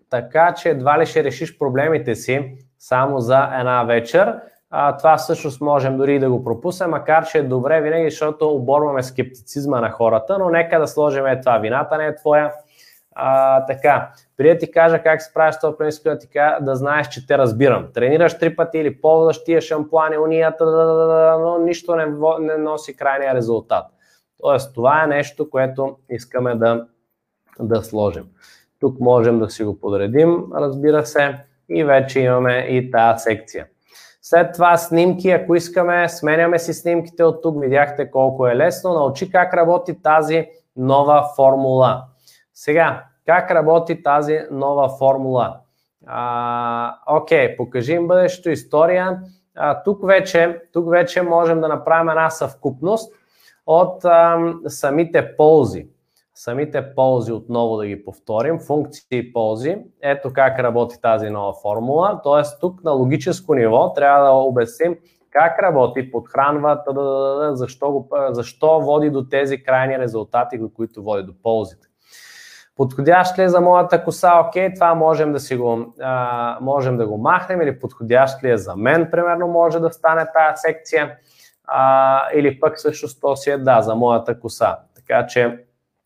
така, 0.10 0.54
че 0.54 0.70
едва 0.70 1.00
ли 1.00 1.06
ще 1.06 1.24
решиш 1.24 1.58
проблемите 1.58 2.16
си 2.16 2.58
само 2.80 3.20
за 3.20 3.50
една 3.60 3.84
вечер, 3.84 4.40
а, 4.70 4.98
това 4.98 5.18
всъщност 5.18 5.62
можем 5.62 5.98
дори 5.98 6.20
да 6.20 6.30
го 6.30 6.44
пропуснем, 6.44 6.90
макар 6.90 7.26
че 7.26 7.38
е 7.38 7.44
добре 7.44 7.82
винаги, 7.82 8.10
защото 8.10 8.50
оборваме 8.50 9.04
скептицизма 9.04 9.82
на 9.82 9.92
хората, 9.92 10.40
но 10.40 10.50
нека 10.50 10.80
да 10.80 10.88
сложим 10.88 11.26
е 11.26 11.40
това. 11.42 11.58
Вината 11.58 11.98
не 11.98 12.06
е 12.06 12.16
твоя. 12.16 12.54
А, 13.16 13.66
така, 13.66 14.12
преди 14.38 14.60
ти 14.60 14.72
кажа 14.72 15.04
как 15.04 15.22
се 15.22 15.34
правиш 15.34 15.56
това 15.62 15.78
принцип, 15.78 16.04
да 16.04 16.20
ти 16.20 16.30
кажа, 16.30 16.58
да 16.62 16.76
знаеш, 16.76 17.08
че 17.08 17.28
те 17.28 17.38
разбирам. 17.38 17.88
Тренираш 17.94 18.40
три 18.40 18.56
пъти 18.56 18.78
или 18.78 19.02
ползваш 19.02 19.44
тия 19.44 19.62
шампуани, 19.62 20.18
унията, 20.18 20.66
но 21.40 21.60
нищо 21.60 21.96
не, 21.96 22.06
не 22.40 22.58
носи 22.58 22.96
крайния 22.96 23.36
резултат. 23.36 23.86
Тоест, 24.42 24.76
това 24.76 25.04
е 25.04 25.08
нещо, 25.08 25.50
което 25.50 25.98
искаме 26.10 26.56
да, 26.56 26.86
да 27.60 27.84
сложим. 27.84 28.24
Тук 28.80 29.00
можем 29.00 29.40
да 29.40 29.50
си 29.50 29.64
го 29.64 29.80
подредим, 29.80 30.44
разбира 30.56 31.06
се, 31.06 31.36
и 31.70 31.84
вече 31.84 32.20
имаме 32.20 32.58
и 32.70 32.92
тази 32.92 33.24
секция. 33.24 33.68
След 34.22 34.54
това 34.54 34.78
снимки, 34.78 35.30
ако 35.30 35.56
искаме, 35.56 36.10
сменяме 36.10 36.60
си 36.60 36.74
снимките 36.74 37.24
от 37.24 37.42
тук, 37.42 37.62
видяхте 37.62 38.12
колко 38.12 38.48
е 38.48 38.56
лесно. 38.56 38.94
Научи 38.94 39.32
как 39.32 39.54
работи 39.54 40.02
тази 40.02 40.48
нова 40.76 41.30
формула. 41.36 42.04
Сега, 42.54 43.04
как 43.26 43.52
работи 43.52 44.04
тази 44.04 44.40
нова 44.52 44.90
формула? 44.90 45.60
А, 46.08 46.98
окей, 47.08 47.56
покажи 47.56 47.94
им 47.94 48.08
бъдещето 48.08 48.50
история. 48.50 49.20
А, 49.56 49.84
тук, 49.84 50.08
вече, 50.08 50.62
тук 50.74 50.90
вече 50.90 51.22
можем 51.22 51.62
да 51.62 51.68
направим 51.68 52.10
една 52.10 52.30
съвкупност 52.30 53.14
от 53.66 54.06
а, 54.06 54.54
самите 54.68 55.36
ползи 55.38 55.88
самите 56.36 56.96
ползи 56.96 57.32
отново 57.32 57.78
да 57.78 57.88
ги 57.88 58.04
повторим, 58.04 58.60
функции 58.60 59.06
и 59.12 59.34
ползи. 59.34 59.78
Ето 60.02 60.34
как 60.34 60.60
работи 60.60 61.02
тази 61.02 61.30
нова 61.30 61.54
формула. 61.54 62.20
Тоест 62.24 62.60
тук 62.60 62.84
на 62.84 62.92
логическо 62.92 63.54
ниво 63.54 63.94
трябва 63.94 64.26
да 64.26 64.32
обясним 64.32 64.98
как 65.30 65.60
работи, 65.60 66.12
подхранва, 66.12 66.84
защо, 67.52 68.08
защо 68.30 68.80
води 68.80 69.10
до 69.10 69.28
тези 69.28 69.64
крайни 69.64 70.00
резултати, 70.00 70.58
до 70.58 70.70
които 70.70 71.04
води 71.04 71.24
до 71.24 71.34
ползите. 71.44 71.88
Подходящ 72.76 73.40
ли 73.40 73.44
е 73.44 73.50
за 73.50 73.62
моята 73.62 74.04
коса? 74.04 74.40
Окей, 74.48 74.74
това 74.74 74.96
можем 74.96 75.34
да, 75.34 75.40
си 75.40 75.56
го, 75.56 75.94
а, 76.02 76.58
можем 76.62 76.98
да 76.98 77.08
го 77.08 77.18
махнем 77.18 77.62
или 77.62 77.80
подходящ 77.80 78.44
ли 78.44 78.52
е 78.52 78.58
за 78.58 78.76
мен, 78.76 79.08
примерно, 79.12 79.48
може 79.48 79.80
да 79.80 79.92
стане 79.92 80.26
тази 80.26 80.56
секция. 80.56 81.18
А, 81.68 82.22
или 82.34 82.60
пък 82.60 82.78
всъщност 82.78 83.22
то 83.22 83.36
си 83.36 83.52
е 83.52 83.58
да, 83.58 83.82
за 83.82 83.96
моята 83.96 84.40
коса. 84.40 84.78
Така 84.96 85.28
че 85.28 85.66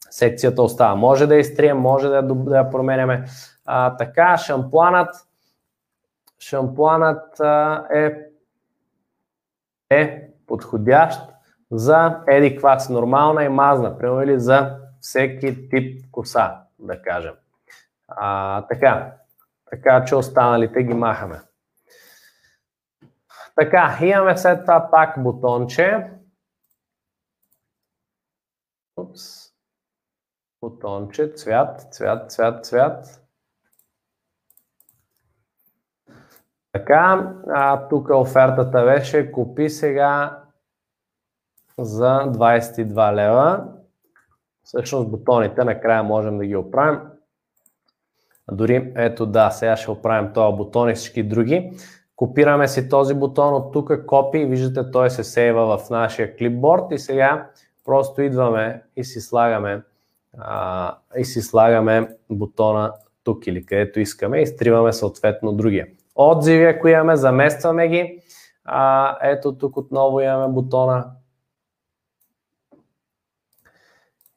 секцията 0.09 0.61
остава. 0.61 0.95
Може 0.95 1.27
да 1.27 1.35
изтрием, 1.35 1.77
може 1.77 2.07
да, 2.07 2.21
да 2.21 2.57
я 2.57 2.69
променяме. 2.69 3.25
А, 3.65 3.97
така, 3.97 4.37
шампуанът, 4.37 5.15
шампуанът 6.39 7.39
а, 7.39 7.83
е, 7.93 8.15
е 9.89 10.29
подходящ 10.47 11.21
за 11.71 12.17
еди 12.27 12.59
нормална 12.89 13.43
и 13.43 13.49
мазна, 13.49 13.97
примерно 13.97 14.21
или 14.21 14.39
за 14.39 14.75
всеки 15.01 15.69
тип 15.69 16.11
коса, 16.11 16.63
да 16.79 17.01
кажем. 17.01 17.35
А, 18.07 18.61
така, 18.67 19.15
така 19.69 20.05
че 20.05 20.15
останалите 20.15 20.83
ги 20.83 20.93
махаме. 20.93 21.41
Така, 23.55 23.97
имаме 24.01 24.37
след 24.37 24.61
това 24.61 24.89
пак 24.91 25.23
бутонче. 25.23 26.11
Упс 28.97 29.49
бутонче, 30.61 31.33
цвят, 31.33 31.93
цвят, 31.93 32.31
цвят, 32.31 32.65
цвят. 32.65 33.25
Така, 36.71 37.33
а, 37.47 37.87
тук 37.87 38.09
офертата 38.09 38.85
беше 38.85 39.31
купи 39.31 39.69
сега 39.69 40.43
за 41.77 42.23
22 42.25 43.13
лева. 43.13 43.78
Всъщност 44.69 45.09
бутоните 45.09 45.63
накрая 45.63 46.03
можем 46.03 46.37
да 46.37 46.45
ги 46.45 46.55
оправим. 46.55 46.99
Дори, 48.51 48.93
ето 48.95 49.25
да, 49.25 49.51
сега 49.51 49.77
ще 49.77 49.91
оправим 49.91 50.33
този 50.33 50.57
бутон 50.57 50.89
и 50.89 50.93
всички 50.93 51.23
други. 51.23 51.71
Копираме 52.15 52.67
си 52.67 52.89
този 52.89 53.13
бутон 53.13 53.53
от 53.53 53.73
тук, 53.73 54.05
копи, 54.05 54.45
виждате 54.45 54.91
той 54.91 55.09
се 55.09 55.23
сейва 55.23 55.77
в 55.77 55.89
нашия 55.89 56.35
клипборд 56.35 56.83
и 56.91 56.97
сега 56.97 57.49
просто 57.85 58.21
идваме 58.21 58.83
и 58.95 59.03
си 59.03 59.21
слагаме 59.21 59.81
а, 60.37 60.97
и 61.17 61.25
си 61.25 61.41
слагаме 61.41 62.15
бутона 62.29 62.93
тук 63.23 63.47
или 63.47 63.65
където 63.65 63.99
искаме 63.99 64.39
и 64.39 64.43
изтриваме 64.43 64.93
съответно 64.93 65.53
другия. 65.53 65.87
Отзиви, 66.15 66.63
ако 66.63 66.87
имаме, 66.87 67.15
заместваме 67.15 67.87
ги. 67.87 68.19
А, 68.65 69.17
ето 69.21 69.57
тук 69.57 69.77
отново 69.77 70.21
имаме 70.21 70.53
бутона. 70.53 71.05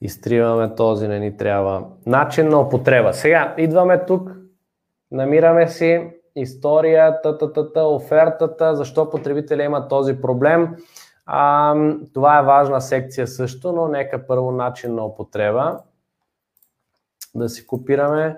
Изтриваме 0.04 0.74
този, 0.74 1.08
не 1.08 1.18
ни 1.18 1.36
трябва. 1.36 1.84
Начин 2.06 2.48
на 2.48 2.60
употреба. 2.60 3.12
Сега 3.12 3.54
идваме 3.58 4.04
тук, 4.04 4.30
намираме 5.10 5.68
си 5.68 6.10
историята, 6.36 7.38
офертата, 7.76 8.76
защо 8.76 9.10
потребителя 9.10 9.62
има 9.62 9.88
този 9.88 10.20
проблем. 10.20 10.76
А, 11.26 11.74
това 12.14 12.38
е 12.38 12.42
важна 12.42 12.80
секция 12.80 13.26
също, 13.26 13.72
но 13.72 13.88
нека 13.88 14.26
първо 14.26 14.52
начин 14.52 14.94
на 14.94 15.04
употреба 15.04 15.78
да 17.34 17.48
си 17.48 17.66
копираме. 17.66 18.36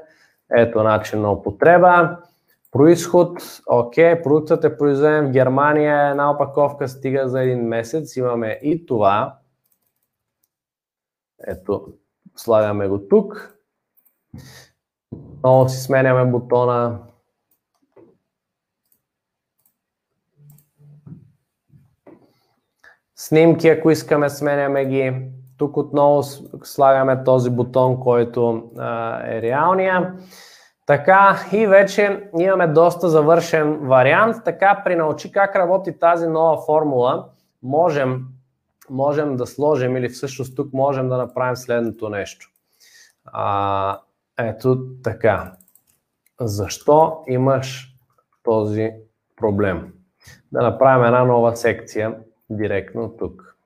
Ето 0.56 0.82
начин 0.82 1.20
на 1.20 1.32
употреба. 1.32 2.16
Происход, 2.72 3.42
окей, 3.66 4.22
продуктът 4.22 4.64
е 4.64 4.76
произведен 4.76 5.26
в 5.26 5.30
Германия, 5.30 6.10
една 6.10 6.30
опаковка 6.30 6.88
стига 6.88 7.28
за 7.28 7.42
един 7.42 7.68
месец, 7.68 8.16
имаме 8.16 8.58
и 8.62 8.86
това. 8.86 9.38
Ето, 11.46 11.86
слагаме 12.36 12.88
го 12.88 13.08
тук. 13.08 13.58
Много 15.42 15.68
си 15.68 15.82
сменяме 15.82 16.30
бутона 16.30 16.98
Снимки, 23.16 23.68
ако 23.68 23.90
искаме, 23.90 24.28
сменяме 24.28 24.84
ги. 24.84 25.30
Тук 25.56 25.76
отново 25.76 26.22
слагаме 26.62 27.24
този 27.24 27.50
бутон, 27.50 28.00
който 28.00 28.70
а, 28.78 29.20
е 29.26 29.42
реалния. 29.42 30.14
Така 30.86 31.36
и 31.52 31.66
вече 31.66 32.30
имаме 32.38 32.66
доста 32.66 33.08
завършен 33.08 33.78
вариант. 33.78 34.36
Така 34.44 34.82
при 34.84 34.96
научи 34.96 35.32
как 35.32 35.56
работи 35.56 35.98
тази 35.98 36.26
нова 36.26 36.62
формула, 36.66 37.28
можем, 37.62 38.24
можем 38.90 39.36
да 39.36 39.46
сложим 39.46 39.96
или 39.96 40.08
всъщност 40.08 40.56
тук 40.56 40.72
можем 40.72 41.08
да 41.08 41.16
направим 41.16 41.56
следното 41.56 42.08
нещо. 42.08 42.50
А, 43.24 44.00
ето 44.38 44.86
така. 45.02 45.52
Защо 46.40 47.22
имаш 47.28 47.94
този 48.42 48.92
проблем. 49.36 49.92
Да 50.52 50.62
направим 50.62 51.04
една 51.04 51.24
нова 51.24 51.56
секция 51.56 52.14
директно 52.50 53.16
тук. 53.18 53.56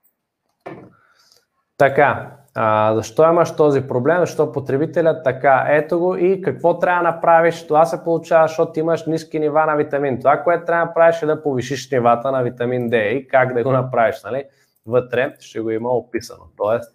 Така, 1.76 2.38
а, 2.54 2.94
защо 2.94 3.24
имаш 3.24 3.56
този 3.56 3.88
проблем? 3.88 4.18
Защо 4.20 4.52
потребителят 4.52 5.24
така? 5.24 5.64
Ето 5.68 5.98
го 5.98 6.16
и 6.16 6.42
какво 6.42 6.78
трябва 6.78 7.02
да 7.02 7.10
направиш? 7.10 7.66
Това 7.66 7.84
се 7.84 8.04
получава, 8.04 8.48
защото 8.48 8.80
имаш 8.80 9.06
ниски 9.06 9.38
нива 9.38 9.66
на 9.66 9.76
витамин. 9.76 10.18
Това, 10.18 10.42
което 10.42 10.64
трябва 10.64 10.84
да 10.84 10.86
направиш 10.86 11.22
е 11.22 11.26
да 11.26 11.42
повишиш 11.42 11.90
нивата 11.90 12.32
на 12.32 12.42
витамин 12.42 12.90
D 12.90 13.08
и 13.08 13.28
как 13.28 13.54
да 13.54 13.62
го 13.62 13.72
направиш. 13.72 14.24
Нали? 14.24 14.44
Вътре 14.88 15.36
ще 15.40 15.60
го 15.60 15.70
има 15.70 15.90
описано. 15.90 16.44
Тоест, 16.56 16.94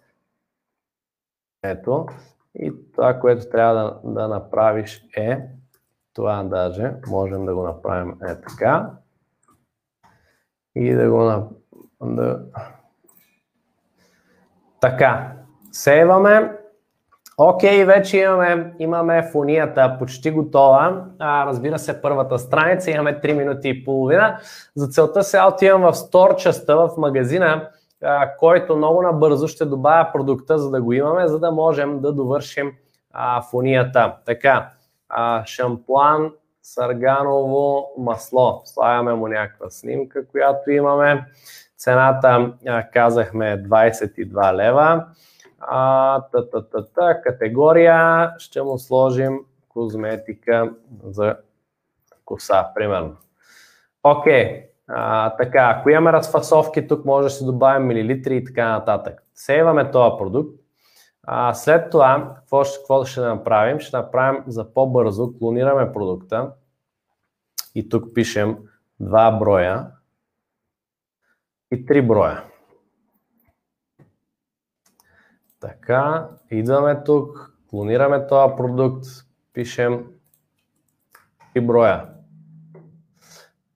ето, 1.62 2.06
и 2.54 2.72
това, 2.92 3.20
което 3.20 3.48
трябва 3.48 4.00
да, 4.04 4.12
да 4.12 4.28
направиш 4.28 5.04
е, 5.16 5.40
това 6.12 6.42
даже 6.42 6.92
можем 7.06 7.46
да 7.46 7.54
го 7.54 7.62
направим 7.62 8.18
е 8.28 8.40
така, 8.40 8.90
и 10.74 10.94
да 10.94 11.10
го 11.10 11.50
да... 12.02 12.40
Така, 14.80 15.32
сейваме. 15.72 16.52
Окей, 17.38 17.84
вече 17.84 18.18
имаме, 18.18 18.74
имаме 18.78 19.28
фунията 19.32 19.96
почти 19.98 20.30
готова. 20.30 21.04
А, 21.18 21.46
разбира 21.46 21.78
се, 21.78 22.02
първата 22.02 22.38
страница, 22.38 22.90
имаме 22.90 23.20
3 23.20 23.32
минути 23.32 23.68
и 23.68 23.84
половина. 23.84 24.38
За 24.74 24.88
целта 24.88 25.22
сега 25.22 25.48
отивам 25.48 25.82
в 25.82 25.94
стор 25.94 26.36
частта, 26.36 26.76
в 26.76 26.90
магазина, 26.98 27.70
а, 28.04 28.36
който 28.36 28.76
много 28.76 29.02
набързо 29.02 29.48
ще 29.48 29.64
добавя 29.64 30.10
продукта, 30.12 30.58
за 30.58 30.70
да 30.70 30.82
го 30.82 30.92
имаме, 30.92 31.28
за 31.28 31.38
да 31.38 31.50
можем 31.50 32.00
да 32.00 32.12
довършим 32.12 32.72
а, 33.12 33.42
фунията. 33.42 34.16
Така, 34.24 34.70
а, 35.08 35.46
шампуан 35.46 36.32
сарганово 36.62 37.92
масло. 37.98 38.62
Слагаме 38.64 39.14
му 39.14 39.28
някаква 39.28 39.70
снимка, 39.70 40.28
която 40.28 40.70
имаме. 40.70 41.26
Цената, 41.76 42.52
казахме, 42.92 43.52
е 43.52 43.62
22 43.62 44.54
лева. 44.54 45.06
А, 45.60 46.20
та, 46.32 46.50
та, 46.50 46.68
та, 46.68 46.86
та, 46.86 47.22
категория 47.22 48.30
ще 48.38 48.62
му 48.62 48.78
сложим 48.78 49.40
козметика 49.68 50.70
за 51.04 51.36
коса, 52.24 52.66
примерно. 52.74 53.16
Окей, 54.02 54.44
okay. 54.44 54.73
Така, 55.38 55.74
ако 55.76 55.90
имаме 55.90 56.12
разфасовки, 56.12 56.86
тук 56.86 57.04
може 57.04 57.24
да 57.24 57.30
се 57.30 57.44
добавим 57.44 57.86
милилитри 57.86 58.36
и 58.36 58.44
така 58.44 58.68
нататък. 58.68 59.22
Сейваме 59.34 59.90
този 59.90 60.18
продукт. 60.18 60.60
А, 61.22 61.54
след 61.54 61.90
това, 61.90 62.34
какво 62.36 62.64
ще, 62.64 62.78
какво 62.78 63.04
ще 63.04 63.20
направим? 63.20 63.80
Ще 63.80 63.96
направим 63.96 64.44
за 64.46 64.74
по-бързо, 64.74 65.38
клонираме 65.38 65.92
продукта 65.92 66.52
и 67.74 67.88
тук 67.88 68.14
пишем 68.14 68.58
2 69.00 69.38
броя 69.38 69.90
и 71.72 71.86
3 71.86 72.06
броя. 72.06 72.44
Така, 75.60 76.28
идваме 76.50 77.02
тук, 77.04 77.54
клонираме 77.70 78.26
този 78.26 78.56
продукт, 78.56 79.06
пишем 79.52 80.06
3 81.56 81.66
броя. 81.66 82.13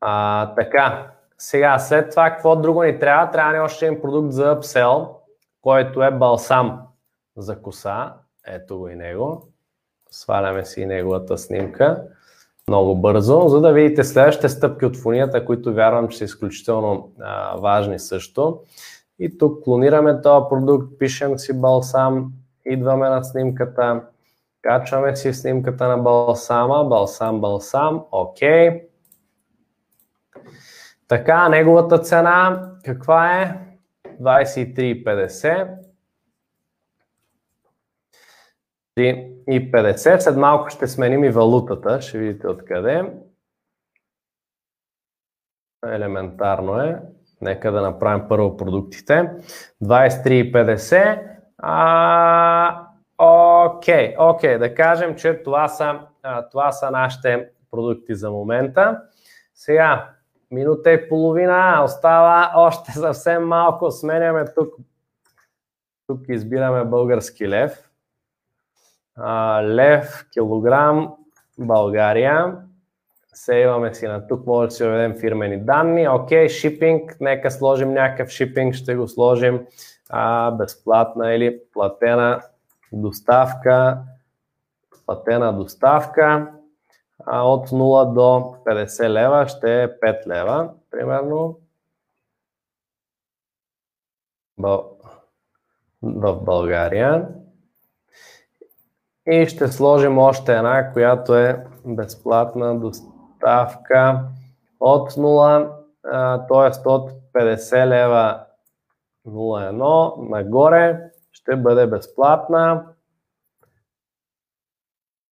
А, 0.00 0.54
така, 0.54 1.10
сега, 1.38 1.78
след 1.78 2.10
това, 2.10 2.30
какво 2.30 2.56
друго 2.56 2.82
ни 2.82 2.98
трябва? 2.98 3.30
Трябва 3.30 3.52
ни 3.52 3.58
още 3.58 3.86
един 3.86 4.00
продукт 4.00 4.32
за 4.32 4.56
upsell, 4.56 5.08
който 5.62 6.02
е 6.02 6.10
балсам 6.10 6.80
за 7.36 7.62
коса. 7.62 8.14
Ето 8.46 8.78
го 8.78 8.88
и 8.88 8.94
него. 8.94 9.48
Сваляме 10.10 10.64
си 10.64 10.86
неговата 10.86 11.38
снимка 11.38 12.04
много 12.68 12.96
бързо, 12.96 13.48
за 13.48 13.60
да 13.60 13.72
видите 13.72 14.04
следващите 14.04 14.48
стъпки 14.48 14.86
от 14.86 14.96
фунията, 14.96 15.44
които 15.44 15.74
вярвам, 15.74 16.08
че 16.08 16.18
са 16.18 16.24
изключително 16.24 17.12
а, 17.20 17.56
важни 17.56 17.98
също. 17.98 18.60
И 19.18 19.38
тук 19.38 19.64
клонираме 19.64 20.20
този 20.20 20.44
продукт, 20.48 20.98
пишем 20.98 21.38
си 21.38 21.60
балсам, 21.60 22.32
идваме 22.66 23.08
на 23.08 23.24
снимката, 23.24 24.02
качваме 24.62 25.16
си 25.16 25.34
снимката 25.34 25.88
на 25.88 25.98
балсама, 25.98 26.84
балсам, 26.84 27.40
балсам, 27.40 28.04
окей. 28.12 28.87
Така, 31.08 31.48
неговата 31.48 31.98
цена 31.98 32.70
каква 32.84 33.42
е? 33.42 33.68
23,50. 34.20 35.78
и 39.48 39.72
50. 39.72 40.18
След 40.18 40.36
малко 40.36 40.70
ще 40.70 40.86
сменим 40.86 41.24
и 41.24 41.30
валутата, 41.30 42.00
ще 42.00 42.18
видите 42.18 42.48
откъде. 42.48 43.12
Елементарно 45.86 46.80
е. 46.80 47.02
Нека 47.40 47.72
да 47.72 47.82
направим 47.82 48.28
първо 48.28 48.56
продуктите. 48.56 49.30
23,50. 49.82 51.36
А, 51.58 52.86
окей, 53.18 54.14
окей, 54.18 54.58
да 54.58 54.74
кажем, 54.74 55.16
че 55.16 55.42
това 55.42 55.68
са, 55.68 56.00
а, 56.22 56.48
това 56.48 56.72
са 56.72 56.90
нашите 56.90 57.48
продукти 57.70 58.14
за 58.14 58.30
момента. 58.30 59.02
Сега, 59.54 60.10
минута 60.50 60.92
и 60.92 61.08
половина, 61.08 61.82
остава 61.84 62.52
още 62.56 62.92
съвсем 62.92 63.46
малко. 63.46 63.90
Сменяме 63.90 64.44
тук. 64.54 64.74
Тук 66.06 66.20
избираме 66.28 66.84
български 66.84 67.48
лев 67.48 67.88
лев, 69.62 70.26
килограм, 70.32 71.14
България. 71.58 72.56
Сейваме 73.34 73.94
си 73.94 74.06
на 74.06 74.26
тук, 74.26 74.46
може 74.46 74.68
да 74.68 74.74
си 74.74 74.84
въведем 74.84 75.18
фирмени 75.20 75.60
данни. 75.60 76.08
Окей, 76.08 76.48
шипинг, 76.48 77.16
нека 77.20 77.50
сложим 77.50 77.92
някакъв 77.92 78.28
шипинг, 78.28 78.74
ще 78.74 78.94
го 78.94 79.08
сложим 79.08 79.66
а, 80.10 80.50
безплатна 80.50 81.34
или 81.34 81.60
платена 81.72 82.40
доставка. 82.92 83.98
Платена 85.06 85.56
доставка 85.56 86.52
а, 87.30 87.42
от 87.42 87.68
0 87.68 88.12
до 88.12 88.20
50 88.64 89.08
лева 89.08 89.48
ще 89.48 89.82
е 89.82 89.88
5 89.88 90.26
лева, 90.26 90.70
примерно. 90.90 91.60
В 96.02 96.40
България. 96.44 97.28
И 99.26 99.46
ще 99.46 99.68
сложим 99.68 100.18
още 100.18 100.56
една, 100.56 100.92
която 100.92 101.34
е 101.34 101.66
безплатна 101.84 102.80
доставка 102.80 104.28
от 104.80 105.12
0, 105.12 105.72
т.е. 106.48 106.88
от 106.88 107.10
50 107.34 107.86
лева 107.86 108.46
01 109.26 110.28
нагоре 110.30 111.10
ще 111.32 111.56
бъде 111.56 111.86
безплатна. 111.86 112.86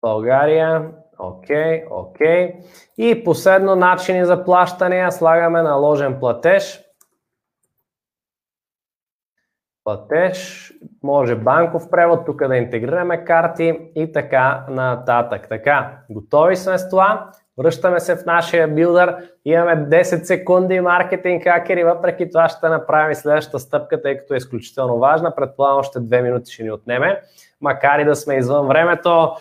България, 0.02 0.92
окей, 1.18 1.56
okay, 1.56 1.86
окей. 1.90 2.26
Okay. 2.26 2.64
И 2.98 3.24
последно 3.24 3.76
начини 3.76 4.24
за 4.24 4.44
плащане 4.44 5.10
слагаме 5.10 5.62
наложен 5.62 6.18
платеж 6.20 6.86
платеж, 9.86 10.72
може 11.02 11.36
банков 11.36 11.90
превод, 11.90 12.26
тук 12.26 12.48
да 12.48 12.56
интегрираме 12.56 13.24
карти 13.24 13.80
и 13.94 14.12
така 14.12 14.64
нататък. 14.68 15.48
Така, 15.48 15.98
готови 16.10 16.56
сме 16.56 16.78
с 16.78 16.88
това. 16.88 17.30
Връщаме 17.58 18.00
се 18.00 18.16
в 18.16 18.26
нашия 18.26 18.68
билдър. 18.68 19.16
Имаме 19.44 19.76
10 19.76 20.02
секунди 20.02 20.80
маркетинг 20.80 21.44
хакери, 21.44 21.84
въпреки 21.84 22.30
това 22.30 22.48
ще 22.48 22.68
направим 22.68 23.14
следващата 23.14 23.58
стъпка, 23.58 24.02
тъй 24.02 24.18
като 24.18 24.34
е 24.34 24.36
изключително 24.36 24.98
важна. 24.98 25.34
Предполагам 25.34 25.78
още 25.78 25.98
2 25.98 26.22
минути 26.22 26.52
ще 26.52 26.62
ни 26.62 26.70
отнеме. 26.70 27.20
Макар 27.60 27.98
и 27.98 28.04
да 28.04 28.16
сме 28.16 28.36
извън 28.36 28.66
времето. 28.66 29.32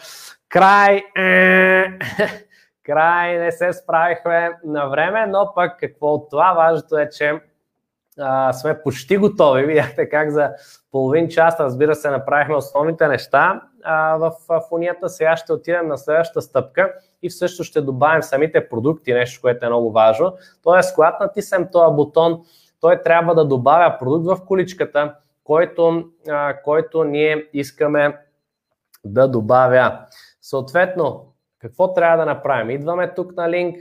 Край! 0.55 1.03
Е, 1.17 1.99
край, 2.85 3.39
не 3.39 3.51
се 3.51 3.73
справихме 3.73 4.51
на 4.63 4.85
време, 4.85 5.25
но 5.27 5.51
пък 5.55 5.79
какво 5.79 6.13
от 6.13 6.29
това? 6.29 6.53
Важното 6.53 6.97
е, 6.97 7.09
че 7.09 7.41
а, 8.19 8.53
сме 8.53 8.81
почти 8.83 9.17
готови. 9.17 9.65
Видяхте 9.65 10.09
как 10.09 10.31
за 10.31 10.51
половин 10.91 11.29
час, 11.29 11.59
разбира 11.59 11.95
се, 11.95 12.09
направихме 12.09 12.55
основните 12.55 13.07
неща 13.07 13.61
а, 13.83 14.17
в 14.17 14.31
фунията. 14.69 15.09
Сега 15.09 15.37
ще 15.37 15.53
отидем 15.53 15.87
на 15.87 15.97
следващата 15.97 16.41
стъпка 16.41 16.93
и 17.21 17.29
всъщност 17.29 17.69
ще 17.69 17.81
добавим 17.81 18.23
самите 18.23 18.69
продукти, 18.69 19.13
нещо, 19.13 19.41
което 19.41 19.65
е 19.65 19.69
много 19.69 19.91
важно. 19.91 20.33
Тоест, 20.63 20.95
когато 20.95 21.23
натиснем 21.23 21.67
този 21.71 21.95
бутон, 21.95 22.41
той 22.81 23.01
трябва 23.01 23.35
да 23.35 23.45
добавя 23.45 23.97
продукт 23.99 24.25
в 24.25 24.45
количката, 24.45 25.15
който, 25.43 26.03
а, 26.29 26.61
който 26.63 27.03
ние 27.03 27.49
искаме 27.53 28.17
да 29.05 29.27
добавя. 29.27 29.99
Съответно, 30.45 31.33
какво 31.59 31.93
трябва 31.93 32.17
да 32.17 32.25
направим? 32.25 32.69
Идваме 32.69 33.13
тук 33.13 33.35
на 33.35 33.49
линк, 33.49 33.77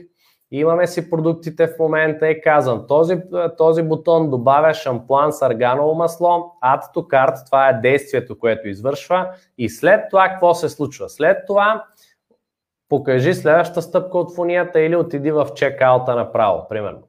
Имаме 0.50 0.86
си 0.86 1.10
продуктите 1.10 1.66
в 1.66 1.78
момента 1.78 2.28
и 2.28 2.40
казвам, 2.40 2.86
този, 2.88 3.22
този 3.58 3.82
бутон 3.82 4.30
добавя 4.30 4.74
шампуан 4.74 5.32
с 5.32 5.42
арганово 5.42 5.94
масло, 5.94 6.52
add 6.64 6.94
to 6.94 7.06
cart, 7.06 7.46
това 7.46 7.68
е 7.68 7.80
действието, 7.80 8.38
което 8.38 8.68
извършва 8.68 9.28
и 9.58 9.68
след 9.68 10.00
това 10.10 10.28
какво 10.28 10.54
се 10.54 10.68
случва? 10.68 11.08
След 11.08 11.38
това 11.46 11.84
покажи 12.88 13.34
следващата 13.34 13.82
стъпка 13.82 14.18
от 14.18 14.34
фунията 14.34 14.80
или 14.80 14.96
отиди 14.96 15.30
в 15.30 15.48
чекаута 15.54 16.14
направо, 16.14 16.68
примерно. 16.68 17.02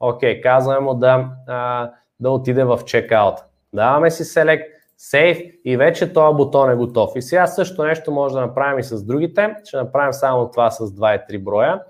Окей, 0.00 0.40
okay, 0.40 0.42
казваме 0.42 0.80
му 0.80 0.94
да, 0.94 1.28
а, 1.48 1.90
да 2.20 2.30
отиде 2.30 2.64
в 2.64 2.80
чекаута. 2.86 3.44
Даваме 3.72 4.10
си 4.10 4.24
Select, 4.24 4.64
Save 5.02 5.60
и 5.64 5.76
вече 5.76 6.12
този 6.12 6.36
бутон 6.36 6.70
е 6.70 6.74
готов. 6.74 7.12
И 7.16 7.22
сега 7.22 7.46
също 7.46 7.84
нещо 7.84 8.12
може 8.12 8.34
да 8.34 8.40
направим 8.40 8.78
и 8.78 8.82
с 8.82 9.04
другите. 9.04 9.56
Ще 9.64 9.76
направим 9.76 10.12
само 10.12 10.50
това 10.50 10.70
с 10.70 10.86
2 10.86 11.32
и 11.32 11.38
3 11.38 11.42
броя. 11.42 11.82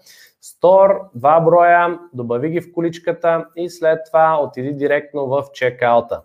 Store, 0.43 1.01
2 1.19 1.45
броя, 1.45 1.99
добави 2.13 2.51
ги 2.51 2.61
в 2.61 2.73
количката 2.73 3.47
и 3.57 3.71
след 3.71 3.99
това 4.07 4.41
отиди 4.43 4.73
директно 4.73 5.27
в 5.27 5.45
чекаута, 5.53 6.21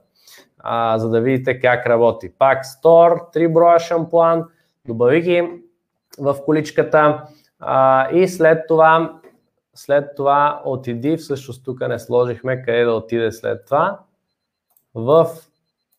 а, 0.59 0.97
за 0.97 1.09
да 1.09 1.21
видите 1.21 1.59
как 1.59 1.85
работи. 1.85 2.31
Пак 2.39 2.63
Store, 2.63 3.35
3 3.35 3.53
броя 3.53 3.79
шампуан, 3.79 4.43
добави 4.85 5.21
ги 5.21 5.61
в 6.19 6.35
количката 6.45 7.23
а, 7.59 8.09
и 8.11 8.27
след 8.27 8.67
това, 8.67 9.19
след 9.75 10.15
това 10.15 10.61
отиди, 10.65 11.17
всъщност 11.17 11.65
тук 11.65 11.87
не 11.87 11.99
сложихме 11.99 12.61
къде 12.61 12.83
да 12.83 12.91
отиде 12.91 13.31
след 13.31 13.65
това, 13.65 13.99
в 14.95 15.27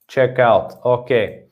Checkout. 0.08 0.72
Окей. 0.84 1.28
Okay. 1.28 1.48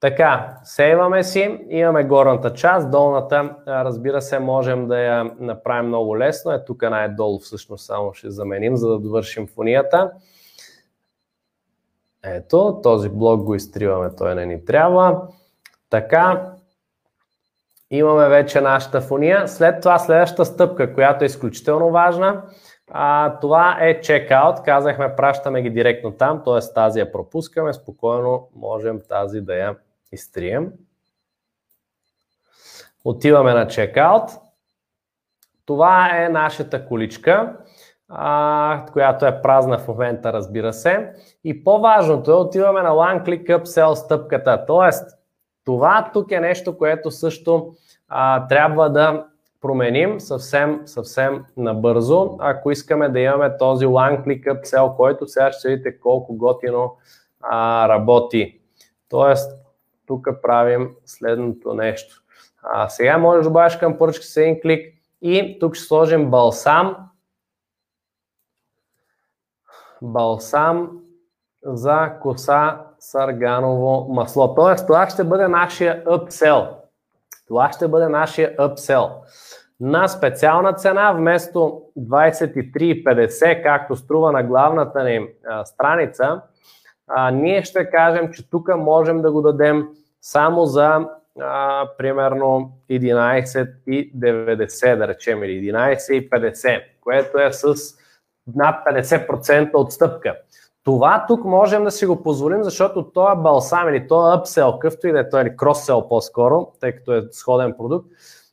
Така, 0.00 0.56
сейваме 0.64 1.24
си, 1.24 1.58
имаме 1.68 2.04
горната 2.04 2.52
част, 2.52 2.90
долната, 2.90 3.56
разбира 3.66 4.22
се, 4.22 4.38
можем 4.38 4.88
да 4.88 4.98
я 4.98 5.24
направим 5.38 5.86
много 5.86 6.18
лесно. 6.18 6.52
Е, 6.52 6.64
тук 6.64 6.82
най-долу 6.82 7.38
всъщност 7.38 7.86
само 7.86 8.14
ще 8.14 8.30
заменим, 8.30 8.76
за 8.76 8.88
да 8.88 8.98
довършим 8.98 9.46
фонията. 9.46 10.10
Ето, 12.24 12.80
този 12.82 13.08
блок 13.08 13.42
го 13.42 13.54
изтриваме, 13.54 14.10
той 14.16 14.34
не 14.34 14.46
ни 14.46 14.64
трябва. 14.64 15.22
Така, 15.90 16.52
имаме 17.90 18.28
вече 18.28 18.60
нашата 18.60 19.00
фония. 19.00 19.48
След 19.48 19.80
това 19.80 19.98
следващата 19.98 20.44
стъпка, 20.44 20.94
която 20.94 21.24
е 21.24 21.26
изключително 21.26 21.90
важна, 21.90 22.42
а, 22.90 23.38
това 23.40 23.76
е 23.80 24.00
checkout. 24.00 24.64
Казахме, 24.64 25.16
пращаме 25.16 25.62
ги 25.62 25.70
директно 25.70 26.12
там, 26.12 26.42
т.е. 26.44 26.74
тази 26.74 27.00
я 27.00 27.12
пропускаме, 27.12 27.72
спокойно 27.72 28.48
можем 28.54 29.00
тази 29.08 29.40
да 29.40 29.54
я 29.54 29.76
изтрием. 30.12 30.72
Отиваме 33.04 33.54
на 33.54 33.66
checkout. 33.66 34.40
Това 35.66 36.24
е 36.24 36.28
нашата 36.28 36.86
количка, 36.86 37.56
а, 38.08 38.86
която 38.92 39.26
е 39.26 39.42
празна 39.42 39.78
в 39.78 39.88
момента, 39.88 40.32
разбира 40.32 40.72
се. 40.72 41.12
И 41.44 41.64
по-важното 41.64 42.30
е, 42.30 42.34
отиваме 42.34 42.82
на 42.82 42.90
One 42.90 43.22
Click 43.22 43.58
Upsell 43.58 43.94
стъпката. 43.94 44.64
Тоест, 44.66 45.18
това 45.64 46.10
тук 46.12 46.30
е 46.30 46.40
нещо, 46.40 46.78
което 46.78 47.10
също 47.10 47.74
а, 48.08 48.46
трябва 48.46 48.90
да 48.90 49.26
променим 49.60 50.20
съвсем, 50.20 50.82
съвсем 50.86 51.44
набързо, 51.56 52.36
ако 52.38 52.70
искаме 52.70 53.08
да 53.08 53.20
имаме 53.20 53.56
този 53.56 53.86
One 53.86 54.26
Click 54.26 54.44
Upsell, 54.44 54.96
който 54.96 55.28
сега 55.28 55.52
ще 55.52 55.68
видите 55.68 56.00
колко 56.00 56.36
готино 56.36 56.96
а, 57.40 57.88
работи. 57.88 58.60
Тоест, 59.08 59.60
тук 60.06 60.28
правим 60.42 60.90
следното 61.04 61.74
нещо. 61.74 62.22
А, 62.62 62.88
сега 62.88 63.18
можеш 63.18 63.42
да 63.42 63.48
добавиш 63.48 63.76
към 63.76 63.98
поръчка 63.98 64.24
с 64.24 64.36
един 64.36 64.60
клик 64.60 64.94
и 65.22 65.58
тук 65.60 65.74
ще 65.74 65.84
сложим 65.84 66.30
балсам. 66.30 66.96
Балсам 70.02 71.00
за 71.62 72.12
коса 72.22 72.80
сарганово 72.98 74.14
масло. 74.14 74.54
Тоест, 74.54 74.86
това 74.86 75.10
ще 75.10 75.24
бъде 75.24 75.48
нашия 75.48 76.04
upsell. 76.04 76.68
Това 77.46 77.72
ще 77.72 77.88
бъде 77.88 78.08
нашия 78.08 78.56
upsell. 78.56 79.10
На 79.80 80.08
специална 80.08 80.72
цена 80.72 81.12
вместо 81.12 81.82
23,50, 81.98 83.62
както 83.62 83.96
струва 83.96 84.32
на 84.32 84.42
главната 84.42 85.04
ни 85.04 85.26
страница, 85.64 86.42
ние 87.32 87.62
ще 87.62 87.90
кажем, 87.90 88.32
че 88.32 88.50
тук 88.50 88.76
можем 88.76 89.22
да 89.22 89.32
го 89.32 89.42
дадем 89.42 89.88
само 90.20 90.66
за 90.66 91.06
а, 91.40 91.88
примерно 91.98 92.72
11,90, 92.90 94.96
да 94.96 95.08
речем, 95.08 95.44
или 95.44 95.72
11,50, 95.72 96.82
което 97.00 97.38
е 97.38 97.52
с 97.52 97.74
над 98.54 98.86
50% 98.86 99.70
отстъпка. 99.74 100.36
Това 100.84 101.24
тук 101.28 101.44
можем 101.44 101.84
да 101.84 101.90
си 101.90 102.06
го 102.06 102.22
позволим, 102.22 102.62
защото 102.62 103.10
този 103.10 103.40
балсам 103.40 103.88
или 103.88 104.08
този 104.08 104.38
upsell, 104.38 104.78
къвто 104.78 105.08
и 105.08 105.12
да 105.12 105.20
е 105.20 105.28
той, 105.28 105.42
или 105.42 105.56
кросел 105.56 106.08
по-скоро, 106.08 106.72
тъй 106.80 106.92
като 106.92 107.14
е 107.14 107.22
сходен 107.30 107.74
продукт, 107.78 108.08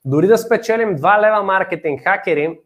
дори 0.07 0.27
да 0.27 0.37
спечелим 0.37 0.97
2 0.97 1.21
лева 1.21 1.43
маркетинг 1.43 2.03
хакери, 2.03 2.59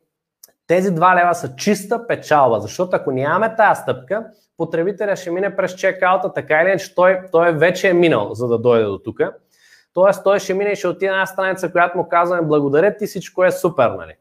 тези 0.67 0.89
2 0.89 1.21
лева 1.21 1.35
са 1.35 1.55
чиста 1.55 2.07
печалба, 2.07 2.59
защото 2.59 2.95
ако 2.95 3.11
нямаме 3.11 3.55
тази 3.55 3.81
стъпка, 3.81 4.25
потребителя 4.57 5.15
ще 5.15 5.31
мине 5.31 5.55
през 5.55 5.75
чекаута, 5.75 6.33
така 6.33 6.61
или 6.61 6.69
иначе 6.69 6.95
той, 6.95 7.19
той 7.31 7.51
вече 7.53 7.89
е 7.89 7.93
минал, 7.93 8.33
за 8.33 8.47
да 8.47 8.57
дойде 8.57 8.85
до 8.85 8.97
тук. 8.97 9.19
Тоест 9.93 10.23
той 10.23 10.39
ще 10.39 10.53
мине 10.53 10.71
и 10.71 10.75
ще 10.75 10.87
отиде 10.87 11.11
на 11.11 11.13
една 11.13 11.25
страница, 11.25 11.71
която 11.71 11.97
му 11.97 12.07
казваме 12.09 12.47
благодаря 12.47 12.97
ти, 12.97 13.05
всичко 13.05 13.43
е 13.43 13.51
супер, 13.51 13.89
нали? 13.89 14.13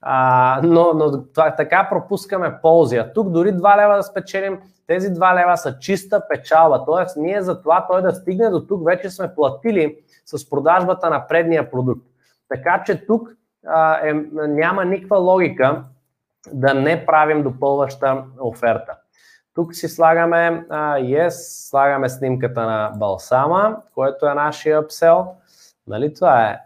А, 0.00 0.60
но, 0.64 0.92
но 0.94 1.24
това, 1.34 1.54
така 1.56 1.86
пропускаме 1.90 2.58
ползи. 2.62 2.96
А 2.96 3.12
тук 3.12 3.30
дори 3.30 3.52
2 3.52 3.84
лева 3.84 3.96
да 3.96 4.02
спечелим, 4.02 4.58
тези 4.86 5.08
2 5.08 5.42
лева 5.42 5.56
са 5.56 5.78
чиста 5.78 6.22
печалба. 6.28 6.84
Тоест 6.86 7.16
ние 7.16 7.42
за 7.42 7.62
това 7.62 7.86
той 7.90 8.02
да 8.02 8.12
стигне 8.12 8.48
до 8.50 8.66
тук 8.66 8.86
вече 8.86 9.10
сме 9.10 9.34
платили 9.34 9.96
с 10.24 10.50
продажбата 10.50 11.10
на 11.10 11.26
предния 11.26 11.70
продукт. 11.70 12.09
Така 12.50 12.82
че 12.86 13.06
тук 13.06 13.28
а, 13.66 14.08
е, 14.08 14.12
няма 14.32 14.84
никаква 14.84 15.18
логика 15.18 15.84
да 16.52 16.74
не 16.74 17.06
правим 17.06 17.42
допълваща 17.42 18.24
оферта. 18.40 18.96
Тук 19.54 19.74
си 19.74 19.88
слагаме 19.88 20.66
а, 20.70 20.96
yes, 20.96 21.68
слагаме 21.68 22.08
снимката 22.08 22.60
на 22.60 22.92
балсама, 22.96 23.76
който 23.94 24.26
е 24.26 24.34
нашия 24.34 24.82
upsell. 24.82 25.26
Нали, 25.86 26.14
това 26.14 26.50
е 26.50 26.60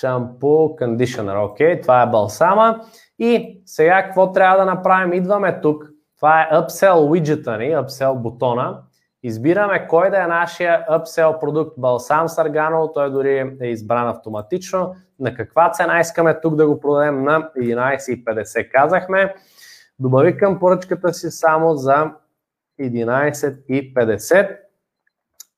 шампу, 0.00 0.76
кондишнер, 0.76 1.36
окей, 1.36 1.80
това 1.80 2.02
е 2.02 2.06
балсама. 2.06 2.80
И 3.18 3.60
сега 3.66 4.02
какво 4.02 4.32
трябва 4.32 4.56
да 4.56 4.64
направим? 4.64 5.12
Идваме 5.12 5.60
тук, 5.60 5.90
това 6.16 6.42
е 6.42 6.54
upsell 6.54 6.94
widget 6.94 7.58
ни, 7.58 7.76
upsell 7.76 8.14
бутона. 8.14 8.82
Избираме 9.22 9.86
кой 9.88 10.10
да 10.10 10.22
е 10.22 10.26
нашия 10.26 10.86
upsell 10.90 11.40
продукт. 11.40 11.74
Балсам 11.78 12.28
с 12.28 12.38
арганово, 12.38 12.92
той 12.92 13.10
дори 13.10 13.56
е 13.60 13.66
избран 13.66 14.08
автоматично. 14.08 14.94
На 15.20 15.34
каква 15.34 15.70
цена 15.70 16.00
искаме 16.00 16.40
тук 16.40 16.54
да 16.54 16.66
го 16.66 16.80
продадем 16.80 17.24
на 17.24 17.50
11,50 17.56 18.70
казахме. 18.70 19.34
Добави 19.98 20.36
към 20.36 20.58
поръчката 20.58 21.14
си 21.14 21.30
само 21.30 21.76
за 21.76 22.10
11,50. 22.80 24.58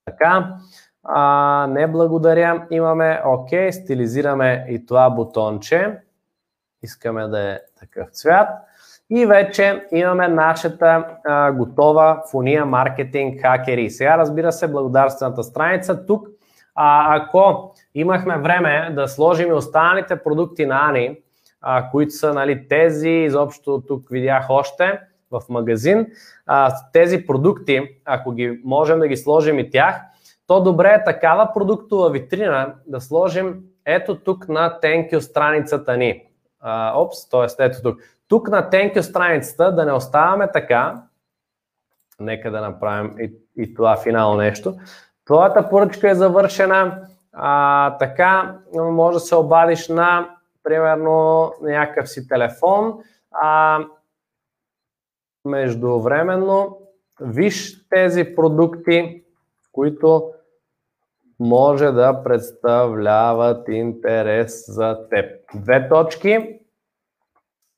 Така, 0.04 0.56
а, 1.04 1.66
не 1.70 1.86
благодаря. 1.86 2.66
Имаме 2.70 3.22
OK, 3.26 3.70
стилизираме 3.70 4.66
и 4.68 4.86
това 4.86 5.10
бутонче. 5.10 5.98
Искаме 6.82 7.28
да 7.28 7.52
е 7.52 7.58
такъв 7.80 8.10
цвят. 8.10 8.48
И 9.10 9.26
вече 9.26 9.86
имаме 9.92 10.28
нашата 10.28 11.06
а, 11.24 11.52
готова 11.52 12.22
фония 12.30 12.66
маркетинг 12.66 13.40
хакери. 13.42 13.90
Сега 13.90 14.18
разбира 14.18 14.52
се 14.52 14.68
благодарствената 14.68 15.42
страница. 15.42 16.06
Тук, 16.06 16.28
а, 16.74 17.16
ако 17.16 17.74
имахме 17.94 18.38
време 18.38 18.92
да 18.94 19.08
сложим 19.08 19.48
и 19.48 19.52
останалите 19.52 20.22
продукти 20.22 20.66
на 20.66 20.90
Ани, 20.90 21.18
а, 21.60 21.90
които 21.90 22.10
са 22.10 22.34
нали, 22.34 22.68
тези, 22.68 23.10
изобщо 23.10 23.82
тук 23.88 24.10
видях 24.10 24.46
още 24.48 25.00
в 25.30 25.42
магазин, 25.48 26.06
а, 26.46 26.74
тези 26.92 27.26
продукти, 27.26 27.80
ако 28.04 28.32
ги 28.32 28.60
можем 28.64 28.98
да 28.98 29.08
ги 29.08 29.16
сложим 29.16 29.58
и 29.58 29.70
тях, 29.70 30.00
то 30.46 30.62
добре 30.62 30.88
е 30.88 31.04
такава 31.04 31.50
продуктова 31.54 32.10
витрина 32.10 32.74
да 32.86 33.00
сложим 33.00 33.60
ето 33.84 34.18
тук 34.18 34.48
на 34.48 34.78
you 34.82 35.18
страницата 35.18 35.96
ни. 35.96 36.22
А, 36.60 36.92
опс, 36.96 37.28
т.е. 37.28 37.64
ето 37.64 37.82
тук. 37.82 38.00
Тук 38.30 38.48
на 38.48 38.70
you 38.70 39.00
страницата 39.00 39.74
да 39.74 39.84
не 39.84 39.92
оставаме 39.92 40.52
така, 40.52 41.02
нека 42.20 42.50
да 42.50 42.60
направим 42.60 43.14
и, 43.18 43.32
и 43.56 43.74
това 43.74 43.96
финално 43.96 44.36
нещо. 44.36 44.74
Твоята 45.24 45.68
поръчка 45.68 46.10
е 46.10 46.14
завършена, 46.14 47.02
а, 47.32 47.98
така 47.98 48.58
може 48.74 49.14
да 49.14 49.20
се 49.20 49.36
обадиш 49.36 49.88
на 49.88 50.36
примерно 50.62 51.52
някакъв 51.62 52.08
си 52.08 52.28
телефон, 52.28 52.94
а, 53.30 53.78
междувременно 55.44 56.78
виж 57.20 57.88
тези 57.88 58.34
продукти, 58.36 59.24
които 59.72 60.32
може 61.40 61.90
да 61.90 62.22
представляват 62.24 63.68
интерес 63.68 64.64
за 64.68 65.08
теб. 65.08 65.40
Две 65.54 65.88
точки. 65.88 66.59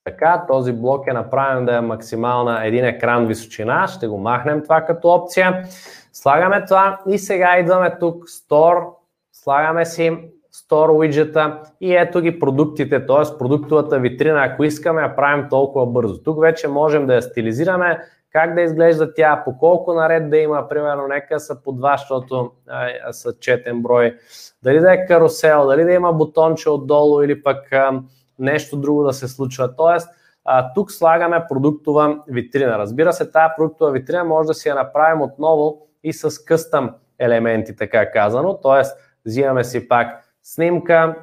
Така, 0.04 0.44
този 0.48 0.72
блок 0.72 1.06
е 1.06 1.12
направен 1.12 1.64
да 1.64 1.76
е 1.76 1.80
максимална 1.80 2.66
един 2.66 2.84
екран 2.84 3.26
височина. 3.26 3.88
Ще 3.88 4.06
го 4.08 4.18
махнем 4.18 4.62
това 4.62 4.80
като 4.80 5.08
опция. 5.08 5.64
Слагаме 6.12 6.64
това 6.64 7.00
и 7.08 7.18
сега 7.18 7.58
идваме 7.58 7.98
тук 7.98 8.24
Store. 8.24 8.84
Слагаме 9.32 9.84
си 9.84 10.32
Store 10.54 11.00
виджета 11.00 11.60
и 11.80 11.94
ето 11.96 12.20
ги 12.20 12.38
продуктите, 12.38 13.06
т.е. 13.06 13.38
продуктовата 13.38 13.98
витрина, 13.98 14.44
ако 14.44 14.64
искаме 14.64 15.02
я 15.02 15.16
правим 15.16 15.46
толкова 15.50 15.86
бързо. 15.86 16.22
Тук 16.22 16.40
вече 16.40 16.68
можем 16.68 17.06
да 17.06 17.14
я 17.14 17.22
стилизираме, 17.22 18.00
как 18.32 18.54
да 18.54 18.60
изглежда 18.60 19.14
тя, 19.14 19.42
по 19.44 19.58
колко 19.58 19.94
наред 19.94 20.30
да 20.30 20.36
има, 20.36 20.68
примерно 20.68 21.06
нека 21.08 21.40
са 21.40 21.62
по 21.62 21.72
два, 21.72 21.96
защото 21.96 22.50
а, 22.68 23.12
са 23.12 23.38
четен 23.40 23.82
брой, 23.82 24.16
дали 24.62 24.80
да 24.80 24.92
е 24.92 25.06
карусел, 25.06 25.66
дали 25.66 25.84
да 25.84 25.92
има 25.92 26.12
бутонче 26.12 26.70
отдолу 26.70 27.22
или 27.22 27.42
пък 27.42 27.72
а, 27.72 28.00
нещо 28.38 28.76
друго 28.76 29.02
да 29.02 29.12
се 29.12 29.28
случва. 29.28 29.76
Тоест, 29.76 30.08
а, 30.44 30.72
тук 30.72 30.92
слагаме 30.92 31.44
продуктова 31.48 32.22
витрина. 32.28 32.78
Разбира 32.78 33.12
се, 33.12 33.30
тази 33.30 33.52
продуктова 33.56 33.90
витрина 33.90 34.24
може 34.24 34.46
да 34.46 34.54
си 34.54 34.68
я 34.68 34.74
направим 34.74 35.22
отново 35.22 35.86
и 36.04 36.12
с 36.12 36.44
къстъм 36.44 36.94
елементи, 37.18 37.76
така 37.76 38.10
казано. 38.10 38.58
Тоест, 38.62 38.96
взимаме 39.26 39.64
си 39.64 39.88
пак 39.88 40.24
снимка, 40.42 41.14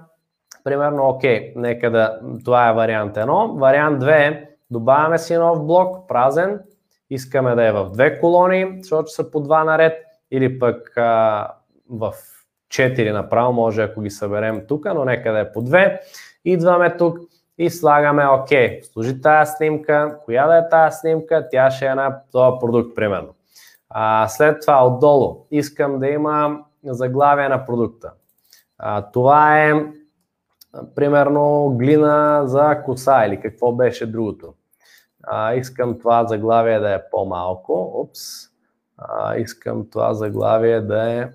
примерно, 0.64 1.10
окей, 1.10 1.54
нека 1.56 1.92
да, 1.92 2.20
това 2.46 2.70
е 2.70 2.74
вариант 2.74 3.16
1. 3.16 3.60
Вариант 3.60 4.04
2 4.04 4.28
е, 4.28 4.50
добавяме 4.72 5.18
си 5.18 5.36
нов 5.36 5.66
блок, 5.66 6.08
празен, 6.08 6.60
искаме 7.10 7.56
да 7.56 7.68
е 7.68 7.72
в 7.72 7.90
две 7.94 8.20
колони, 8.20 8.78
защото 8.82 9.08
са 9.08 9.32
по 9.32 9.40
два 9.40 9.64
наред, 9.64 10.04
или 10.32 10.60
пък 10.60 10.98
а, 10.98 11.48
в 11.90 12.14
4 12.70 13.12
направо, 13.12 13.54
може 13.54 13.82
ако 13.82 14.02
ги 14.02 14.10
съберем 14.10 14.62
тук, 14.68 14.86
но 14.86 15.06
нека 15.06 15.32
да 15.32 15.40
е 15.40 15.52
по 15.52 15.62
две. 15.62 16.02
Идваме 16.52 16.98
тук 16.98 17.20
и 17.58 17.70
слагаме 17.70 18.26
окей, 18.28 18.82
служи 18.84 19.22
тази 19.22 19.52
снимка, 19.58 20.18
коя 20.26 20.48
да 20.48 20.58
е 20.58 20.70
тази 20.70 20.98
снимка, 20.98 21.48
тя 21.52 21.72
ще 21.72 21.86
е 21.86 21.96
на 21.96 22.22
този 22.32 22.60
продукт, 22.60 22.96
примерно. 22.96 23.30
А, 23.90 24.28
след 24.28 24.62
това 24.62 24.88
отдолу 24.88 25.46
искам 25.52 26.00
да 26.00 26.08
има 26.08 26.60
заглавие 26.84 27.50
на 27.50 27.66
продукта. 27.66 28.12
А, 28.78 29.02
това 29.12 29.64
е 29.64 29.74
примерно 30.96 31.76
глина 31.78 32.42
за 32.46 32.82
коса 32.86 33.26
или 33.26 33.40
какво 33.40 33.72
беше 33.72 34.12
другото. 34.12 34.54
А, 35.24 35.54
искам 35.54 36.00
това 36.00 36.26
заглавие 36.26 36.80
да 36.80 36.94
е 36.94 37.10
по-малко. 37.12 37.92
Опс. 37.96 38.22
А, 38.98 39.36
искам 39.36 39.90
това 39.90 40.14
заглавие 40.14 40.82
да 40.82 41.12
е 41.12 41.30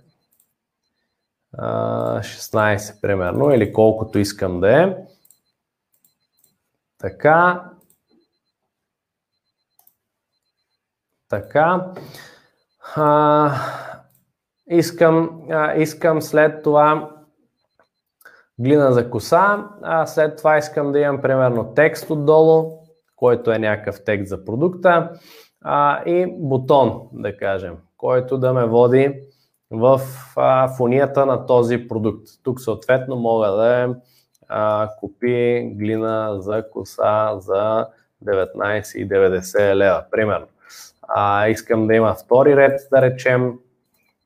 16 1.59 3.01
примерно 3.01 3.51
или 3.51 3.73
колкото 3.73 4.19
искам 4.19 4.61
да 4.61 4.83
е. 4.83 4.97
Така. 6.99 7.71
Така. 11.29 11.93
А, 12.97 13.53
искам, 14.67 15.43
а, 15.51 15.75
искам 15.75 16.23
след 16.23 16.63
това 16.63 17.11
глина 18.59 18.93
за 18.93 19.11
коса, 19.11 19.69
а 19.83 20.07
след 20.07 20.37
това 20.37 20.59
искам 20.59 20.93
да 20.93 20.99
имам 20.99 21.23
примерно 21.23 21.75
текст 21.75 22.11
отдолу, 22.11 22.79
който 23.17 23.53
е 23.53 23.59
някакъв 23.59 24.05
текст 24.05 24.29
за 24.29 24.45
продукта 24.45 25.11
а, 25.61 26.05
и 26.05 26.27
бутон, 26.39 27.09
да 27.13 27.37
кажем, 27.37 27.77
който 27.97 28.39
да 28.39 28.53
ме 28.53 28.67
води 28.67 29.21
в 29.71 30.01
а, 30.37 30.69
фунията 30.69 31.27
на 31.27 31.47
този 31.47 31.89
продукт. 31.89 32.29
Тук 32.43 32.61
съответно 32.61 33.17
мога 33.17 33.47
да 33.47 33.97
а, 34.49 34.91
купи 35.01 35.71
глина 35.75 36.37
за 36.39 36.65
коса 36.71 37.39
за 37.39 37.87
19,90 38.25 39.75
лева, 39.75 40.05
примерно. 40.11 40.47
А, 41.09 41.49
искам 41.49 41.87
да 41.87 41.95
има 41.95 42.15
втори 42.15 42.57
ред, 42.57 42.81
да 42.93 43.03
речем, 43.03 43.53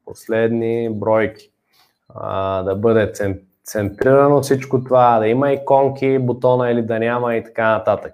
последни 0.04 0.90
бройки, 0.90 1.50
а, 2.14 2.62
да 2.62 2.74
бъде 2.74 3.12
центрирано 3.64 4.42
всичко 4.42 4.84
това, 4.84 5.18
да 5.18 5.28
има 5.28 5.52
иконки, 5.52 6.18
бутона 6.18 6.70
или 6.70 6.82
да 6.82 6.98
няма 6.98 7.36
и 7.36 7.44
така 7.44 7.68
нататък. 7.68 8.12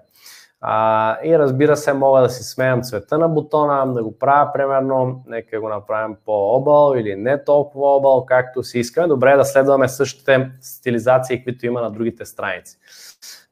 А, 0.67 1.17
и 1.23 1.39
разбира 1.39 1.77
се, 1.77 1.93
мога 1.93 2.21
да 2.21 2.29
си 2.29 2.43
сменям 2.43 2.81
цвета 2.83 3.17
на 3.17 3.29
бутона, 3.29 3.93
да 3.93 4.03
го 4.03 4.19
правя 4.19 4.53
примерно, 4.53 5.23
нека 5.27 5.61
го 5.61 5.69
направим 5.69 6.15
по-объл 6.25 6.93
или 6.97 7.15
не 7.15 7.43
толкова 7.43 7.95
объл, 7.95 8.25
както 8.25 8.63
си 8.63 8.79
искаме. 8.79 9.07
Добре 9.07 9.31
е 9.31 9.37
да 9.37 9.45
следваме 9.45 9.87
същите 9.87 10.51
стилизации, 10.61 11.43
които 11.43 11.65
има 11.65 11.81
на 11.81 11.91
другите 11.91 12.25
страници. 12.25 12.77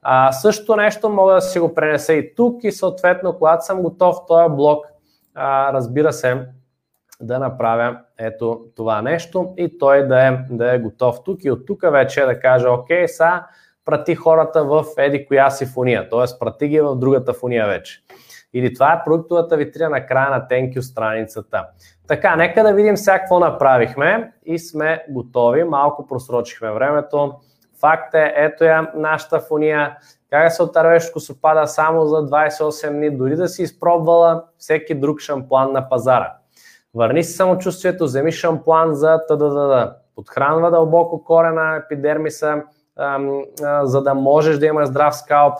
А, 0.01 0.31
също 0.31 0.75
нещо 0.75 1.09
мога 1.09 1.33
да 1.33 1.41
си 1.41 1.59
го 1.59 1.73
пренеса 1.73 2.13
и 2.13 2.35
тук 2.35 2.63
и 2.63 2.71
съответно, 2.71 3.37
когато 3.37 3.65
съм 3.65 3.81
готов 3.81 4.17
този 4.27 4.55
блок, 4.55 4.85
а, 5.35 5.73
разбира 5.73 6.13
се, 6.13 6.47
да 7.21 7.39
направя 7.39 7.99
ето 8.17 8.61
това 8.75 9.01
нещо 9.01 9.53
и 9.57 9.77
той 9.77 10.07
да 10.07 10.27
е, 10.27 10.37
да 10.49 10.73
е 10.73 10.79
готов 10.79 11.23
тук 11.23 11.43
и 11.43 11.51
от 11.51 11.65
тук 11.65 11.81
вече 11.91 12.25
да 12.25 12.39
кажа, 12.39 12.71
окей, 12.71 13.07
сега 13.07 13.47
прати 13.85 14.15
хората 14.15 14.63
в 14.63 14.85
еди 14.97 15.25
коя 15.25 15.49
си 15.49 15.65
фуния, 15.65 16.09
т.е. 16.09 16.39
прати 16.39 16.67
ги 16.67 16.81
в 16.81 16.95
другата 16.95 17.33
фуния 17.33 17.67
вече. 17.67 18.03
Или 18.53 18.73
това 18.73 18.93
е 18.93 19.03
продуктовата 19.05 19.57
витрина 19.57 19.89
на 19.89 20.05
края 20.05 20.29
на 20.29 20.47
you 20.47 20.79
страницата. 20.79 21.67
Така, 22.07 22.35
нека 22.35 22.63
да 22.63 22.73
видим 22.73 22.97
сега 22.97 23.19
какво 23.19 23.39
направихме 23.39 24.33
и 24.45 24.59
сме 24.59 25.05
готови. 25.09 25.63
Малко 25.63 26.07
просрочихме 26.07 26.71
времето. 26.71 27.33
Факт 27.79 28.13
е, 28.13 28.33
ето 28.35 28.63
я 28.63 28.91
нашата 28.95 29.39
фуния. 29.39 29.97
Как 30.29 30.43
да 30.43 30.49
се 30.49 30.63
отървеш 30.63 31.11
косопада 31.11 31.67
само 31.67 32.05
за 32.05 32.15
28 32.15 32.91
дни, 32.91 33.17
дори 33.17 33.35
да 33.35 33.47
си 33.47 33.63
изпробвала 33.63 34.43
всеки 34.57 34.95
друг 34.95 35.19
шампуан 35.19 35.71
на 35.71 35.89
пазара. 35.89 36.33
Върни 36.95 37.23
си 37.23 37.33
самочувствието, 37.33 38.03
вземи 38.03 38.31
шампуан 38.31 38.93
за 38.93 39.19
ТДД. 39.27 39.95
Подхранва 40.15 40.71
дълбоко 40.71 41.23
корена, 41.23 41.75
епидермиса, 41.75 42.63
за 43.83 44.01
да 44.03 44.13
можеш 44.13 44.57
да 44.57 44.65
имаш 44.65 44.87
здрав 44.87 45.15
скалп, 45.15 45.53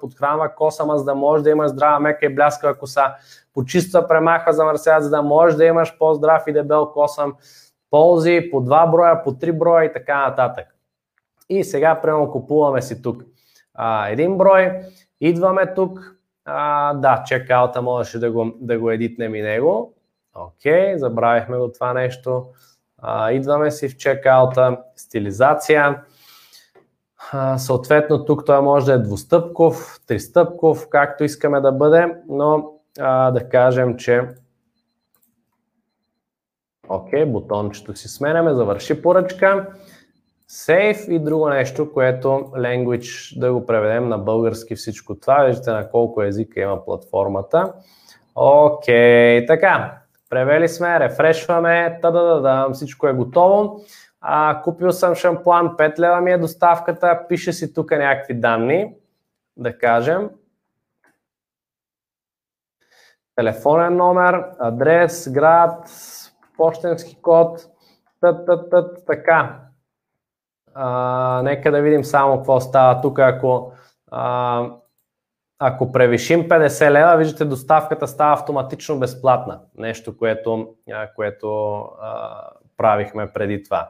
подхранва 0.00 0.54
косама, 0.54 0.98
за 0.98 1.04
да 1.04 1.14
можеш 1.14 1.42
да 1.42 1.50
имаш 1.50 1.70
здрава 1.70 2.00
мека 2.00 2.26
и 2.26 2.34
бляскава 2.34 2.74
коса, 2.74 3.14
почиства, 3.54 4.08
премахва, 4.08 4.52
замърсява, 4.52 5.00
за 5.00 5.10
да 5.10 5.22
можеш 5.22 5.56
да 5.56 5.64
имаш 5.64 5.98
по-здрав 5.98 6.42
и 6.46 6.52
дебел 6.52 6.86
косъм, 6.86 7.34
ползи 7.90 8.48
по 8.50 8.60
два 8.60 8.86
броя, 8.86 9.22
по 9.22 9.34
три 9.34 9.52
броя 9.52 9.84
и 9.84 9.92
така 9.92 10.28
нататък. 10.28 10.66
И 11.48 11.64
сега 11.64 12.00
прямо 12.00 12.30
купуваме 12.30 12.82
си 12.82 13.02
тук 13.02 13.22
а, 13.74 14.08
един 14.08 14.38
брой, 14.38 14.80
идваме 15.20 15.74
тук, 15.74 16.16
а, 16.44 16.94
да, 16.94 17.22
чекаута 17.26 17.82
можеше 17.82 18.18
да 18.18 18.32
го, 18.32 18.52
да 18.60 18.78
го 18.78 18.90
едитнем 18.90 19.34
и 19.34 19.42
него, 19.42 19.94
окей, 20.34 20.98
забравихме 20.98 21.58
го 21.58 21.72
това 21.72 21.92
нещо, 21.92 22.46
а, 22.98 23.32
идваме 23.32 23.70
си 23.70 23.88
в 23.88 23.96
чекаута, 23.96 24.78
стилизация, 24.96 26.02
Съответно, 27.56 28.24
тук 28.24 28.46
той 28.46 28.60
може 28.60 28.86
да 28.86 28.92
е 28.92 28.98
двустъпков, 28.98 30.00
тристъпков, 30.06 30.86
както 30.90 31.24
искаме 31.24 31.60
да 31.60 31.72
бъде, 31.72 32.14
но 32.28 32.70
а, 33.00 33.30
да 33.30 33.48
кажем, 33.48 33.96
че 33.96 34.28
Окей, 36.88 37.24
okay, 37.24 37.32
бутончето 37.32 37.96
си 37.96 38.08
сменяме, 38.08 38.54
завърши 38.54 39.02
поръчка. 39.02 39.66
Save 40.50 41.08
и 41.08 41.18
друго 41.18 41.48
нещо, 41.48 41.92
което 41.92 42.28
language 42.56 43.38
да 43.38 43.52
го 43.52 43.66
преведем 43.66 44.08
на 44.08 44.18
български 44.18 44.74
всичко 44.74 45.14
това. 45.14 45.44
Виждате 45.44 45.70
на 45.70 45.90
колко 45.90 46.22
езика 46.22 46.60
има 46.60 46.84
платформата. 46.84 47.72
Окей, 48.34 49.40
okay, 49.40 49.46
така. 49.46 49.98
Превели 50.30 50.68
сме, 50.68 51.00
рефрешваме, 51.00 51.98
та-да-да-да, 52.02 52.72
всичко 52.72 53.08
е 53.08 53.12
готово 53.12 53.80
а, 54.22 54.62
купил 54.62 54.92
съм 54.92 55.14
шампуан, 55.14 55.76
5 55.76 55.98
лева 55.98 56.20
ми 56.20 56.32
е 56.32 56.38
доставката, 56.38 57.26
пише 57.28 57.52
си 57.52 57.74
тук 57.74 57.90
някакви 57.90 58.34
данни, 58.34 58.94
да 59.56 59.78
кажем. 59.78 60.30
Телефонен 63.34 63.96
номер, 63.96 64.44
адрес, 64.58 65.30
град, 65.32 65.90
почтенски 66.56 67.22
код, 67.22 67.66
тът, 68.20 68.46
тът, 68.46 68.70
тът, 68.70 69.06
така. 69.06 69.60
А, 70.74 71.40
нека 71.44 71.70
да 71.70 71.82
видим 71.82 72.04
само 72.04 72.36
какво 72.36 72.60
става 72.60 73.00
тук, 73.00 73.18
ако, 73.18 73.72
а, 74.10 74.66
ако 75.58 75.92
превишим 75.92 76.48
50 76.48 76.90
лева, 76.90 77.16
виждате 77.16 77.44
доставката 77.44 78.08
става 78.08 78.32
автоматично 78.32 78.98
безплатна. 78.98 79.60
Нещо, 79.78 80.16
което, 80.16 80.74
което 81.16 81.74
а, 82.00 82.48
правихме 82.82 83.32
преди 83.32 83.62
това. 83.62 83.88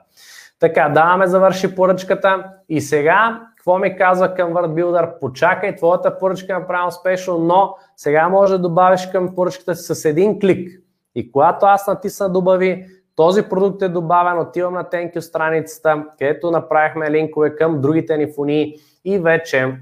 Така, 0.60 0.88
даваме 0.88 1.26
завърши 1.26 1.74
поръчката 1.74 2.44
и 2.68 2.80
сега, 2.80 3.40
какво 3.56 3.78
ми 3.78 3.96
казва 3.96 4.34
към 4.34 4.52
WordBuilder? 4.52 5.20
Почакай, 5.20 5.76
твоята 5.76 6.18
поръчка 6.18 6.52
е 6.52 6.58
направена 6.58 6.88
успешно, 6.88 7.38
но 7.38 7.74
сега 7.96 8.28
може 8.28 8.52
да 8.52 8.58
добавиш 8.58 9.06
към 9.06 9.34
поръчката 9.34 9.74
си 9.74 9.94
с 9.94 10.04
един 10.04 10.40
клик. 10.40 10.80
И 11.14 11.32
когато 11.32 11.66
аз 11.66 11.86
натисна 11.86 12.32
добави, 12.32 12.86
този 13.16 13.42
продукт 13.42 13.82
е 13.82 13.88
добавен, 13.88 14.38
отивам 14.38 14.74
на 14.74 14.84
you 14.84 15.20
страницата, 15.20 16.04
където 16.18 16.50
направихме 16.50 17.10
линкове 17.10 17.56
към 17.56 17.80
другите 17.80 18.16
ни 18.16 18.32
фунии 18.34 18.74
и 19.04 19.18
вече 19.18 19.76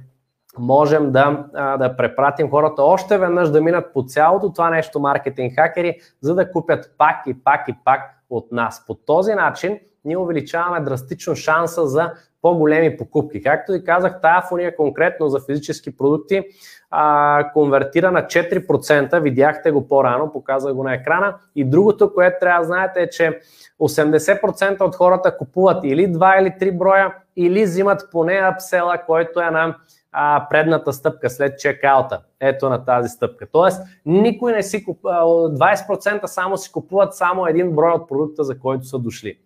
можем 0.58 1.12
да, 1.12 1.44
да 1.78 1.96
препратим 1.96 2.50
хората 2.50 2.82
още 2.82 3.18
веднъж 3.18 3.48
да 3.48 3.60
минат 3.60 3.92
по 3.92 4.02
цялото 4.02 4.52
това 4.52 4.70
нещо 4.70 5.00
маркетинг 5.00 5.54
хакери, 5.54 5.98
за 6.20 6.34
да 6.34 6.52
купят 6.52 6.94
пак 6.98 7.16
и 7.26 7.44
пак 7.44 7.68
и 7.68 7.74
пак 7.84 8.19
от 8.30 8.52
нас. 8.52 8.86
По 8.86 8.94
този 8.94 9.34
начин 9.34 9.78
ние 10.04 10.16
увеличаваме 10.16 10.80
драстично 10.80 11.36
шанса 11.36 11.86
за 11.86 12.12
по-големи 12.42 12.96
покупки. 12.96 13.42
Както 13.42 13.72
ви 13.72 13.84
казах, 13.84 14.20
тази 14.20 14.46
фуния 14.48 14.76
конкретно 14.76 15.28
за 15.28 15.40
физически 15.40 15.96
продукти 15.96 16.42
а, 16.90 17.50
конвертира 17.52 18.10
на 18.10 18.22
4%, 18.22 19.20
видяхте 19.20 19.70
го 19.70 19.88
по-рано, 19.88 20.32
показах 20.32 20.74
го 20.74 20.84
на 20.84 20.94
екрана. 20.94 21.34
И 21.56 21.64
другото, 21.64 22.14
което 22.14 22.36
трябва 22.40 22.60
да 22.60 22.66
знаете 22.66 23.02
е, 23.02 23.10
че 23.10 23.40
80% 23.80 24.80
от 24.80 24.96
хората 24.96 25.36
купуват 25.36 25.84
или 25.84 26.12
2 26.12 26.40
или 26.40 26.72
3 26.72 26.78
броя, 26.78 27.14
или 27.36 27.64
взимат 27.64 28.08
поне 28.12 28.34
апсела, 28.34 28.98
който 29.06 29.40
е 29.40 29.50
на 29.50 29.76
а, 30.12 30.46
предната 30.50 30.92
стъпка 30.92 31.30
след 31.30 31.58
чекаута. 31.58 32.20
Ето 32.40 32.68
на 32.68 32.84
тази 32.84 33.08
стъпка. 33.08 33.46
Тоест, 33.52 33.82
никой 34.06 34.52
не 34.52 34.62
си 34.62 34.84
купува, 34.84 35.20
20% 35.22 36.26
само 36.26 36.56
си 36.56 36.72
купуват 36.72 37.14
само 37.14 37.46
един 37.46 37.74
брой 37.74 37.92
от 37.92 38.08
продукта, 38.08 38.44
за 38.44 38.58
който 38.58 38.84
са 38.84 38.98
дошли. 38.98 39.38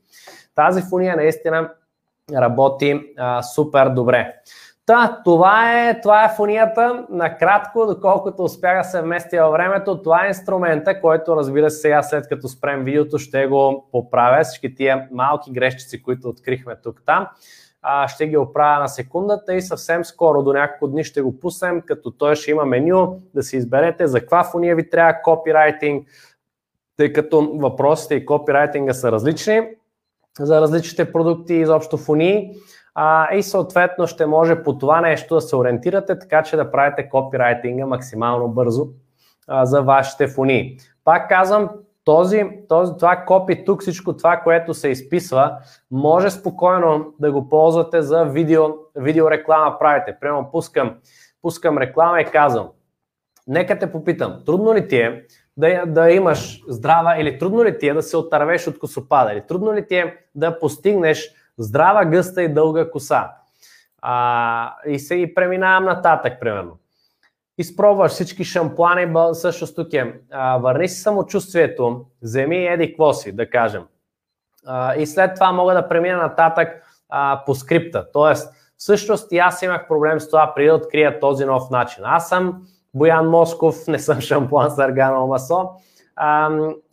Тази 0.55 0.83
фуния 0.83 1.17
наистина 1.17 1.71
работи 2.33 3.01
а, 3.17 3.43
супер 3.43 3.89
добре. 3.89 4.35
Та, 4.87 5.21
това 5.25 5.89
е, 5.89 6.01
това 6.01 6.25
е 6.25 6.35
фунията. 6.37 7.07
Накратко, 7.11 7.87
доколкото 7.87 8.43
успях 8.43 8.79
да 8.79 8.85
се 8.85 9.03
вместя 9.03 9.43
във 9.43 9.53
времето, 9.53 10.03
това 10.03 10.25
е 10.25 10.29
инструмента, 10.29 11.01
който 11.01 11.37
разбира 11.37 11.71
се 11.71 11.81
сега 11.81 12.03
след 12.03 12.29
като 12.29 12.49
спрем 12.49 12.85
видеото 12.85 13.19
ще 13.19 13.47
го 13.47 13.89
поправя. 13.93 14.45
Всички 14.45 14.75
тия 14.75 15.09
малки 15.13 15.53
грешчици, 15.53 16.03
които 16.03 16.29
открихме 16.29 16.77
ще 18.07 18.27
ги 18.27 18.37
оправя 18.37 18.81
на 18.81 18.89
секундата 18.89 19.55
и 19.55 19.63
съвсем 19.63 20.05
скоро, 20.05 20.43
до 20.43 20.53
няколко 20.53 20.93
дни 20.93 21.05
ще 21.05 21.23
го 21.23 21.41
пуснем, 21.41 21.83
като 21.87 22.11
той 22.11 22.37
ще 22.37 22.51
има 22.51 22.65
меню, 22.65 23.21
да 23.35 23.43
си 23.43 23.57
изберете 23.57 24.07
за 24.07 24.21
каква 24.21 24.45
фуния 24.45 24.77
ви 24.77 24.91
трябва 24.91 25.23
копирайтинг, 25.23 26.09
тъй 26.97 27.13
като 27.13 27.51
въпросите 27.55 28.15
и 28.15 28.27
копирайтинга 28.27 28.93
са 28.93 29.13
различни 29.13 29.69
за 30.39 30.61
различните 30.61 31.13
продукти, 31.13 31.55
изобщо 31.55 31.97
фунии 31.97 32.51
а, 32.95 33.35
и 33.35 33.43
съответно 33.43 34.07
ще 34.07 34.27
може 34.27 34.63
по 34.63 34.79
това 34.79 35.01
нещо 35.01 35.35
да 35.35 35.41
се 35.41 35.57
ориентирате, 35.57 36.19
така 36.19 36.43
че 36.43 36.57
да 36.57 36.71
правите 36.71 37.09
копирайтинга 37.09 37.87
максимално 37.87 38.49
бързо 38.49 38.89
а, 39.49 39.65
за 39.67 39.83
вашите 39.83 40.29
фунии. 40.29 40.79
Пак 41.05 41.29
казвам, 41.29 41.71
този, 42.05 42.45
този, 42.69 42.93
това 42.99 43.17
копи 43.17 43.65
тук, 43.65 43.83
всичко 43.83 44.17
това, 44.17 44.37
което 44.37 44.75
се 44.75 44.89
изписва, 44.89 45.57
може 45.91 46.31
спокойно 46.31 47.15
да 47.21 47.33
го 47.33 47.49
ползвате 47.49 48.03
за 48.03 48.25
видео, 48.25 48.65
видео 48.97 49.31
реклама 49.31 49.79
правите. 49.79 50.17
Примерно 50.21 50.49
пускам, 50.53 50.97
пускам 51.43 51.79
реклама 51.79 52.21
и 52.21 52.25
казвам, 52.25 52.69
нека 53.47 53.79
те 53.79 53.93
попитам, 53.93 54.43
трудно 54.47 54.75
ли 54.75 54.89
ти 54.89 54.97
е 54.97 55.25
да, 55.57 55.87
да 55.87 56.11
имаш 56.11 56.63
здрава 56.69 57.17
или 57.19 57.39
трудно 57.39 57.65
ли 57.65 57.79
ти 57.79 57.89
е 57.89 57.95
да 57.95 58.03
се 58.03 58.17
отървеш 58.17 58.67
от 58.67 58.79
косопада 58.79 59.33
или 59.33 59.47
трудно 59.47 59.75
ли 59.75 59.87
ти 59.87 59.97
е 59.97 60.17
да 60.35 60.59
постигнеш 60.59 61.31
здрава, 61.59 62.05
гъста 62.05 62.43
и 62.43 62.55
дълга 62.55 62.91
коса. 62.91 63.31
А, 64.03 64.75
и 64.87 64.99
се 64.99 65.15
и 65.15 65.35
преминавам 65.35 65.85
нататък, 65.85 66.41
примерно. 66.41 66.79
Изпробваш 67.59 68.13
всички 68.13 68.45
шампуани, 68.45 69.15
също 69.33 69.75
тук 69.75 69.93
е. 69.93 70.21
Върни 70.61 70.89
си 70.89 71.01
самочувствието, 71.01 72.05
вземи 72.23 72.67
еди 72.67 72.89
какво 72.89 73.13
си, 73.13 73.33
да 73.33 73.51
кажем. 73.51 73.83
И 74.99 75.07
след 75.07 75.35
това 75.35 75.53
мога 75.53 75.75
да 75.75 75.89
премина 75.89 76.17
нататък 76.17 76.83
по 77.47 77.55
скрипта. 77.55 78.07
Тоест, 78.13 78.55
всъщност 78.77 79.33
и 79.33 79.39
аз 79.39 79.63
имах 79.63 79.89
проблем 79.89 80.21
с 80.21 80.31
това 80.31 80.53
преди 80.55 80.69
да 80.69 80.75
открия 80.75 81.21
този 81.21 81.45
нов 81.45 81.71
начин. 81.71 82.05
Аз 82.07 82.29
съм 82.29 82.63
Боян 82.95 83.29
Москов, 83.29 83.87
не 83.89 83.99
съм 83.99 84.21
шампуан 84.21 84.71
с 84.71 84.79
арганово 84.79 85.27
масло. 85.27 85.71
А, 86.17 86.51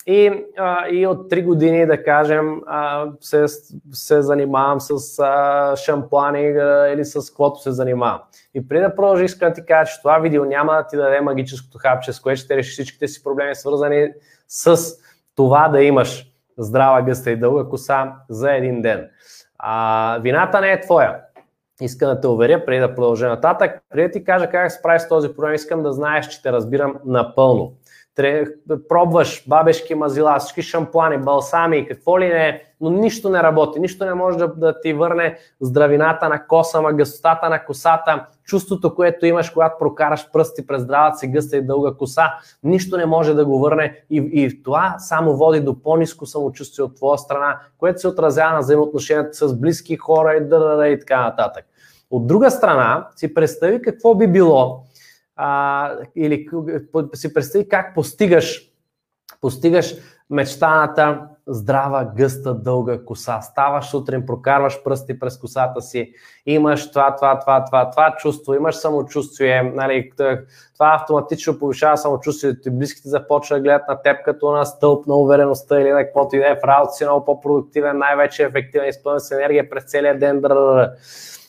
и, 0.08 0.46
а, 0.58 0.88
и 0.88 1.08
от 1.08 1.32
3 1.32 1.44
години, 1.46 1.86
да 1.86 2.04
кажем, 2.04 2.62
а, 2.68 3.08
се, 3.22 3.46
се 3.92 4.22
занимавам 4.22 4.82
с 4.82 5.20
а, 5.20 5.76
шампуани 5.76 6.48
а, 6.48 6.88
или 6.94 7.06
с 7.06 7.30
каквото 7.30 7.62
се 7.62 7.72
занимавам. 7.72 8.22
И 8.54 8.68
преди 8.68 8.82
да 8.82 8.96
продължи, 8.96 9.26
искам 9.26 9.50
да 9.50 9.54
ти 9.54 9.66
кажа, 9.66 9.92
че 9.92 10.02
това 10.02 10.20
видео 10.20 10.46
няма 10.46 10.74
да 10.74 10.88
ти 10.88 10.98
даде 10.98 11.22
магическото 11.22 11.78
хапче, 11.78 12.14
с 12.14 12.20
което 12.20 12.42
ще 12.42 12.58
решиш 12.58 12.74
всичките 12.74 13.08
си 13.08 13.24
проблеми, 13.24 13.56
свързани 13.56 14.12
с 14.48 14.78
това 15.36 15.68
да 15.68 15.84
имаш 15.84 16.32
здрава, 16.58 17.02
гъста 17.02 17.32
и 17.32 17.36
дълга 17.36 17.70
коса 17.70 18.14
за 18.30 18.52
един 18.52 18.82
ден. 18.82 19.10
А, 19.58 20.20
вината 20.24 20.62
не 20.62 20.72
е 20.72 20.82
твоя. 20.82 21.16
Искам 21.82 22.10
да 22.10 22.22
те 22.22 22.28
уверя, 22.28 22.66
преди 22.66 22.80
да 22.80 22.96
продължа 22.96 23.30
нататък, 23.30 23.82
преди 23.90 24.08
да 24.08 24.12
ти 24.12 24.24
кажа 24.24 24.50
как 24.50 24.72
се 24.72 24.78
справи 24.78 25.00
с 25.00 25.08
този 25.08 25.30
проблем, 25.30 25.54
искам 25.54 25.84
да 25.84 25.94
знаеш, 25.94 26.28
че 26.28 26.42
те 26.42 26.52
разбирам 26.52 26.96
напълно 27.06 27.74
пробваш 28.90 29.48
бабешки 29.48 29.96
мазила, 29.96 30.40
всички 30.40 30.62
шампуани, 30.62 31.18
балсами 31.18 31.88
какво 31.88 32.20
ли 32.20 32.28
не, 32.28 32.64
но 32.82 32.90
нищо 32.90 33.30
не 33.30 33.44
работи, 33.44 33.80
нищо 33.80 34.06
не 34.06 34.14
може 34.14 34.38
да, 34.38 34.48
да 34.48 34.82
ти 34.82 34.94
върне 34.94 35.38
здравината 35.62 36.30
на 36.30 36.48
косама, 36.48 36.94
гъстотата 36.94 37.50
на 37.50 37.66
косата, 37.66 38.26
чувството, 38.44 38.96
което 38.96 39.26
имаш, 39.26 39.50
когато 39.50 39.76
прокараш 39.80 40.32
пръсти 40.34 40.68
през 40.68 40.82
здравата 40.82 41.18
си 41.18 41.28
гъста 41.28 41.58
и 41.58 41.62
дълга 41.62 41.92
коса, 41.98 42.34
нищо 42.64 42.98
не 42.98 43.06
може 43.06 43.34
да 43.34 43.46
го 43.46 43.60
върне 43.60 44.04
и, 44.10 44.30
и 44.34 44.64
това 44.64 44.96
само 44.98 45.36
води 45.36 45.60
до 45.60 45.82
по-низко 45.82 46.26
самочувствие 46.26 46.86
от 46.86 46.96
твоя 46.96 47.18
страна, 47.18 47.60
което 47.78 48.02
се 48.02 48.08
отразява 48.08 48.54
на 48.54 48.60
взаимоотношенията 48.60 49.34
с 49.34 49.60
близки 49.60 49.96
хора 49.96 50.34
и 50.34 50.48
да, 50.48 50.60
да, 50.60 50.76
да, 50.76 50.88
и 50.88 51.00
така 51.00 51.22
нататък. 51.22 51.66
От 52.12 52.28
друга 52.28 52.52
страна, 52.52 53.08
си 53.16 53.34
представи 53.34 53.82
какво 53.82 54.16
би 54.16 54.28
било, 54.28 54.84
а, 55.44 55.92
или 56.16 56.48
си 57.14 57.34
представи 57.34 57.70
как 57.70 57.96
постигаш, 57.96 58.72
постигаш 59.42 59.96
мечтаната 60.30 61.22
здрава, 61.48 62.12
гъста, 62.18 62.54
дълга 62.54 63.06
коса. 63.06 63.42
Ставаш 63.42 63.86
сутрин, 63.86 64.26
прокарваш 64.26 64.84
пръсти 64.84 65.20
през 65.20 65.38
косата 65.38 65.82
си, 65.82 66.14
имаш 66.46 66.92
това, 66.92 67.16
това, 67.16 67.40
това, 67.40 67.66
това, 67.66 67.90
това 67.90 68.16
чувство, 68.18 68.54
имаш 68.54 68.76
самочувствие, 68.76 69.64
нали, 69.76 70.12
това 70.74 70.96
автоматично 71.02 71.60
повишава 71.60 71.98
самочувствието 71.98 72.70
и 72.70 72.72
близките 72.72 73.10
започват 73.10 73.60
да 73.60 73.64
гледат 73.64 73.88
на 73.88 74.02
теб 74.02 74.18
като 74.26 74.52
на 74.52 74.66
стълб 74.66 75.08
на 75.08 75.16
увереността 75.16 75.82
или 75.82 75.90
на 75.90 76.04
каквото 76.04 76.36
и 76.36 76.40
да 76.40 76.50
е 76.50 76.56
в 76.56 76.64
работа 76.64 76.94
си 76.94 77.04
много 77.04 77.26
по-продуктивен, 77.26 77.98
най-вече 77.98 78.44
ефективен, 78.44 78.90
изпълнен 78.90 79.20
с 79.20 79.32
енергия 79.32 79.70
през 79.70 79.84
целия 79.84 80.20
ден. 80.20 80.42
Дрър. 80.42 80.90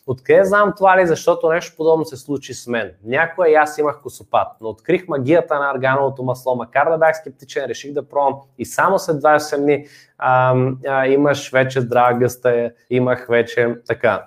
Откъде 0.07 0.44
знам 0.44 0.72
това 0.76 0.96
ли? 0.96 1.07
Защото 1.07 1.48
нещо 1.48 1.76
подобно 1.76 2.05
се 2.05 2.16
случи 2.16 2.55
с 2.55 2.66
мен. 2.66 2.90
Някой 3.05 3.48
и 3.48 3.55
аз 3.55 3.78
имах 3.78 4.00
косопат, 4.03 4.48
но 4.61 4.68
открих 4.68 5.09
магията 5.09 5.59
на 5.59 5.70
аргановото 5.70 6.22
масло. 6.22 6.57
Макар 6.57 6.90
да 6.90 6.98
бях 6.98 7.16
скептичен, 7.16 7.64
реших 7.64 7.92
да 7.92 8.09
пробвам 8.09 8.40
и 8.59 8.64
само 8.64 8.98
след 8.98 9.16
28 9.16 9.61
дни 9.61 9.86
а, 10.18 10.57
а, 10.88 11.07
имаш 11.07 11.50
вече 11.50 11.80
здрава 11.80 12.18
гъста, 12.18 12.70
имах 12.90 13.26
вече 13.30 13.74
така. 13.86 14.26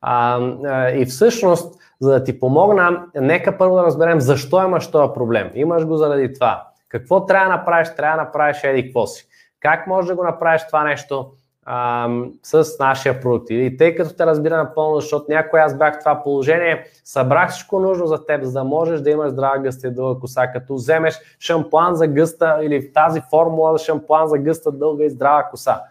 А, 0.00 0.40
а, 0.64 0.90
и 0.90 1.06
всъщност, 1.06 1.80
за 2.00 2.10
да 2.10 2.24
ти 2.24 2.40
помогна, 2.40 3.06
нека 3.14 3.58
първо 3.58 3.76
да 3.76 3.82
разберем 3.82 4.20
защо 4.20 4.62
имаш 4.62 4.90
този 4.90 5.12
проблем. 5.14 5.50
Имаш 5.54 5.86
го 5.86 5.96
заради 5.96 6.34
това. 6.34 6.66
Какво 6.88 7.26
трябва 7.26 7.48
да 7.48 7.56
направиш? 7.56 7.88
Трябва 7.96 8.16
да 8.16 8.22
направиш 8.24 8.64
еди 8.64 8.84
какво 8.84 9.06
си. 9.06 9.28
Как 9.60 9.86
можеш 9.86 10.08
да 10.08 10.14
го 10.14 10.24
направиш 10.24 10.66
това 10.66 10.84
нещо? 10.84 11.30
С 12.42 12.76
нашия 12.80 13.20
продукт. 13.20 13.50
И 13.50 13.76
тъй 13.78 13.94
като 13.94 14.16
те 14.16 14.26
разбира 14.26 14.56
напълно, 14.56 15.00
защото 15.00 15.24
някой 15.28 15.60
аз 15.60 15.78
бях 15.78 15.96
в 15.96 15.98
това 15.98 16.22
положение, 16.22 16.84
събрах 17.04 17.50
всичко 17.50 17.80
нужно 17.80 18.06
за 18.06 18.26
теб, 18.26 18.44
за 18.44 18.52
да 18.52 18.64
можеш 18.64 19.00
да 19.00 19.10
имаш 19.10 19.30
здрава 19.30 19.58
гъста 19.58 19.88
и 19.88 19.90
дълга 19.90 20.20
коса, 20.20 20.46
като 20.46 20.74
вземеш 20.74 21.20
шампуан 21.40 21.94
за 21.94 22.06
гъста 22.06 22.58
или 22.62 22.80
в 22.80 22.92
тази 22.92 23.22
формула 23.30 23.78
за 23.78 23.84
шампуан 23.84 24.28
за 24.28 24.38
гъста, 24.38 24.72
дълга 24.72 25.04
и 25.04 25.10
здрава 25.10 25.42
коса. 25.50 25.82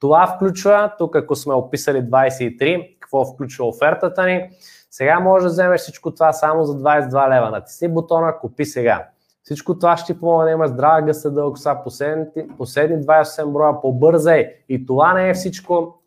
Това 0.00 0.26
включва, 0.26 0.92
тук 0.98 1.16
ако 1.16 1.36
сме 1.36 1.54
описали 1.54 1.98
23, 1.98 2.96
какво 3.00 3.24
включва 3.24 3.66
офертата 3.66 4.26
ни, 4.26 4.50
сега 4.90 5.20
можеш 5.20 5.44
да 5.44 5.50
вземеш 5.50 5.80
всичко 5.80 6.14
това 6.14 6.32
само 6.32 6.64
за 6.64 6.72
22 6.72 7.36
лева. 7.36 7.50
Натисни 7.50 7.88
бутона, 7.88 8.38
купи 8.38 8.64
сега. 8.64 9.08
Всичко 9.52 9.78
това 9.78 9.96
ще 9.96 10.20
помогне 10.20 10.44
да 10.44 10.50
имаш 10.50 10.70
здрава 10.70 11.02
гъста 11.02 11.30
дълга 11.30 11.52
коса, 11.52 11.80
последни, 11.84 12.26
последни 12.58 12.96
28 12.96 13.52
броя, 13.52 13.80
побързай. 13.80 14.54
И 14.68 14.86
това 14.86 15.14
не 15.14 15.30
е 15.30 15.34
всичко, 15.34 16.02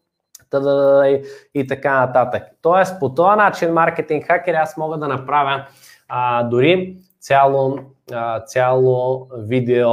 и, 1.06 1.24
и 1.54 1.68
така 1.68 2.00
нататък. 2.00 2.44
Тоест, 2.62 3.00
по 3.00 3.14
този 3.14 3.38
начин 3.38 3.74
маркетинг 3.74 4.26
хакер 4.26 4.54
аз 4.54 4.78
мога 4.78 4.98
да 4.98 5.08
направя 5.08 5.66
а, 6.08 6.44
дори 6.44 6.98
цяло, 7.20 7.80
а, 8.12 8.40
цяло 8.40 9.28
видео. 9.38 9.90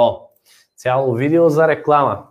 Цяло 0.77 1.15
видео 1.15 1.49
за 1.49 1.69
реклама. 1.69 2.25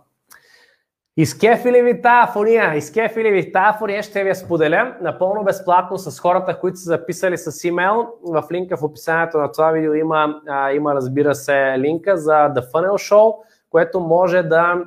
Изкефили 1.16 1.82
ви 1.82 2.02
тази 2.02 2.32
фония, 2.32 2.74
изкефили 2.74 3.30
ви 3.30 3.52
тази 3.52 3.78
фония, 3.78 4.02
ще 4.02 4.22
ви 4.22 4.28
я 4.28 4.34
споделя 4.34 4.96
напълно 5.00 5.44
безплатно 5.44 5.98
с 5.98 6.20
хората, 6.20 6.58
които 6.58 6.76
са 6.76 6.84
записали 6.84 7.38
с 7.38 7.64
имейл. 7.64 8.08
В 8.22 8.44
линка 8.52 8.76
в 8.76 8.82
описанието 8.82 9.38
на 9.38 9.52
това 9.52 9.70
видео 9.70 9.94
има, 9.94 10.40
а, 10.48 10.72
има 10.72 10.94
разбира 10.94 11.34
се, 11.34 11.74
линка 11.78 12.16
за 12.16 12.32
The 12.32 12.72
Funnel 12.72 13.12
Show, 13.12 13.34
което 13.70 14.00
може 14.00 14.42
да 14.42 14.82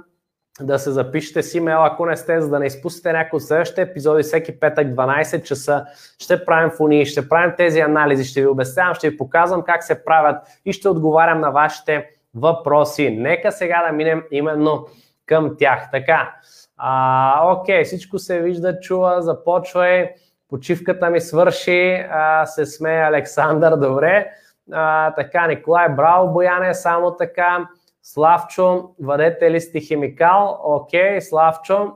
да 0.62 0.80
се 0.80 0.92
запишете 0.92 1.44
с 1.44 1.56
имейл, 1.56 1.86
ако 1.86 2.06
не 2.06 2.18
сте, 2.18 2.42
за 2.42 2.50
да 2.50 2.60
не 2.60 2.66
изпустите 2.66 3.14
някои 3.14 3.38
от 3.38 3.44
следващите 3.44 3.82
епизоди, 3.82 4.24
всеки 4.24 4.60
петък 4.60 4.88
12 4.88 5.44
часа 5.44 5.86
ще 6.20 6.46
правим 6.46 6.70
фони, 6.70 7.06
ще 7.06 7.30
правим 7.30 7.54
тези 7.58 7.80
анализи, 7.80 8.24
ще 8.24 8.42
ви 8.42 8.48
обяснявам, 8.48 8.94
ще 8.94 9.10
ви 9.10 9.18
показвам 9.18 9.62
как 9.62 9.84
се 9.84 10.06
правят 10.06 10.38
и 10.66 10.74
ще 10.74 10.90
отговарям 10.90 11.40
на 11.40 11.52
вашите 11.52 12.10
въпроси. 12.36 13.10
Нека 13.10 13.52
сега 13.52 13.84
да 13.88 13.92
минем 13.92 14.24
именно 14.32 14.86
към 15.26 15.56
тях. 15.60 15.92
Така, 15.92 16.36
а, 16.78 17.52
окей, 17.52 17.84
всичко 17.84 18.20
се 18.20 18.42
вижда, 18.42 18.80
чува, 18.80 19.22
започвай, 19.22 20.14
почивката 20.50 21.10
ми 21.10 21.22
свърши, 21.22 22.06
а, 22.12 22.46
се 22.46 22.66
смее 22.66 23.04
Александър, 23.04 23.76
добре. 23.78 24.32
А, 24.72 25.14
така, 25.14 25.48
Николай, 25.48 25.90
браво, 25.90 26.34
Бояне, 26.34 26.74
само 26.74 27.16
така. 27.16 27.68
Славчо, 28.04 28.90
въдете 29.02 29.52
ли 29.52 29.62
сте 29.62 29.80
химикал? 29.80 30.60
Окей, 30.64 31.22
Славчо. 31.22 31.94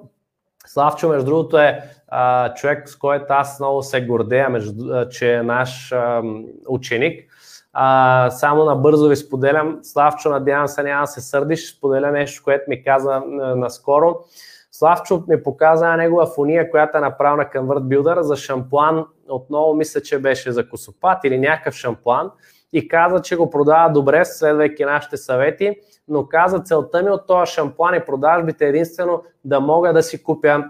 Славчо, 0.65 1.09
между 1.09 1.25
другото, 1.25 1.57
е 1.57 1.83
а, 2.07 2.53
човек, 2.53 2.89
с 2.89 2.95
който 2.95 3.25
аз 3.29 3.59
много 3.59 3.83
се 3.83 4.05
гордея, 4.05 4.49
между, 4.49 5.05
че 5.09 5.33
е 5.33 5.43
наш 5.43 5.91
а, 5.91 6.21
ученик. 6.67 7.28
А, 7.73 8.29
само 8.31 8.65
набързо 8.65 9.09
ви 9.09 9.15
споделям. 9.15 9.79
Славчо, 9.81 10.29
надявам 10.29 10.67
се, 10.67 10.83
няма 10.83 11.03
да 11.03 11.07
се 11.07 11.21
сърдиш. 11.21 11.77
Споделя 11.77 12.11
нещо, 12.11 12.43
което 12.43 12.63
ми 12.67 12.83
каза 12.83 13.11
а, 13.11 13.55
наскоро. 13.55 14.17
Славчо 14.71 15.23
ми 15.27 15.43
показа 15.43 15.95
негова 15.95 16.25
фония, 16.25 16.71
която 16.71 16.97
е 16.97 17.01
направена 17.01 17.49
към 17.49 17.67
Builder 17.67 18.19
за 18.19 18.35
шампуан. 18.35 19.05
Отново 19.29 19.73
мисля, 19.73 20.01
че 20.01 20.19
беше 20.19 20.51
за 20.51 20.69
косопат 20.69 21.23
или 21.23 21.39
някакъв 21.39 21.73
шампуан 21.73 22.31
и 22.73 22.87
каза, 22.87 23.21
че 23.21 23.35
го 23.35 23.49
продава 23.49 23.91
добре, 23.91 24.25
следвайки 24.25 24.85
нашите 24.85 25.17
съвети, 25.17 25.79
но 26.07 26.27
каза 26.27 26.59
целта 26.59 27.03
ми 27.03 27.09
от 27.09 27.27
този 27.27 27.51
шампуан 27.51 27.95
и 27.95 28.05
продажбите 28.05 28.65
е 28.65 28.69
единствено 28.69 29.23
да 29.45 29.59
мога 29.59 29.93
да 29.93 30.03
си 30.03 30.23
купя 30.23 30.63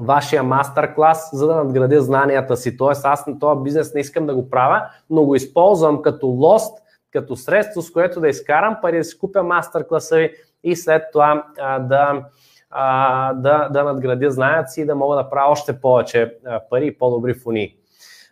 вашия 0.00 0.42
мастер 0.42 0.94
клас, 0.94 1.30
за 1.32 1.46
да 1.46 1.54
надградя 1.54 2.00
знанията 2.00 2.56
си. 2.56 2.76
Тоест 2.76 3.04
аз 3.04 3.26
на 3.26 3.38
този 3.38 3.62
бизнес 3.62 3.94
не 3.94 4.00
искам 4.00 4.26
да 4.26 4.34
го 4.34 4.50
правя, 4.50 4.82
но 5.10 5.24
го 5.24 5.34
използвам 5.34 6.02
като 6.02 6.26
лост, 6.26 6.78
като 7.12 7.36
средство, 7.36 7.82
с 7.82 7.92
което 7.92 8.20
да 8.20 8.28
изкарам 8.28 8.76
пари, 8.82 8.98
да 8.98 9.04
си 9.04 9.18
купя 9.18 9.42
мастер 9.42 9.88
класа 9.88 10.16
ви 10.16 10.32
и 10.64 10.76
след 10.76 11.02
това 11.12 11.46
а, 11.60 11.78
да, 11.78 12.24
а, 12.70 13.32
да, 13.32 13.68
да 13.68 13.84
надградя 13.84 14.30
знанията 14.30 14.70
си 14.70 14.80
и 14.80 14.86
да 14.86 14.94
мога 14.94 15.16
да 15.16 15.30
правя 15.30 15.50
още 15.50 15.80
повече 15.80 16.36
пари 16.70 16.86
и 16.86 16.98
по-добри 16.98 17.34
фони. 17.34 17.76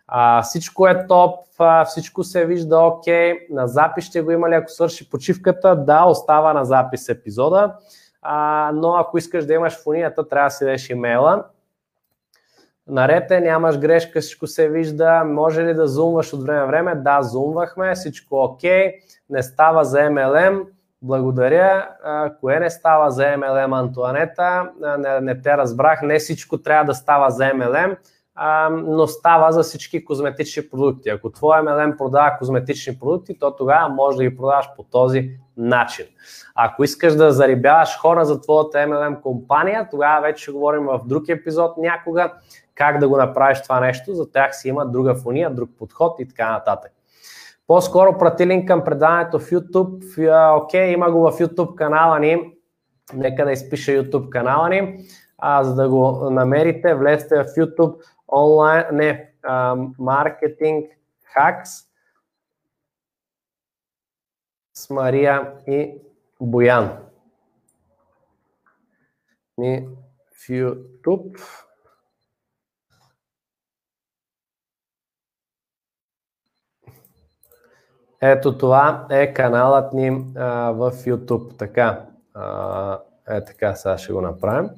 А, 0.07 0.43
всичко 0.43 0.89
е 0.89 1.07
топ, 1.07 1.41
а, 1.59 1.85
всичко 1.85 2.25
се 2.25 2.47
вижда 2.47 2.79
окей, 2.79 3.35
на 3.51 3.69
запис 3.69 4.05
ще 4.05 4.23
го 4.23 4.31
има 4.31 4.51
ли 4.51 4.55
ако 4.55 4.71
свърши 4.71 5.11
почивката? 5.11 5.77
Да, 5.77 6.05
остава 6.05 6.53
на 6.53 6.65
запис 6.65 7.09
епизода, 7.09 7.75
а, 8.23 8.71
но 8.75 8.95
ако 8.95 9.19
искаш 9.19 9.47
да 9.47 9.55
имаш 9.55 9.83
фонията, 9.83 10.29
трябва 10.29 10.47
да 10.47 10.51
си 10.51 10.65
дадеш 10.65 10.91
имейла. 10.91 11.45
Наред 12.93 13.31
е, 13.31 13.41
нямаш 13.41 13.79
грешка, 13.79 14.21
всичко 14.21 14.47
се 14.47 14.69
вижда. 14.69 15.25
Може 15.25 15.65
ли 15.65 15.75
да 15.75 15.87
зумваш 15.89 16.33
от 16.33 16.43
време 16.43 16.67
време? 16.67 16.95
Да, 16.95 17.23
зумвахме, 17.23 17.95
всичко 17.95 18.45
окей. 18.45 18.93
Не 19.31 19.43
става 19.43 19.85
за 19.85 19.99
MLM. 19.99 20.63
Благодаря. 21.03 21.89
А, 22.05 22.35
кое 22.41 22.61
не 22.61 22.71
става 22.71 23.11
за 23.11 23.23
MLM, 23.23 23.79
Антуанета? 23.79 24.71
Не, 24.99 25.21
не 25.21 25.41
те 25.41 25.57
разбрах. 25.57 26.03
Не 26.03 26.19
всичко 26.19 26.63
трябва 26.63 26.85
да 26.85 26.95
става 26.95 27.31
за 27.31 27.43
MLM 27.43 27.97
а, 28.35 28.69
но 28.71 29.07
става 29.07 29.53
за 29.53 29.63
всички 29.63 30.05
козметични 30.05 30.69
продукти. 30.71 31.09
Ако 31.09 31.31
твой 31.31 31.57
MLM 31.57 31.97
продава 31.97 32.37
козметични 32.39 32.99
продукти, 32.99 33.39
то 33.39 33.57
тогава 33.57 33.89
може 33.89 34.17
да 34.17 34.23
ги 34.23 34.37
продаваш 34.37 34.67
по 34.77 34.83
този 34.83 35.31
начин. 35.57 36.07
Ако 36.55 36.85
искаш 36.85 37.15
да 37.15 37.33
зарибяваш 37.33 37.99
хора 37.99 38.25
за 38.25 38.41
твоята 38.41 38.79
MLM 38.79 39.21
компания, 39.21 39.89
тогава 39.91 40.21
вече 40.21 40.43
ще 40.43 40.53
говорим 40.53 40.85
в 40.85 41.01
друг 41.07 41.29
епизод 41.29 41.77
някога 41.77 42.33
как 42.75 42.99
да 42.99 43.09
го 43.09 43.17
направиш 43.17 43.63
това 43.63 43.81
нещо. 43.81 44.15
За 44.15 44.31
тях 44.31 44.57
си 44.57 44.69
има 44.69 44.87
друга 44.87 45.15
фония, 45.15 45.51
друг 45.51 45.71
подход 45.79 46.21
и 46.21 46.29
така 46.29 46.53
нататък. 46.53 46.93
По-скоро 47.67 48.19
прати 48.19 48.47
линк 48.47 48.69
към 48.69 48.85
предаването 48.85 49.39
в 49.39 49.51
YouTube. 49.51 50.63
Окей, 50.63 50.93
има 50.93 51.11
го 51.11 51.31
в 51.31 51.39
YouTube 51.39 51.75
канала 51.75 52.19
ни. 52.19 52.53
Нека 53.15 53.45
да 53.45 53.53
изпиша 53.53 53.91
YouTube 53.91 54.29
канала 54.29 54.69
ни. 54.69 55.07
А, 55.39 55.65
за 55.65 55.75
да 55.75 55.89
го 55.89 56.31
намерите, 56.31 56.95
влезте 56.95 57.37
в 57.37 57.47
YouTube 57.47 58.03
онлайн, 58.33 58.85
не, 58.93 59.33
маркетинг 59.99 60.91
хакс 61.25 61.71
с 64.75 64.91
Мария 64.91 65.53
и 65.67 65.95
Боян. 66.41 66.99
Ни 69.59 69.89
в 70.33 70.49
YouTube. 70.49 71.41
Ето 78.23 78.59
това 78.59 79.07
е 79.11 79.33
каналът 79.33 79.93
ни 79.93 80.25
а, 80.37 80.71
в 80.71 80.93
YouTube. 80.93 81.59
Така, 81.59 82.01
а, 82.35 82.99
е 83.31 83.45
така, 83.45 83.75
сега 83.75 83.99
ще 83.99 84.13
го 84.13 84.21
направим. 84.21 84.71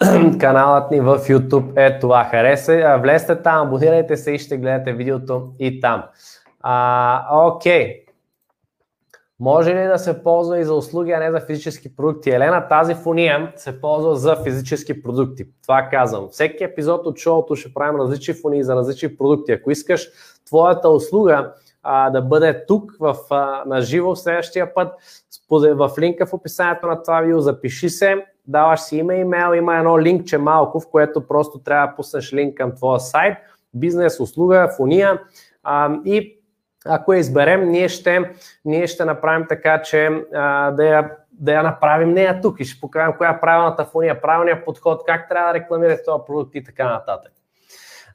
Каналът 0.40 0.90
ни 0.90 1.00
в 1.00 1.18
YouTube 1.18 1.72
е 1.76 1.98
това. 1.98 2.24
Хареса, 2.24 2.98
влезте 3.02 3.42
там, 3.42 3.66
абонирайте 3.66 4.16
се 4.16 4.30
и 4.30 4.38
ще 4.38 4.56
гледате 4.56 4.92
видеото 4.92 5.52
и 5.58 5.80
там. 5.80 6.04
А, 6.60 7.46
окей. 7.46 8.04
Може 9.40 9.74
ли 9.74 9.86
да 9.86 9.98
се 9.98 10.22
ползва 10.22 10.58
и 10.58 10.64
за 10.64 10.74
услуги, 10.74 11.12
а 11.12 11.18
не 11.18 11.30
за 11.30 11.40
физически 11.40 11.96
продукти? 11.96 12.30
Елена, 12.30 12.68
тази 12.68 12.94
фония 12.94 13.52
се 13.56 13.80
ползва 13.80 14.16
за 14.16 14.36
физически 14.36 15.02
продукти. 15.02 15.46
Това 15.62 15.88
казвам. 15.90 16.28
Всеки 16.30 16.64
епизод 16.64 17.06
от 17.06 17.18
шоуто 17.18 17.56
ще 17.56 17.74
правим 17.74 18.00
различни 18.00 18.34
фонии 18.34 18.62
за 18.62 18.76
различни 18.76 19.16
продукти. 19.16 19.52
Ако 19.52 19.70
искаш 19.70 20.08
твоята 20.46 20.88
услуга 20.88 21.52
а, 21.82 22.10
да 22.10 22.22
бъде 22.22 22.66
тук 22.66 22.96
в, 23.00 23.16
а, 23.30 23.62
на 23.66 23.80
живо 23.80 24.16
следващия 24.16 24.74
път, 24.74 24.92
в 25.50 25.90
линка 25.98 26.26
в 26.26 26.32
описанието 26.32 26.86
на 26.86 27.02
това 27.02 27.20
видео, 27.20 27.40
запиши 27.40 27.88
се, 27.88 28.26
даваш 28.46 28.80
си 28.80 28.96
име, 28.96 29.14
имейл, 29.14 29.54
има 29.54 29.76
едно 29.76 30.00
линкче 30.00 30.38
малко, 30.38 30.80
в 30.80 30.90
което 30.90 31.26
просто 31.26 31.58
трябва 31.58 31.86
да 31.86 31.94
пуснеш 31.96 32.32
линк 32.32 32.56
към 32.56 32.74
твоя 32.74 33.00
сайт, 33.00 33.38
бизнес, 33.74 34.20
услуга, 34.20 34.72
фония 34.76 35.20
а, 35.62 35.98
и 36.04 36.36
ако 36.86 37.12
я 37.12 37.18
изберем, 37.18 37.70
ние 37.70 37.88
ще, 37.88 38.30
ние 38.64 38.86
ще 38.86 39.04
направим 39.04 39.46
така, 39.48 39.82
че 39.82 40.06
а, 40.34 40.70
да, 40.70 40.84
я, 40.84 41.10
да 41.32 41.52
я 41.52 41.62
направим 41.62 42.14
нея 42.14 42.40
тук 42.40 42.60
и 42.60 42.64
ще 42.64 42.80
покажем 42.80 43.14
коя 43.18 43.30
е 43.30 43.40
правилната 43.40 43.84
фония, 43.84 44.20
правилният 44.20 44.64
подход, 44.64 45.02
как 45.06 45.28
трябва 45.28 45.52
да 45.52 45.58
рекламирате 45.58 46.02
този 46.04 46.22
продукт 46.26 46.54
и 46.54 46.64
така 46.64 46.88
нататък. 46.88 47.32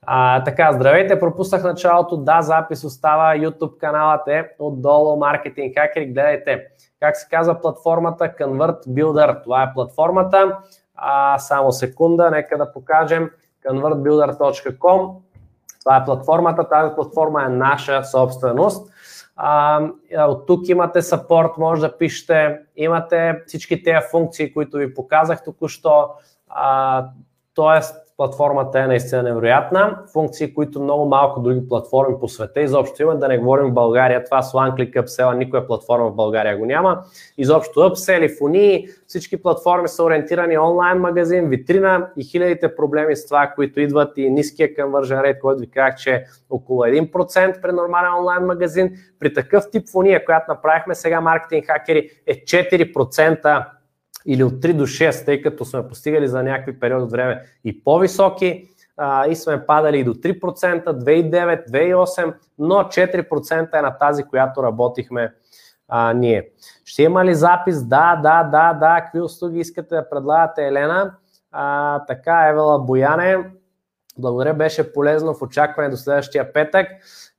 А, 0.06 0.44
така, 0.44 0.74
здравейте, 0.74 1.20
пропуснах 1.20 1.64
началото, 1.64 2.18
да, 2.18 2.42
запис 2.42 2.84
остава, 2.84 3.36
YouTube 3.36 3.78
каналът 3.78 4.28
е 4.28 4.50
отдолу, 4.60 5.18
маркетинг 5.18 5.78
хакери, 5.78 6.06
гледайте 6.06 6.66
как 7.06 7.18
се 7.18 7.28
казва 7.30 7.62
платформата 7.62 8.34
Convert 8.40 8.88
Builder. 8.88 9.44
Това 9.44 9.64
е 9.64 9.74
платформата. 9.74 10.58
А, 10.96 11.40
само 11.40 11.72
секунда, 11.72 12.32
нека 12.32 12.58
да 12.58 12.74
покажем 12.74 13.32
convertbuilder.com. 13.70 15.16
Това 15.80 15.98
е 15.98 16.06
платформата, 16.06 16.70
тази 16.70 16.96
платформа 16.96 17.44
е 17.46 17.50
наша 17.50 18.04
собственост. 18.04 18.92
А, 19.36 19.82
от 20.18 20.48
тук 20.48 20.70
имате 20.70 21.02
сапорт, 21.02 21.58
може 21.58 21.82
да 21.82 21.98
пишете, 21.98 22.60
имате 22.76 23.44
всички 23.48 23.84
тези 23.84 24.08
функции, 24.12 24.54
които 24.54 24.78
ви 24.78 24.94
показах 24.94 25.44
току-що. 25.44 26.10
А, 26.50 27.06
тоест, 27.54 27.96
платформата 28.18 28.80
е 28.80 28.88
наистина 28.88 29.24
невероятна. 29.24 30.00
Функции, 30.14 30.54
които 30.54 30.82
много 30.82 31.06
малко 31.06 31.40
други 31.40 31.68
платформи 31.68 32.16
по 32.20 32.28
света 32.28 32.62
изобщо 32.62 33.02
имат, 33.02 33.20
да 33.20 33.28
не 33.28 33.38
говорим 33.38 33.66
в 33.66 33.74
България. 33.74 34.24
Това 34.24 34.42
с 34.42 34.54
OneClick 34.54 34.94
Upsell, 34.94 35.38
никоя 35.38 35.68
платформа 35.68 36.10
в 36.10 36.16
България 36.16 36.58
го 36.58 36.66
няма. 36.66 37.02
Изобщо 37.38 37.80
Upsell, 37.80 38.38
фони, 38.38 38.88
всички 39.08 39.42
платформи 39.42 39.88
са 39.88 40.04
ориентирани 40.04 40.58
онлайн 40.58 40.98
магазин, 40.98 41.50
витрина 41.50 42.08
и 42.18 42.24
хилядите 42.24 42.76
проблеми 42.76 43.16
с 43.16 43.26
това, 43.26 43.52
които 43.56 43.80
идват 43.80 44.18
и 44.18 44.30
ниския 44.30 44.70
conversion 44.76 45.22
rate, 45.22 45.40
който 45.40 45.60
ви 45.60 45.70
казах, 45.70 45.96
че 45.96 46.12
е 46.12 46.24
около 46.50 46.82
1% 46.82 47.62
при 47.62 47.72
нормален 47.72 48.14
онлайн 48.14 48.44
магазин. 48.46 48.92
При 49.20 49.34
такъв 49.34 49.64
тип 49.72 49.90
фония, 49.92 50.26
която 50.26 50.46
направихме 50.48 50.96
сега 50.96 51.22
маркетинг 51.22 51.66
хакери 51.66 52.10
е 52.28 52.44
4% 52.44 53.66
или 54.26 54.44
от 54.44 54.54
3 54.54 54.74
до 54.74 54.88
6, 54.88 55.26
тъй 55.26 55.42
като 55.42 55.66
сме 55.66 55.88
постигали 55.88 56.28
за 56.28 56.44
някакви 56.44 56.80
период 56.80 57.04
от 57.04 57.12
време 57.12 57.42
и 57.64 57.84
по-високи 57.84 58.70
а, 58.98 59.28
и 59.28 59.36
сме 59.36 59.66
падали 59.66 60.00
и 60.00 60.04
до 60.04 60.14
3%, 60.14 60.86
2,9, 60.86 61.70
2,8, 61.70 62.34
но 62.60 62.76
4% 62.76 63.80
е 63.80 63.82
на 63.82 63.98
тази, 63.98 64.24
която 64.24 64.64
работихме 64.64 65.34
а, 65.88 66.14
ние. 66.14 66.50
Ще 66.86 67.04
има 67.04 67.26
ли 67.26 67.36
запис? 67.36 67.84
Да, 67.84 68.20
да, 68.24 68.44
да, 68.44 68.74
да. 68.74 69.02
Какви 69.02 69.22
услуги 69.22 69.60
искате 69.60 69.96
да 69.96 70.10
предлагате, 70.10 70.68
Елена? 70.68 71.16
А, 71.52 72.00
така, 72.06 72.48
Евела 72.48 72.80
Бояне. 72.80 73.52
Благодаря, 74.18 74.54
беше 74.54 74.94
полезно 74.94 75.34
в 75.34 75.42
очакване 75.42 75.90
до 75.90 75.98
следващия 75.98 76.54
петък. 76.54 76.88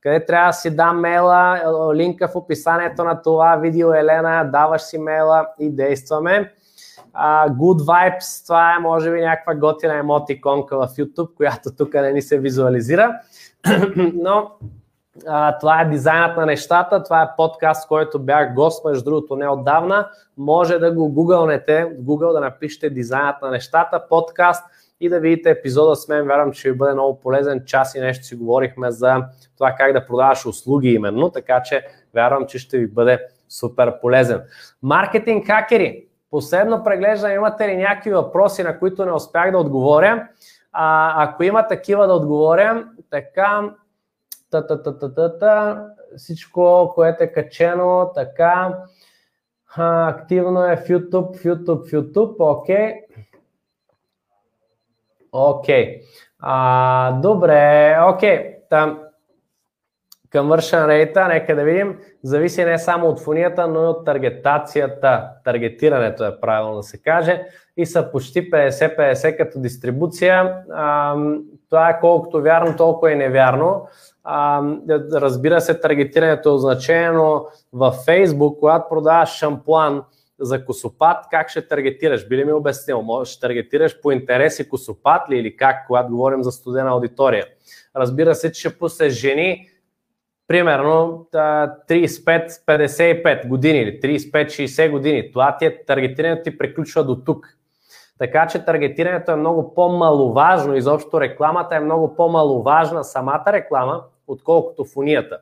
Къде 0.01 0.25
трябва 0.25 0.49
да 0.49 0.53
си 0.53 0.75
дам 0.75 0.99
мейла, 0.99 1.61
линка 1.95 2.27
в 2.27 2.35
описанието 2.35 3.03
на 3.03 3.21
това 3.21 3.55
видео, 3.55 3.93
Елена, 3.93 4.49
даваш 4.51 4.81
си 4.81 4.97
мейла 4.97 5.47
и 5.59 5.69
действаме. 5.69 6.53
Good 7.49 7.79
Vibes, 7.79 8.45
това 8.45 8.75
е 8.75 8.79
може 8.79 9.11
би 9.11 9.21
някаква 9.21 9.55
готина 9.55 9.97
емотиконка 9.97 10.77
в 10.77 10.87
YouTube, 10.87 11.35
която 11.35 11.69
тук 11.77 11.93
не 11.93 12.11
ни 12.11 12.21
се 12.21 12.39
визуализира. 12.39 13.19
Но 14.13 14.51
а, 15.27 15.57
това 15.57 15.81
е 15.81 15.89
дизайнът 15.89 16.37
на 16.37 16.45
нещата, 16.45 17.03
това 17.03 17.21
е 17.21 17.35
подкаст, 17.37 17.87
който 17.87 18.19
бях 18.19 18.53
гост, 18.53 18.85
между 18.85 19.03
другото 19.03 19.35
не 19.35 19.49
отдавна. 19.49 20.09
Може 20.37 20.79
да 20.79 20.91
го 20.91 21.09
гугълнете, 21.09 21.85
в 21.85 22.03
Google 22.03 22.33
да 22.33 22.39
напишете 22.39 22.89
дизайнът 22.89 23.41
на 23.41 23.51
нещата, 23.51 24.07
подкаст 24.09 24.63
и 24.99 25.09
да 25.09 25.19
видите 25.19 25.49
епизода 25.49 25.95
с 25.95 26.07
мен. 26.07 26.27
Вярвам, 26.27 26.51
че 26.51 26.59
ще 26.59 26.73
бъде 26.73 26.93
много 26.93 27.19
полезен. 27.19 27.63
Час 27.65 27.95
и 27.95 27.99
нещо 27.99 28.25
си 28.25 28.35
говорихме 28.35 28.91
за 28.91 29.23
това 29.57 29.75
как 29.77 29.93
да 29.93 30.05
продаваш 30.05 30.45
услуги 30.45 30.89
именно, 30.89 31.29
така 31.29 31.61
че 31.63 31.87
вярвам, 32.13 32.45
че 32.47 32.59
ще 32.59 32.77
ви 32.77 32.87
бъде 32.87 33.19
супер 33.49 33.99
полезен. 34.01 34.41
Маркетинг 34.81 35.47
хакери. 35.47 36.06
Последно 36.31 36.83
преглеждане, 36.83 37.33
имате 37.33 37.67
ли 37.67 37.77
някакви 37.77 38.11
въпроси, 38.11 38.63
на 38.63 38.79
които 38.79 39.05
не 39.05 39.11
успях 39.11 39.51
да 39.51 39.57
отговоря? 39.57 40.27
А, 40.71 41.23
ако 41.23 41.43
има 41.43 41.67
такива 41.67 42.07
да 42.07 42.13
отговоря, 42.13 42.87
така, 43.09 43.73
та, 44.51 44.67
та, 44.67 44.83
та, 44.83 45.13
та, 45.13 45.37
та, 45.37 45.85
всичко, 46.17 46.91
което 46.95 47.23
е 47.23 47.27
качено, 47.27 48.11
така, 48.15 48.77
а, 49.75 50.09
активно 50.09 50.65
е 50.65 50.77
в 50.77 50.87
YouTube, 50.87 51.37
в 51.37 51.43
YouTube, 51.43 51.89
в 51.89 51.91
YouTube, 51.91 52.35
окей. 52.39 52.93
Окей. 55.31 56.01
Добре, 57.21 57.97
окей. 58.07 58.55
Там, 58.69 58.99
Conversion 60.33 60.87
rate, 60.87 61.27
нека 61.27 61.55
да 61.55 61.63
видим, 61.63 61.97
зависи 62.23 62.65
не 62.65 62.79
само 62.79 63.07
от 63.07 63.19
фонията, 63.19 63.67
но 63.67 63.83
и 63.83 63.87
от 63.87 64.05
таргетацията. 64.05 65.29
Таргетирането 65.43 66.25
е 66.25 66.39
правилно 66.39 66.75
да 66.75 66.83
се 66.83 67.01
каже 67.01 67.43
и 67.77 67.85
са 67.85 68.11
почти 68.11 68.51
50-50 68.51 69.37
като 69.37 69.59
дистрибуция. 69.59 70.55
Това 71.69 71.89
е 71.89 71.99
колкото 71.99 72.41
вярно, 72.41 72.75
толкова 72.75 73.11
и 73.11 73.15
невярно. 73.15 73.87
Разбира 75.13 75.61
се, 75.61 75.79
таргетирането 75.79 76.49
е 76.49 76.51
означено 76.51 77.45
във 77.73 77.95
Facebook, 77.95 78.59
когато 78.59 78.89
продаваш 78.89 79.29
шампуан 79.29 80.03
за 80.39 80.65
косопат, 80.65 81.17
как 81.31 81.49
ще 81.49 81.67
таргетираш? 81.67 82.27
Би 82.27 82.37
ли 82.37 82.45
ми 82.45 82.53
обяснил? 82.53 83.01
Може 83.01 83.31
ще 83.31 83.41
таргетираш 83.41 84.01
по 84.01 84.11
интереси 84.11 84.69
косопат 84.69 85.29
ли 85.29 85.37
или 85.37 85.57
как, 85.57 85.87
когато 85.87 86.09
говорим 86.09 86.43
за 86.43 86.51
студена 86.51 86.89
аудитория? 86.89 87.45
Разбира 87.95 88.35
се, 88.35 88.51
че 88.51 88.59
ще 88.59 88.79
пуснеш 88.79 89.13
жени, 89.13 89.69
примерно 90.47 91.27
35-55 91.33 93.47
години 93.47 93.79
или 93.79 94.01
35-60 94.01 94.91
години. 94.91 95.31
Това 95.31 95.57
ти 95.57 95.65
е 95.65 95.85
таргетирането 95.85 96.43
ти 96.43 96.57
приключва 96.57 97.03
до 97.03 97.15
тук. 97.15 97.47
Така 98.19 98.47
че 98.47 98.65
таргетирането 98.65 99.31
е 99.31 99.35
много 99.35 99.73
по-маловажно, 99.73 100.75
изобщо 100.75 101.21
рекламата 101.21 101.75
е 101.75 101.79
много 101.79 102.15
по-маловажна, 102.15 103.03
самата 103.03 103.43
реклама, 103.47 104.03
отколкото 104.27 104.85
фунията. 104.85 105.37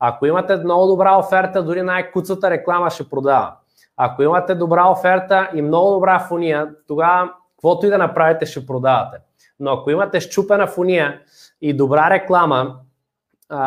Ако 0.00 0.26
имате 0.26 0.56
много 0.56 0.86
добра 0.86 1.18
оферта, 1.18 1.62
дори 1.62 1.82
най-куцата 1.82 2.50
реклама 2.50 2.90
ще 2.90 3.10
продава. 3.10 3.52
Ако 3.96 4.22
имате 4.22 4.54
добра 4.54 4.90
оферта 4.90 5.50
и 5.54 5.62
много 5.62 5.90
добра 5.90 6.18
фуния, 6.18 6.70
тогава 6.88 7.30
каквото 7.56 7.86
и 7.86 7.90
да 7.90 7.98
направите 7.98 8.46
ще 8.46 8.66
продавате. 8.66 9.16
Но 9.60 9.72
ако 9.72 9.90
имате 9.90 10.20
щупена 10.20 10.66
фуния 10.66 11.20
и 11.60 11.76
добра 11.76 12.10
реклама, 12.10 12.76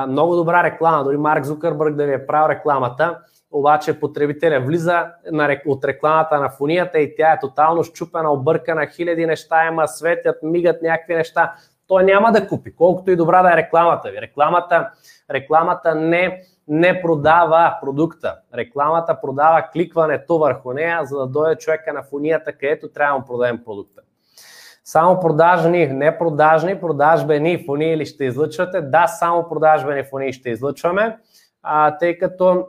много 0.07 0.35
добра 0.35 0.63
реклама, 0.63 1.03
дори 1.03 1.17
Марк 1.17 1.45
Зукърбърг 1.45 1.95
да 1.95 2.05
ви 2.05 2.13
е 2.13 2.25
правил 2.25 2.49
рекламата, 2.49 3.19
обаче 3.51 3.99
потребителя 3.99 4.59
влиза 4.59 5.11
от 5.65 5.85
рекламата 5.85 6.39
на 6.39 6.49
фунията 6.49 6.99
и 6.99 7.15
тя 7.15 7.33
е 7.33 7.39
тотално 7.39 7.83
щупена, 7.83 8.31
объркана, 8.31 8.87
хиляди 8.87 9.25
неща 9.25 9.67
има, 9.67 9.87
светят, 9.87 10.35
мигат 10.43 10.81
някакви 10.81 11.15
неща. 11.15 11.53
Той 11.87 12.03
няма 12.03 12.31
да 12.31 12.47
купи, 12.47 12.75
колкото 12.75 13.11
и 13.11 13.15
добра 13.15 13.41
да 13.41 13.53
е 13.53 13.57
рекламата 13.57 14.09
ви. 14.09 14.21
Рекламата, 14.21 14.89
рекламата 15.31 15.95
не, 15.95 16.41
не 16.67 17.01
продава 17.01 17.77
продукта. 17.81 18.35
Рекламата 18.55 19.21
продава 19.21 19.67
кликването 19.73 20.37
върху 20.37 20.73
нея, 20.73 21.05
за 21.05 21.17
да 21.17 21.27
дойде 21.27 21.55
човека 21.55 21.93
на 21.93 22.03
фунията, 22.03 22.53
където 22.53 22.91
трябва 22.91 23.13
да 23.13 23.19
му 23.19 23.25
продадем 23.25 23.63
продукта. 23.65 24.01
Само 24.89 25.19
продажни, 25.19 25.87
не 25.87 26.17
продажни, 26.17 26.79
продажбени 26.79 27.65
фони 27.65 27.93
или 27.93 28.05
ще 28.05 28.25
излъчвате? 28.25 28.81
Да, 28.81 29.07
само 29.07 29.49
продажбени 29.49 30.03
фони 30.03 30.33
ще 30.33 30.49
излъчваме, 30.49 31.17
а, 31.63 31.97
тъй 31.97 32.17
като 32.17 32.65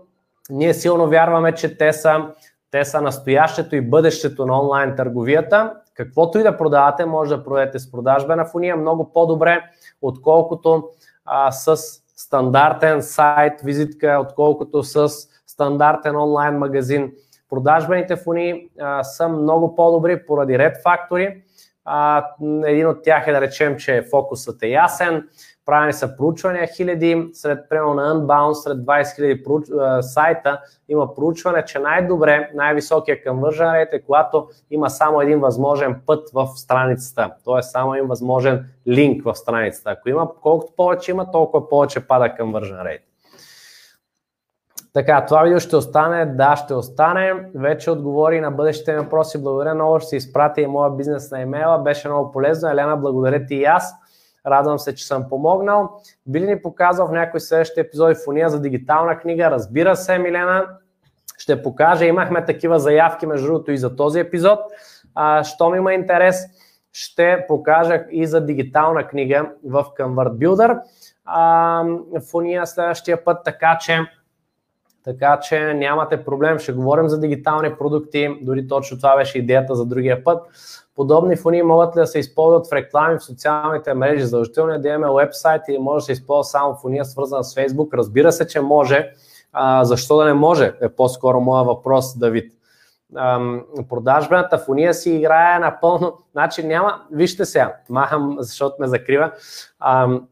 ние 0.50 0.74
силно 0.74 1.08
вярваме, 1.08 1.52
че 1.54 1.78
те 1.78 1.92
са, 1.92 2.26
те 2.70 2.84
са 2.84 3.00
настоящето 3.00 3.76
и 3.76 3.80
бъдещето 3.80 4.46
на 4.46 4.60
онлайн 4.60 4.96
търговията. 4.96 5.74
Каквото 5.94 6.38
и 6.38 6.42
да 6.42 6.56
продавате, 6.56 7.04
може 7.04 7.36
да 7.36 7.44
продадете 7.44 7.78
с 7.78 7.90
продажбена 7.90 8.44
фония 8.44 8.76
много 8.76 9.12
по-добре, 9.12 9.62
отколкото 10.02 10.88
а, 11.24 11.52
с 11.52 11.76
стандартен 12.16 13.02
сайт, 13.02 13.60
визитка, 13.60 14.18
отколкото 14.22 14.82
с 14.82 15.08
стандартен 15.46 16.16
онлайн 16.16 16.58
магазин. 16.58 17.12
Продажбените 17.50 18.16
фони 18.16 18.68
а, 18.80 19.04
са 19.04 19.28
много 19.28 19.74
по-добри 19.74 20.26
поради 20.26 20.58
ред 20.58 20.76
фактори. 20.82 21.42
Един 22.64 22.86
от 22.86 23.02
тях 23.02 23.26
е 23.26 23.32
да 23.32 23.40
речем, 23.40 23.76
че 23.76 24.06
фокусът 24.10 24.62
е 24.62 24.68
ясен, 24.68 25.28
правени 25.66 25.92
са 25.92 26.16
проучвания 26.16 26.66
хиляди, 26.66 27.28
сред 27.32 27.58
примерно 27.68 27.94
на 27.94 28.14
Unbound, 28.14 28.52
сред 28.52 28.78
20 28.78 29.14
хиляди 29.14 29.42
сайта 30.02 30.60
има 30.88 31.14
проучване, 31.14 31.64
че 31.64 31.78
най-добре, 31.78 32.50
най-високия 32.54 33.24
conversion 33.24 33.66
rate 33.66 33.92
е 33.92 34.02
когато 34.02 34.48
има 34.70 34.90
само 34.90 35.20
един 35.20 35.40
възможен 35.40 36.00
път 36.06 36.30
в 36.34 36.46
страницата, 36.56 37.30
т.е. 37.44 37.62
само 37.62 37.94
един 37.94 38.08
възможен 38.08 38.64
линк 38.88 39.24
в 39.24 39.34
страницата. 39.34 39.90
Ако 39.90 40.08
има, 40.08 40.28
колкото 40.42 40.72
повече 40.76 41.10
има, 41.10 41.30
толкова 41.30 41.68
повече 41.68 42.06
пада 42.06 42.24
conversion 42.24 42.82
rate. 42.84 43.09
Така, 44.92 45.26
това 45.26 45.42
видео 45.42 45.60
ще 45.60 45.76
остане, 45.76 46.26
да, 46.26 46.56
ще 46.56 46.74
остане. 46.74 47.50
Вече 47.54 47.90
отговори 47.90 48.40
на 48.40 48.50
бъдещите 48.50 48.96
въпроси. 48.96 49.42
Благодаря 49.42 49.74
много, 49.74 50.00
ще 50.00 50.08
се 50.08 50.16
изпратя 50.16 50.60
и 50.60 50.66
моя 50.66 50.90
бизнес 50.90 51.30
на 51.30 51.40
имейла. 51.40 51.78
Беше 51.78 52.08
много 52.08 52.32
полезно. 52.32 52.70
Елена, 52.70 52.96
благодаря 52.96 53.46
ти 53.46 53.54
и 53.54 53.64
аз. 53.64 53.94
Радвам 54.46 54.78
се, 54.78 54.94
че 54.94 55.06
съм 55.06 55.28
помогнал. 55.28 55.90
Би 56.26 56.40
ли 56.40 56.46
ни 56.46 56.62
показал 56.62 57.06
в 57.06 57.12
някои 57.12 57.40
следващи 57.40 57.80
епизоди 57.80 58.14
фония 58.24 58.48
за 58.48 58.60
дигитална 58.60 59.18
книга? 59.18 59.50
Разбира 59.50 59.96
се, 59.96 60.18
Милена. 60.18 60.66
Ще 61.38 61.62
покажа. 61.62 62.04
Имахме 62.04 62.44
такива 62.44 62.78
заявки, 62.78 63.26
между 63.26 63.46
другото, 63.46 63.72
и 63.72 63.78
за 63.78 63.96
този 63.96 64.20
епизод. 64.20 64.58
А, 65.14 65.44
щом 65.44 65.74
има 65.74 65.94
интерес, 65.94 66.46
ще 66.92 67.44
покажа 67.48 68.04
и 68.10 68.26
за 68.26 68.40
дигитална 68.40 69.06
книга 69.06 69.50
в 69.64 69.84
Convert 69.98 70.30
Builder. 70.30 70.80
А, 71.24 71.84
фония 72.30 72.66
следващия 72.66 73.24
път, 73.24 73.38
така 73.44 73.78
че 73.80 74.00
така 75.04 75.40
че 75.40 75.74
нямате 75.74 76.24
проблем, 76.24 76.58
ще 76.58 76.72
говорим 76.72 77.08
за 77.08 77.20
дигитални 77.20 77.74
продукти, 77.78 78.38
дори 78.42 78.68
точно 78.68 78.96
това 78.96 79.16
беше 79.16 79.38
идеята 79.38 79.74
за 79.74 79.86
другия 79.86 80.24
път. 80.24 80.46
Подобни 80.96 81.36
фони 81.36 81.62
могат 81.62 81.96
ли 81.96 82.00
да 82.00 82.06
се 82.06 82.18
използват 82.18 82.66
в 82.66 82.72
реклами 82.72 83.18
в 83.18 83.24
социалните 83.24 83.94
мрежи? 83.94 84.24
Задължително 84.24 84.72
е 84.72 84.78
да 84.78 84.88
имаме 84.88 85.24
вебсайт 85.24 85.62
или 85.68 85.78
може 85.78 86.02
да 86.02 86.06
се 86.06 86.12
използва 86.12 86.44
само 86.44 86.74
фония 86.74 87.04
свързана 87.04 87.44
с 87.44 87.54
Facebook? 87.54 87.94
Разбира 87.94 88.32
се, 88.32 88.46
че 88.46 88.60
може. 88.60 89.10
А, 89.52 89.84
защо 89.84 90.16
да 90.16 90.24
не 90.24 90.34
може? 90.34 90.72
Е 90.82 90.88
по-скоро 90.88 91.40
моя 91.40 91.64
въпрос, 91.64 92.18
Давид. 92.18 92.52
Ам, 93.16 93.64
продажбената 93.88 94.58
фония 94.58 94.94
си 94.94 95.10
играе 95.10 95.58
напълно. 95.58 96.12
Значи 96.32 96.66
няма, 96.66 97.02
вижте 97.12 97.44
сега, 97.44 97.74
махам, 97.90 98.36
защото 98.38 98.76
ме 98.80 98.86
закрива. 98.86 99.32
Ам, 99.80 100.28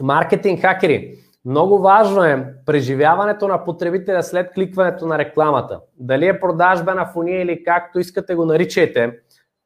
маркетинг 0.00 0.60
хакери 0.60 1.18
много 1.44 1.78
важно 1.78 2.24
е 2.24 2.54
преживяването 2.66 3.48
на 3.48 3.64
потребителя 3.64 4.22
след 4.22 4.52
кликването 4.52 5.06
на 5.06 5.18
рекламата. 5.18 5.80
Дали 5.98 6.26
е 6.26 6.40
продажба 6.40 6.94
на 6.94 7.06
фония 7.06 7.42
или 7.42 7.64
както 7.64 7.98
искате 7.98 8.34
го 8.34 8.44
наричайте, 8.44 9.12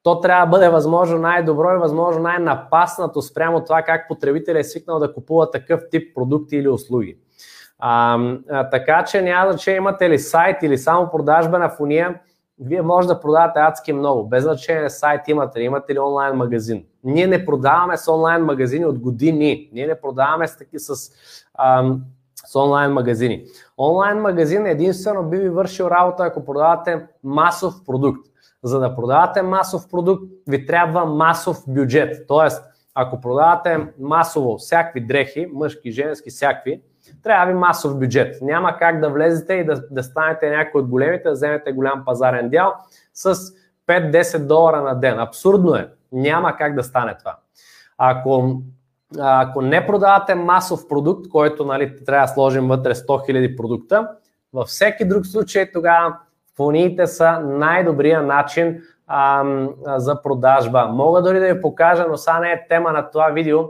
то 0.03 0.21
трябва 0.21 0.47
да 0.47 0.51
бъде 0.51 0.69
възможно 0.69 1.19
най-добро 1.19 1.75
и 1.75 1.79
възможно 1.79 2.23
най-напаснато 2.23 3.23
спрямо 3.23 3.65
това 3.65 3.83
как 3.83 4.09
потребителя 4.09 4.59
е 4.59 4.65
свикнал 4.65 4.99
да 4.99 5.15
купува 5.15 5.51
такъв 5.51 5.81
тип 5.91 6.15
продукти 6.15 6.57
или 6.57 6.69
услуги. 6.69 7.19
А, 7.79 8.19
а, 8.51 8.71
така 8.71 9.05
че 9.05 9.23
няма 9.23 9.53
значение 9.53 9.77
имате 9.77 10.11
ли 10.11 10.19
сайт 10.19 10.63
или 10.63 10.79
само 10.79 11.11
продажба 11.11 11.59
на 11.59 11.69
фония, 11.69 12.21
вие 12.61 12.83
може 12.83 13.09
да 13.09 13.21
продавате 13.21 13.61
адски 13.61 13.93
много, 13.93 14.29
без 14.29 14.43
значение 14.43 14.91
сайт 14.91 15.29
имате 15.29 15.61
ли, 15.61 15.65
имате 15.65 15.95
ли 15.95 15.99
онлайн 15.99 16.37
магазин. 16.37 16.85
Ние 17.05 17.27
не 17.27 17.45
продаваме 17.45 17.97
с 17.97 18.13
онлайн 18.13 18.43
магазини 18.45 18.85
от 18.87 18.99
години, 18.99 19.71
ние 19.73 19.87
не 19.87 20.01
продаваме 20.01 20.49
с, 20.49 20.57
таки, 20.57 20.79
с, 20.79 21.13
с 22.47 22.57
онлайн 22.57 22.93
магазини. 22.93 23.45
Онлайн 23.79 24.19
магазин 24.19 24.67
единствено 24.67 25.23
би 25.23 25.37
ви 25.37 25.49
вършил 25.49 25.85
работа, 25.85 26.25
ако 26.25 26.45
продавате 26.45 27.07
масов 27.25 27.75
продукт. 27.87 28.27
За 28.63 28.81
да 28.81 28.97
продавате 28.97 29.43
масов 29.43 29.89
продукт, 29.91 30.23
ви 30.49 30.67
трябва 30.67 31.07
масов 31.07 31.57
бюджет. 31.69 32.27
Тоест, 32.29 32.65
ако 32.95 33.21
продавате 33.21 33.87
масово 33.99 34.59
всякакви 34.59 35.07
дрехи, 35.07 35.49
мъжки, 35.53 35.93
женски, 35.93 36.31
всякакви, 36.31 36.83
трябва 37.23 37.47
ви 37.47 37.55
масов 37.55 37.99
бюджет. 37.99 38.43
Няма 38.43 38.77
как 38.77 39.01
да 39.01 39.11
влезете 39.11 39.55
и 39.55 39.65
да, 39.65 39.83
да 39.91 40.03
станете 40.03 40.51
някой 40.51 40.81
от 40.81 40.89
големите, 40.89 41.23
да 41.23 41.33
вземете 41.33 41.73
голям 41.73 42.05
пазарен 42.05 42.49
дял 42.49 42.75
с 43.15 43.37
5-10 43.87 44.47
долара 44.47 44.83
на 44.83 44.95
ден. 44.95 45.19
Абсурдно 45.19 45.75
е. 45.75 45.89
Няма 46.13 46.57
как 46.57 46.75
да 46.75 46.83
стане 46.83 47.17
това. 47.19 47.37
Ако, 47.99 48.63
ако 49.21 49.63
не 49.63 49.87
продавате 49.87 50.35
масов 50.35 50.89
продукт, 50.89 51.29
който 51.29 51.65
нали, 51.65 51.97
трябва 52.07 52.27
да 52.27 52.33
сложим 52.33 52.69
вътре 52.69 52.95
100 52.95 53.07
000 53.07 53.57
продукта, 53.57 54.09
във 54.53 54.69
всеки 54.69 55.05
друг 55.05 55.27
случай 55.27 55.73
тогава 55.73 56.17
фуниите 56.57 57.07
са 57.07 57.41
най-добрия 57.41 58.23
начин 58.23 58.83
а, 59.07 59.45
за 59.97 60.23
продажба. 60.23 60.87
Мога 60.87 61.23
дори 61.23 61.41
да 61.41 61.55
ви 61.55 61.61
покажа, 61.61 62.07
но 62.09 62.17
сега 62.17 62.41
не 62.41 62.53
е 62.53 62.67
тема 62.69 62.93
на 62.93 63.11
това 63.11 63.29
видео, 63.29 63.61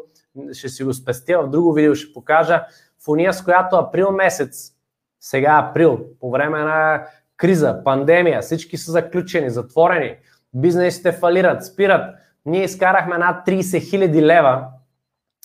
ще 0.52 0.68
си 0.68 0.84
го 0.84 0.92
спестя, 0.92 1.42
в 1.42 1.48
друго 1.48 1.72
видео 1.72 1.94
ще 1.94 2.12
покажа 2.12 2.64
фуния, 3.04 3.32
с 3.32 3.44
която 3.44 3.76
април 3.76 4.10
месец, 4.10 4.72
сега 5.20 5.68
април, 5.68 6.00
по 6.20 6.30
време 6.30 6.58
на 6.58 7.02
криза, 7.36 7.80
пандемия, 7.84 8.40
всички 8.40 8.76
са 8.76 8.92
заключени, 8.92 9.50
затворени, 9.50 10.16
бизнесите 10.54 11.12
фалират, 11.12 11.66
спират. 11.66 12.14
Ние 12.46 12.64
изкарахме 12.64 13.18
над 13.18 13.46
30 13.46 13.60
000 13.60 14.22
лева, 14.22 14.64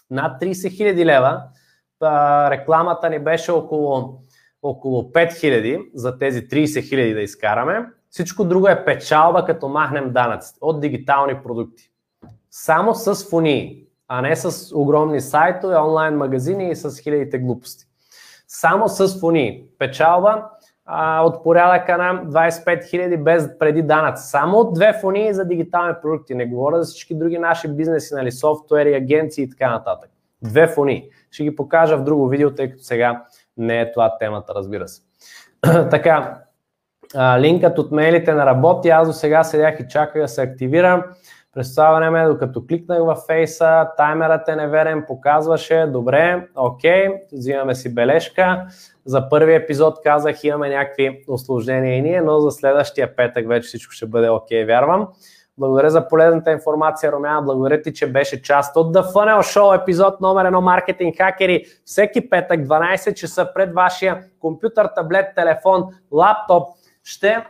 над 0.09 0.41
30 0.41 0.53
000 0.53 1.05
лева, 1.05 1.43
рекламата 2.51 3.09
ни 3.09 3.19
беше 3.19 3.51
около, 3.51 4.19
около 4.61 5.03
5 5.03 5.31
000 5.31 5.89
за 5.93 6.17
тези 6.17 6.47
30 6.47 6.65
000 6.65 7.13
да 7.13 7.21
изкараме. 7.21 7.85
Всичко 8.09 8.43
друго 8.43 8.67
е 8.67 8.85
печалба, 8.85 9.45
като 9.45 9.67
махнем 9.67 10.13
данъците 10.13 10.57
от 10.61 10.81
дигитални 10.81 11.43
продукти. 11.43 11.91
Само 12.51 12.95
с 12.95 13.29
фунии, 13.29 13.83
а 14.07 14.21
не 14.21 14.35
с 14.35 14.75
огромни 14.75 15.21
сайтове, 15.21 15.75
онлайн 15.77 16.15
магазини 16.15 16.69
и 16.69 16.75
с 16.75 16.99
хилядите 16.99 17.39
глупости. 17.39 17.85
Само 18.47 18.89
с 18.89 19.19
фунии. 19.19 19.63
Печалба 19.79 20.43
а, 20.89 21.21
от 21.21 21.43
порядъка 21.43 21.97
на 21.97 22.25
25 22.25 22.83
000 22.83 23.23
без 23.23 23.59
преди 23.59 23.81
данъци. 23.81 24.29
Само 24.29 24.57
от 24.57 24.73
две 24.73 24.93
фунии 25.01 25.33
за 25.33 25.45
дигитални 25.45 25.93
продукти. 26.01 26.35
Не 26.35 26.45
говоря 26.45 26.83
за 26.83 26.91
всички 26.91 27.15
други 27.15 27.37
наши 27.37 27.67
бизнеси, 27.67 28.13
нали, 28.13 28.31
софтуери, 28.31 28.93
агенции 28.93 29.43
и 29.43 29.49
така 29.49 29.71
нататък. 29.71 30.09
Две 30.41 30.67
фунии. 30.67 31.09
Ще 31.31 31.43
ги 31.43 31.55
покажа 31.55 31.97
в 31.97 32.03
друго 32.03 32.27
видео, 32.27 32.51
тъй 32.55 32.71
като 32.71 32.83
сега 32.83 33.23
не 33.57 33.81
е 33.81 33.91
това 33.91 34.17
темата, 34.17 34.53
разбира 34.55 34.87
се. 34.87 35.01
така, 35.89 36.37
линкът 37.39 37.79
от 37.79 37.91
мейлите 37.91 38.33
на 38.33 38.45
работи. 38.45 38.89
Аз 38.89 39.07
до 39.07 39.13
сега 39.13 39.43
седях 39.43 39.79
и 39.79 39.87
чаках 39.87 40.21
да 40.21 40.27
се 40.27 40.41
активирам. 40.41 41.03
През 41.57 41.75
това 41.75 41.91
време, 41.91 42.27
докато 42.27 42.65
кликнах 42.67 42.99
във 42.99 43.17
фейса, 43.27 43.87
таймерът 43.97 44.49
е 44.49 44.55
неверен, 44.55 45.03
показваше, 45.07 45.85
добре, 45.85 46.47
окей, 46.55 47.07
взимаме 47.33 47.75
си 47.75 47.95
бележка. 47.95 48.65
За 49.05 49.29
първи 49.29 49.55
епизод 49.55 49.99
казах, 50.03 50.43
имаме 50.43 50.69
някакви 50.69 51.23
осложнения 51.27 51.97
и 51.97 52.01
ние, 52.01 52.21
но 52.21 52.39
за 52.39 52.51
следващия 52.51 53.15
петък 53.15 53.47
вече 53.47 53.67
всичко 53.67 53.93
ще 53.93 54.05
бъде 54.05 54.29
окей, 54.29 54.65
вярвам. 54.65 55.07
Благодаря 55.57 55.89
за 55.89 56.07
полезната 56.07 56.51
информация, 56.51 57.11
Румяна. 57.11 57.41
Благодаря 57.41 57.81
ти, 57.81 57.93
че 57.93 58.11
беше 58.11 58.41
част 58.41 58.75
от 58.75 58.95
The 58.95 59.01
Funnel 59.13 59.39
Show, 59.39 59.81
епизод 59.81 60.21
номер 60.21 60.45
1 60.45 60.59
Маркетинг 60.59 61.17
хакери. 61.17 61.65
Всеки 61.85 62.29
петък, 62.29 62.59
12 62.59 63.13
часа 63.13 63.53
пред 63.53 63.73
вашия 63.73 64.23
компютър, 64.39 64.89
таблет, 64.95 65.25
телефон, 65.35 65.83
лаптоп 66.11 66.67
ще 67.03 67.45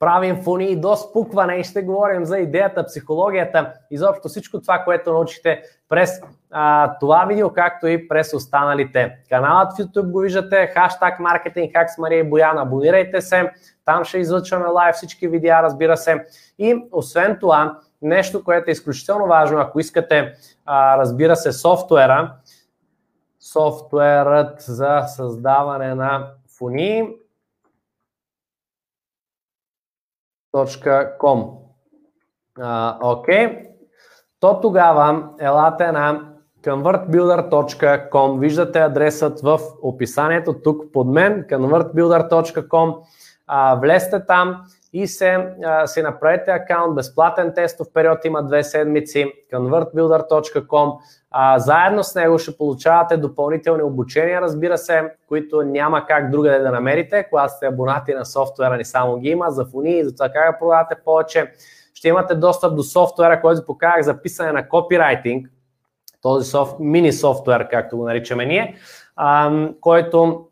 правим 0.00 0.42
фуни 0.42 0.76
до 0.76 0.96
спукване 0.96 1.54
и 1.54 1.64
ще 1.64 1.82
говорим 1.82 2.24
за 2.24 2.38
идеята, 2.38 2.84
психологията, 2.84 3.72
изобщо 3.90 4.28
всичко 4.28 4.60
това, 4.60 4.78
което 4.78 5.12
научихте 5.12 5.62
през 5.88 6.10
а, 6.50 6.94
това 7.00 7.24
видео, 7.28 7.52
както 7.52 7.86
и 7.86 8.08
през 8.08 8.34
останалите. 8.34 9.18
Каналът 9.28 9.72
в 9.72 9.76
YouTube 9.76 10.10
го 10.10 10.18
виждате, 10.18 10.66
хаштаг 10.66 11.20
маркетинг 11.20 11.72
хак 11.76 11.90
с 11.90 11.98
Мария 11.98 12.24
Боян, 12.24 12.58
абонирайте 12.58 13.20
се, 13.20 13.50
там 13.84 14.04
ще 14.04 14.18
излъчваме 14.18 14.66
лайв 14.66 14.94
всички 14.94 15.28
видеа, 15.28 15.62
разбира 15.62 15.96
се. 15.96 16.26
И 16.58 16.84
освен 16.92 17.38
това, 17.40 17.78
нещо, 18.02 18.44
което 18.44 18.70
е 18.70 18.72
изключително 18.72 19.26
важно, 19.26 19.58
ако 19.58 19.80
искате, 19.80 20.32
а, 20.66 20.98
разбира 20.98 21.36
се, 21.36 21.52
софтуера, 21.52 22.32
софтуерът 23.40 24.60
за 24.60 25.02
създаване 25.06 25.94
на 25.94 26.26
фуни, 26.58 27.16
com. 30.52 31.56
Окей. 33.00 33.66
То 34.40 34.60
тогава 34.60 35.28
елате 35.40 35.92
на 35.92 36.30
convertbuilder.com. 36.62 38.38
Виждате 38.38 38.78
адресът 38.78 39.40
в 39.40 39.60
описанието 39.82 40.62
тук 40.62 40.92
под 40.92 41.08
мен, 41.08 41.44
convertbuilder.com. 41.50 42.94
влезте 43.80 44.26
там 44.26 44.64
и 44.92 45.06
се, 45.06 45.54
а, 45.64 45.86
си 45.86 46.02
направете 46.02 46.50
акаунт, 46.50 46.94
безплатен 46.94 47.52
тестов 47.54 47.86
период 47.94 48.24
има 48.24 48.42
две 48.42 48.62
седмици, 48.62 49.32
convertbuilder.com. 49.52 50.98
А, 51.30 51.58
заедно 51.58 52.04
с 52.04 52.14
него 52.14 52.38
ще 52.38 52.56
получавате 52.56 53.16
допълнителни 53.16 53.82
обучения, 53.82 54.40
разбира 54.40 54.78
се, 54.78 55.12
които 55.28 55.62
няма 55.62 56.06
как 56.06 56.30
другаде 56.30 56.58
да 56.58 56.70
намерите, 56.70 57.26
когато 57.30 57.52
сте 57.52 57.66
абонати 57.66 58.14
на 58.14 58.24
софтуера 58.24 58.76
ни 58.76 58.84
само 58.84 59.18
ги 59.18 59.28
има, 59.28 59.50
за 59.50 59.64
фони 59.64 59.98
и 59.98 60.04
за 60.04 60.14
това 60.14 60.28
как 60.28 60.52
да 60.52 60.58
продавате 60.58 60.94
повече. 61.04 61.52
Ще 61.94 62.08
имате 62.08 62.34
достъп 62.34 62.76
до 62.76 62.82
софтуера, 62.82 63.40
който 63.40 63.66
показах 63.66 64.02
за 64.02 64.22
писане 64.22 64.52
на 64.52 64.68
копирайтинг, 64.68 65.48
този 66.22 66.50
софт, 66.50 66.76
мини 66.80 67.12
софтуер, 67.12 67.68
както 67.68 67.96
го 67.96 68.04
наричаме 68.04 68.46
ние, 68.46 68.76
а, 69.16 69.52
който 69.80 70.46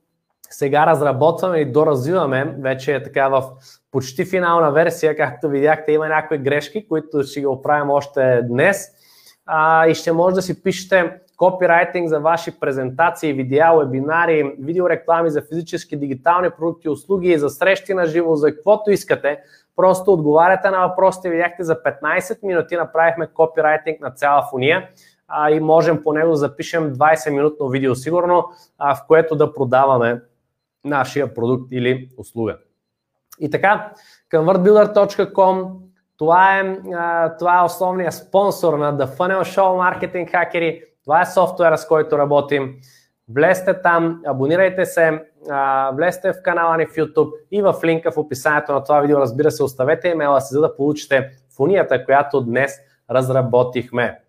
сега 0.50 0.86
разработваме 0.86 1.58
и 1.58 1.72
доразвиваме, 1.72 2.54
вече 2.58 2.94
е 2.94 3.02
така 3.02 3.28
в 3.28 3.44
почти 3.90 4.24
финална 4.24 4.72
версия, 4.72 5.16
както 5.16 5.48
видяхте, 5.48 5.92
има 5.92 6.08
някои 6.08 6.38
грешки, 6.38 6.88
които 6.88 7.22
ще 7.22 7.40
ги 7.40 7.46
оправим 7.46 7.90
още 7.90 8.42
днес 8.42 8.88
а, 9.50 9.86
и 9.86 9.94
ще 9.94 10.12
може 10.12 10.34
да 10.34 10.42
си 10.42 10.62
пишете 10.62 11.20
копирайтинг 11.36 12.08
за 12.08 12.20
ваши 12.20 12.60
презентации, 12.60 13.32
видеа, 13.32 13.72
вебинари, 13.78 14.54
видеореклами 14.58 15.30
за 15.30 15.42
физически, 15.42 15.96
дигитални 15.96 16.50
продукти, 16.50 16.88
услуги, 16.88 17.38
за 17.38 17.48
срещи 17.48 17.94
на 17.94 18.06
живо, 18.06 18.36
за 18.36 18.54
каквото 18.54 18.90
искате. 18.90 19.38
Просто 19.76 20.12
отговаряте 20.12 20.70
на 20.70 20.88
въпросите. 20.88 21.30
Видяхте 21.30 21.64
за 21.64 21.76
15 21.82 22.38
минути 22.42 22.76
направихме 22.76 23.26
копирайтинг 23.26 24.00
на 24.00 24.10
цяла 24.10 24.46
фуния 24.50 24.88
а, 25.28 25.50
и 25.50 25.60
можем 25.60 26.02
по 26.02 26.12
него 26.12 26.30
да 26.30 26.36
запишем 26.36 26.94
20 26.94 27.30
минутно 27.30 27.68
видео 27.68 27.94
сигурно, 27.94 28.44
а, 28.78 28.94
в 28.94 29.06
което 29.06 29.36
да 29.36 29.54
продаваме 29.54 30.20
нашия 30.84 31.34
продукт 31.34 31.72
или 31.72 32.08
услуга. 32.16 32.58
И 33.40 33.50
така, 33.50 33.92
convertbuilder.com 34.32 35.87
това 36.18 36.58
е, 36.58 36.76
това 37.38 37.60
е 37.60 37.64
основният 37.64 38.14
спонсор 38.14 38.78
на 38.78 38.98
The 38.98 39.06
Funnel 39.06 39.40
Show 39.40 40.00
Marketing 40.00 40.32
Hackeri. 40.32 40.82
Това 41.04 41.20
е 41.20 41.26
софтуера, 41.26 41.78
с 41.78 41.88
който 41.88 42.18
работим. 42.18 42.74
Влезте 43.34 43.82
там, 43.82 44.22
абонирайте 44.26 44.86
се, 44.86 45.24
влезте 45.92 46.32
в 46.32 46.42
канала 46.42 46.76
ни 46.76 46.86
в 46.86 46.90
YouTube 46.90 47.32
и 47.50 47.62
в 47.62 47.74
линка 47.84 48.12
в 48.12 48.18
описанието 48.18 48.72
на 48.72 48.84
това 48.84 49.00
видео, 49.00 49.20
разбира 49.20 49.50
се, 49.50 49.62
оставете 49.62 50.08
имейла 50.08 50.40
си, 50.40 50.54
за 50.54 50.60
да 50.60 50.76
получите 50.76 51.30
фунията, 51.56 52.04
която 52.04 52.40
днес 52.40 52.78
разработихме. 53.10 54.20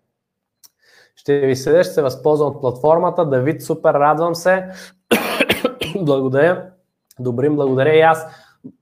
Ще 1.16 1.38
ви 1.38 1.56
седеш, 1.56 1.86
ще 1.86 1.94
се 1.94 2.02
възползвам 2.02 2.48
от 2.48 2.60
платформата. 2.60 3.24
Давид, 3.24 3.62
супер, 3.62 3.94
радвам 3.94 4.34
се. 4.34 4.68
благодаря. 6.00 6.66
Добрим, 7.18 7.56
благодаря 7.56 7.94
и 7.94 8.00
аз. 8.00 8.26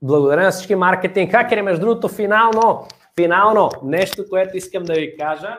Благодаря 0.01 0.43
на 0.43 0.51
всички 0.51 0.75
маркетинг 0.75 1.31
хакери. 1.31 1.61
Между 1.61 1.85
другото, 1.85 2.07
финално, 2.07 2.85
финално, 3.21 3.69
нещо, 3.83 4.23
което 4.29 4.57
искам 4.57 4.83
да 4.83 4.93
ви 4.93 5.17
кажа. 5.17 5.57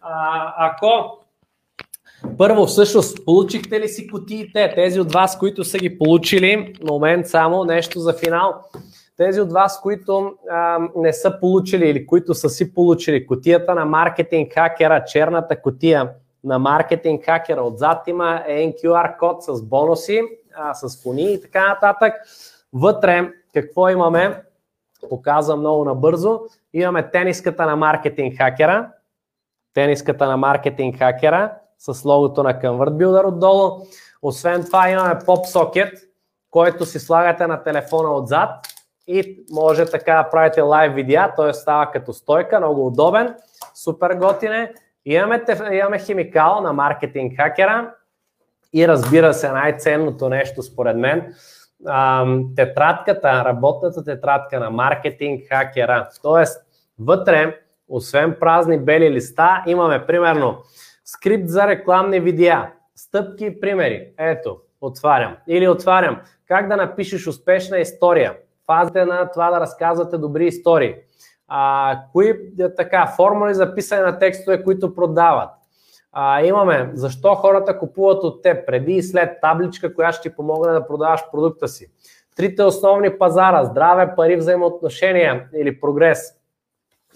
А, 0.00 0.54
ако 0.58 1.18
първо, 2.38 2.66
всъщност, 2.66 3.24
получихте 3.24 3.80
ли 3.80 3.88
си 3.88 4.06
кутиите? 4.06 4.72
Тези 4.74 5.00
от 5.00 5.12
вас, 5.12 5.38
които 5.38 5.64
са 5.64 5.78
ги 5.78 5.98
получили, 5.98 6.74
момент 6.88 7.26
само, 7.26 7.64
нещо 7.64 8.00
за 8.00 8.12
финал. 8.12 8.54
Тези 9.16 9.40
от 9.40 9.52
вас, 9.52 9.80
които 9.80 10.32
а, 10.50 10.78
не 10.96 11.12
са 11.12 11.40
получили 11.40 11.88
или 11.88 12.06
които 12.06 12.34
са 12.34 12.48
си 12.48 12.74
получили 12.74 13.26
кутията 13.26 13.74
на 13.74 13.84
маркетинг 13.84 14.54
хакера, 14.54 15.04
черната 15.04 15.62
кутия 15.62 16.10
на 16.44 16.58
маркетинг 16.58 17.24
хакера, 17.24 17.62
отзад 17.62 18.08
има 18.08 18.42
QR 18.48 19.18
код 19.18 19.44
с 19.44 19.62
бонуси, 19.62 20.22
а, 20.54 20.74
с 20.74 21.02
фони 21.02 21.32
и 21.32 21.40
така 21.40 21.68
нататък. 21.68 22.14
Вътре 22.72 23.28
какво 23.54 23.88
имаме? 23.88 24.42
Показвам 25.08 25.60
много 25.60 25.84
набързо. 25.84 26.40
Имаме 26.72 27.10
тениската 27.10 27.66
на 27.66 27.76
маркетинг 27.76 28.38
хакера, 28.38 28.88
тениската 29.74 30.26
на 30.26 30.36
маркетинг 30.36 30.98
хакера 30.98 31.52
с 31.78 32.04
логото 32.04 32.42
на 32.42 32.54
ConvertBuilder 32.54 33.26
отдолу. 33.26 33.80
Освен 34.22 34.64
това 34.64 34.90
имаме 34.90 35.14
PopSocket, 35.14 35.92
който 36.50 36.86
си 36.86 36.98
слагате 36.98 37.46
на 37.46 37.62
телефона 37.62 38.14
отзад 38.14 38.50
и 39.06 39.44
може 39.52 39.86
така 39.86 40.14
да 40.14 40.30
правите 40.30 40.60
лайв 40.60 40.94
видеа, 40.94 41.32
т.е. 41.36 41.52
става 41.52 41.90
като 41.90 42.12
стойка, 42.12 42.58
много 42.60 42.86
удобен, 42.86 43.34
супер 43.74 44.14
готине. 44.14 44.72
Имаме, 45.04 45.44
имаме 45.72 45.98
химикал 45.98 46.60
на 46.60 46.72
маркетинг 46.72 47.36
хакера 47.36 47.94
и 48.72 48.88
разбира 48.88 49.34
се 49.34 49.52
най-ценното 49.52 50.28
нещо 50.28 50.62
според 50.62 50.96
мен, 50.96 51.34
а, 51.86 52.26
тетрадката, 52.56 53.44
работната 53.44 54.04
тетрадка 54.04 54.60
на 54.60 54.70
маркетинг 54.70 55.42
хакера. 55.48 56.08
Тоест, 56.22 56.62
вътре, 56.98 57.58
освен 57.88 58.36
празни 58.40 58.78
бели 58.78 59.10
листа, 59.10 59.62
имаме 59.66 60.06
примерно 60.06 60.58
скрипт 61.04 61.48
за 61.48 61.66
рекламни 61.66 62.20
видеа, 62.20 62.70
стъпки 62.94 63.46
и 63.46 63.60
примери. 63.60 64.08
Ето, 64.18 64.56
отварям. 64.80 65.36
Или 65.48 65.68
отварям 65.68 66.20
как 66.52 66.68
да 66.68 66.76
напишеш 66.76 67.26
успешна 67.26 67.78
история. 67.78 68.36
Фазите 68.66 69.04
на 69.04 69.30
това 69.30 69.50
да 69.50 69.60
разказвате 69.60 70.18
добри 70.18 70.46
истории. 70.46 70.94
А, 71.48 71.98
кои 72.12 72.30
е, 72.60 72.74
така, 72.76 73.06
формули 73.06 73.54
за 73.54 73.74
писане 73.74 74.02
на 74.02 74.18
текстове, 74.18 74.62
които 74.62 74.94
продават. 74.94 75.50
А, 76.12 76.42
имаме 76.42 76.90
защо 76.94 77.34
хората 77.34 77.78
купуват 77.78 78.24
от 78.24 78.42
теб 78.42 78.66
преди 78.66 78.92
и 78.92 79.02
след 79.02 79.30
табличка, 79.40 79.94
която 79.94 80.16
ще 80.16 80.30
ти 80.30 80.36
помогне 80.36 80.72
да 80.72 80.86
продаваш 80.86 81.20
продукта 81.32 81.68
си. 81.68 81.90
Трите 82.36 82.62
основни 82.62 83.18
пазара 83.18 83.64
здраве, 83.64 84.14
пари, 84.16 84.36
взаимоотношения 84.36 85.48
или 85.54 85.80
прогрес. 85.80 86.34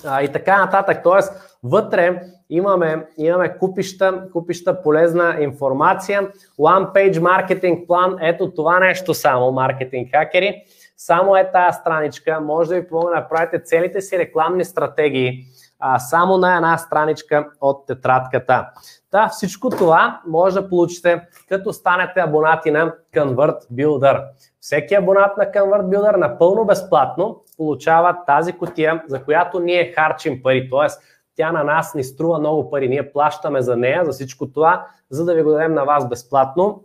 А, 0.05 0.23
и 0.23 0.33
така 0.33 0.65
нататък. 0.65 1.01
Тоест, 1.03 1.59
вътре 1.65 2.23
имаме, 2.51 3.07
имаме 3.17 3.59
купища, 3.59 4.29
купища 4.33 4.83
полезна 4.83 5.37
информация. 5.41 6.31
One 6.59 6.93
Page 6.93 7.19
Marketing 7.19 7.87
Plan, 7.87 8.19
ето 8.21 8.51
това 8.51 8.79
нещо 8.79 9.15
само, 9.15 9.53
маркетинг 9.53 10.11
хакери. 10.11 10.65
Само 10.97 11.37
е 11.37 11.51
тази 11.53 11.79
страничка, 11.79 12.41
може 12.41 12.69
да 12.69 12.75
ви 12.75 12.89
помогне 12.89 13.11
да 13.11 13.21
направите 13.21 13.63
целите 13.63 14.01
си 14.01 14.19
рекламни 14.19 14.65
стратегии 14.65 15.45
а, 15.79 15.99
само 15.99 16.39
на 16.39 16.57
една 16.57 16.79
страничка 16.79 17.49
от 17.61 17.87
тетрадката. 17.87 18.69
Та, 19.11 19.29
всичко 19.29 19.71
това 19.71 20.21
може 20.27 20.61
да 20.61 20.69
получите 20.69 21.29
като 21.49 21.73
станете 21.73 22.21
абонати 22.21 22.71
на 22.71 22.95
Convert 23.15 23.59
Builder. 23.73 24.25
Всеки 24.61 24.95
абонат 24.95 25.37
на 25.37 25.45
Convert 25.45 25.83
Builder 25.83 26.17
напълно 26.17 26.65
безплатно 26.65 27.43
получава 27.57 28.17
тази 28.27 28.53
котия, 28.53 29.03
за 29.09 29.25
която 29.25 29.61
ние 29.61 29.93
харчим 29.93 30.43
пари. 30.43 30.71
Тоест, 30.71 31.03
тя 31.37 31.53
на 31.53 31.65
нас 31.65 31.95
ни 31.95 32.05
струва 32.05 32.39
много 32.39 32.71
пари. 32.71 32.89
Ние 32.89 33.13
плащаме 33.13 33.63
за 33.63 33.77
нея, 33.77 34.05
за 34.05 34.13
всичко 34.13 34.53
това, 34.53 34.87
за 35.11 35.25
да 35.25 35.35
ви 35.35 35.43
го 35.43 35.51
дадем 35.51 35.75
на 35.75 35.85
вас 35.85 36.09
безплатно 36.09 36.83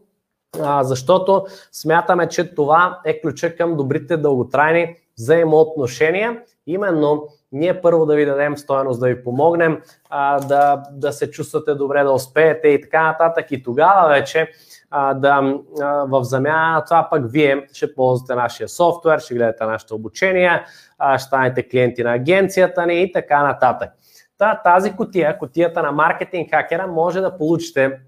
защото 0.82 1.46
смятаме, 1.72 2.30
че 2.30 2.56
това 2.56 3.00
е 3.06 3.22
ключа 3.22 3.56
към 3.56 3.78
добрите 3.78 4.18
дълготрайни 4.18 4.96
взаимоотношения. 5.18 6.42
Именно 6.68 7.28
ние 7.52 7.82
първо 7.82 8.06
да 8.06 8.16
ви 8.16 8.26
дадем 8.26 8.58
стоеност, 8.58 9.00
да 9.00 9.08
ви 9.08 9.24
помогнем 9.24 9.82
а, 10.10 10.40
да, 10.40 10.84
да 10.92 11.12
се 11.12 11.32
чувствате 11.32 11.74
добре, 11.74 12.04
да 12.04 12.12
успеете 12.12 12.68
и 12.68 12.82
така 12.82 13.04
нататък. 13.04 13.52
И 13.52 13.64
тогава 13.64 14.10
вече 14.10 14.48
а, 14.92 15.14
да 15.14 15.56
а, 15.82 16.06
в 16.08 16.24
замяна 16.24 16.74
на 16.74 16.84
това 16.84 17.08
пък 17.12 17.32
вие 17.32 17.68
ще 17.74 17.96
ползвате 17.96 18.36
нашия 18.36 18.70
софтуер, 18.70 19.20
ще 19.20 19.36
гледате 19.36 19.64
нашите 19.64 19.94
обучения, 19.94 20.66
а, 20.98 21.18
ще 21.18 21.28
станете 21.28 21.70
клиенти 21.70 22.04
на 22.04 22.14
агенцията 22.14 22.86
ни 22.86 23.02
и 23.04 23.12
така 23.12 23.44
нататък. 23.44 23.90
Та, 24.38 24.62
тази 24.64 24.92
котия, 24.96 25.38
котията 25.38 25.84
на 25.84 25.92
маркетинг 25.92 26.50
хакера, 26.52 26.88
може 26.88 27.22
да 27.22 27.38
получите 27.38 28.00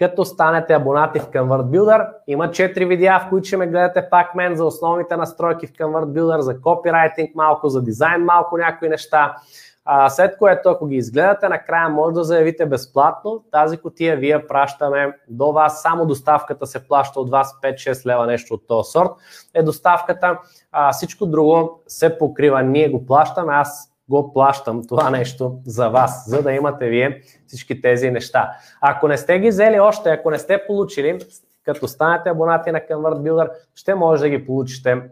като 0.00 0.24
станете 0.24 0.74
абонати 0.74 1.20
в 1.20 1.28
Convert 1.28 1.64
Builder. 1.64 2.08
Има 2.26 2.48
4 2.48 2.88
видеа, 2.88 3.20
в 3.26 3.28
които 3.28 3.46
ще 3.46 3.56
ме 3.56 3.66
гледате 3.66 4.08
пак 4.10 4.34
мен 4.34 4.56
за 4.56 4.64
основните 4.64 5.16
настройки 5.16 5.66
в 5.66 5.72
Convert 5.72 6.04
Builder, 6.04 6.38
за 6.38 6.60
копирайтинг 6.60 7.34
малко, 7.34 7.68
за 7.68 7.82
дизайн 7.82 8.24
малко 8.24 8.56
някои 8.56 8.88
неща. 8.88 9.36
А, 9.84 10.10
след 10.10 10.38
което, 10.38 10.68
ако 10.68 10.86
ги 10.86 10.96
изгледате, 10.96 11.48
накрая 11.48 11.88
може 11.88 12.14
да 12.14 12.24
заявите 12.24 12.66
безплатно. 12.66 13.44
Тази 13.50 13.78
котия 13.78 14.16
вие 14.16 14.46
пращаме 14.46 15.16
до 15.28 15.52
вас. 15.52 15.82
Само 15.82 16.06
доставката 16.06 16.66
се 16.66 16.88
плаща 16.88 17.20
от 17.20 17.30
вас 17.30 17.60
5-6 17.62 18.06
лева 18.06 18.26
нещо 18.26 18.54
от 18.54 18.66
този 18.66 18.90
сорт. 18.90 19.10
Е 19.54 19.62
доставката. 19.62 20.38
А, 20.72 20.92
всичко 20.92 21.26
друго 21.26 21.82
се 21.86 22.18
покрива. 22.18 22.62
Ние 22.62 22.88
го 22.88 23.06
плащаме. 23.06 23.52
Аз 23.52 23.92
го 24.10 24.32
плащам 24.32 24.86
това 24.86 25.10
нещо 25.10 25.58
за 25.66 25.88
вас, 25.88 26.24
за 26.26 26.42
да 26.42 26.52
имате 26.52 26.88
вие 26.88 27.22
всички 27.46 27.80
тези 27.80 28.10
неща. 28.10 28.52
Ако 28.80 29.08
не 29.08 29.16
сте 29.16 29.38
ги 29.38 29.48
взели 29.48 29.80
още, 29.80 30.10
ако 30.10 30.30
не 30.30 30.38
сте 30.38 30.66
получили, 30.66 31.18
като 31.64 31.88
станете 31.88 32.30
абонати 32.30 32.70
на 32.70 32.80
Convert 32.80 33.20
Builder, 33.20 33.50
ще 33.74 33.94
може 33.94 34.22
да 34.22 34.28
ги 34.28 34.46
получите, 34.46 35.02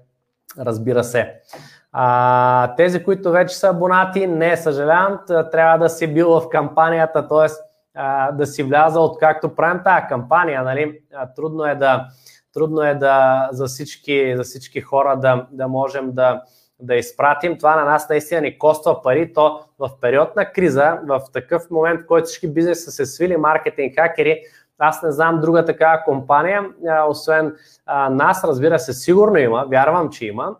разбира 0.58 1.04
се. 1.04 1.34
А, 1.92 2.74
тези, 2.76 3.04
които 3.04 3.30
вече 3.30 3.56
са 3.56 3.68
абонати, 3.68 4.26
не 4.26 4.56
съжалявам, 4.56 5.18
трябва 5.26 5.78
да 5.78 5.88
си 5.88 6.14
бил 6.14 6.28
в 6.28 6.48
кампанията, 6.48 7.28
т.е. 7.28 7.48
да 8.32 8.46
си 8.46 8.62
вляза 8.62 9.00
откакто 9.00 9.54
правим 9.54 9.82
тази 9.84 10.06
кампания. 10.08 10.62
Нали? 10.62 11.00
Трудно 11.36 11.64
е 11.64 11.74
да, 11.74 12.06
трудно 12.54 12.82
е 12.82 12.94
да 12.94 13.48
за, 13.52 13.66
всички, 13.66 14.34
за 14.36 14.42
всички 14.42 14.80
хора 14.80 15.16
да, 15.16 15.46
да 15.50 15.68
можем 15.68 16.12
да, 16.12 16.42
да 16.80 16.94
изпратим. 16.94 17.58
Това 17.58 17.76
на 17.76 17.84
нас 17.84 18.08
наистина 18.08 18.40
ни 18.40 18.58
коства 18.58 19.02
пари. 19.02 19.32
То 19.32 19.60
в 19.78 19.90
период 20.00 20.36
на 20.36 20.52
криза, 20.52 20.98
в 21.06 21.20
такъв 21.32 21.70
момент, 21.70 22.00
в 22.00 22.06
който 22.06 22.26
всички 22.26 22.48
бизнеси 22.48 22.82
са 22.82 22.90
се 22.90 23.06
свили, 23.06 23.36
маркетинг 23.36 23.94
хакери, 23.98 24.42
аз 24.78 25.02
не 25.02 25.12
знам 25.12 25.40
друга 25.40 25.64
такава 25.64 26.02
компания, 26.04 26.64
освен 27.08 27.56
нас, 28.10 28.44
разбира 28.44 28.78
се, 28.78 28.92
сигурно 28.92 29.36
има, 29.36 29.66
вярвам, 29.70 30.10
че 30.10 30.26
има, 30.26 30.56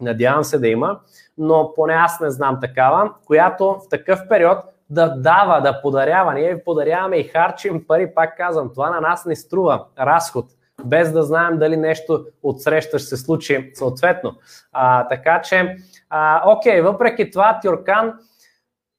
надявам 0.00 0.44
се 0.44 0.58
да 0.58 0.68
има, 0.68 1.00
но 1.38 1.72
поне 1.74 1.94
аз 1.94 2.20
не 2.20 2.30
знам 2.30 2.58
такава, 2.60 3.14
която 3.26 3.74
в 3.74 3.88
такъв 3.90 4.20
период 4.28 4.58
да 4.90 5.08
дава, 5.08 5.60
да 5.60 5.80
подарява. 5.82 6.34
Ние 6.34 6.54
ви 6.54 6.64
подаряваме 6.64 7.16
и 7.16 7.24
харчим 7.24 7.86
пари, 7.86 8.14
пак 8.14 8.36
казвам, 8.36 8.70
това 8.74 8.90
на 8.90 9.00
нас 9.00 9.26
не 9.26 9.36
струва 9.36 9.84
разход 9.98 10.46
без 10.84 11.12
да 11.12 11.22
знаем 11.22 11.58
дали 11.58 11.76
нещо 11.76 12.24
отсреща 12.42 12.98
ще 12.98 13.08
се 13.08 13.16
случи 13.16 13.70
съответно. 13.74 14.34
А, 14.72 15.08
така 15.08 15.40
че, 15.42 15.76
а, 16.10 16.42
окей, 16.52 16.80
въпреки 16.80 17.30
това, 17.30 17.58
Тюркан, 17.62 18.12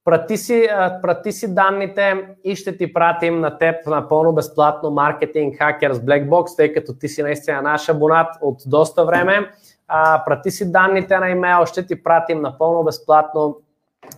прати 0.05 0.37
си, 0.37 0.69
прати 1.01 1.31
си 1.31 1.55
данните 1.55 2.27
и 2.43 2.55
ще 2.55 2.77
ти 2.77 2.93
пратим 2.93 3.39
на 3.39 3.57
теб 3.57 3.75
напълно 3.87 4.33
безплатно 4.33 4.91
маркетинг 4.91 5.55
Hackers 5.55 5.93
Black 5.93 6.29
Box, 6.29 6.55
тъй 6.57 6.73
като 6.73 6.93
ти 6.93 7.07
си 7.07 7.23
наистина 7.23 7.61
наш 7.61 7.89
абонат 7.89 8.27
от 8.41 8.57
доста 8.65 9.05
време. 9.05 9.51
А, 9.87 10.23
прати 10.25 10.51
си 10.51 10.71
данните 10.71 11.19
на 11.19 11.29
имейл, 11.29 11.65
ще 11.65 11.85
ти 11.85 12.03
пратим 12.03 12.41
напълно 12.41 12.83
безплатно. 12.83 13.57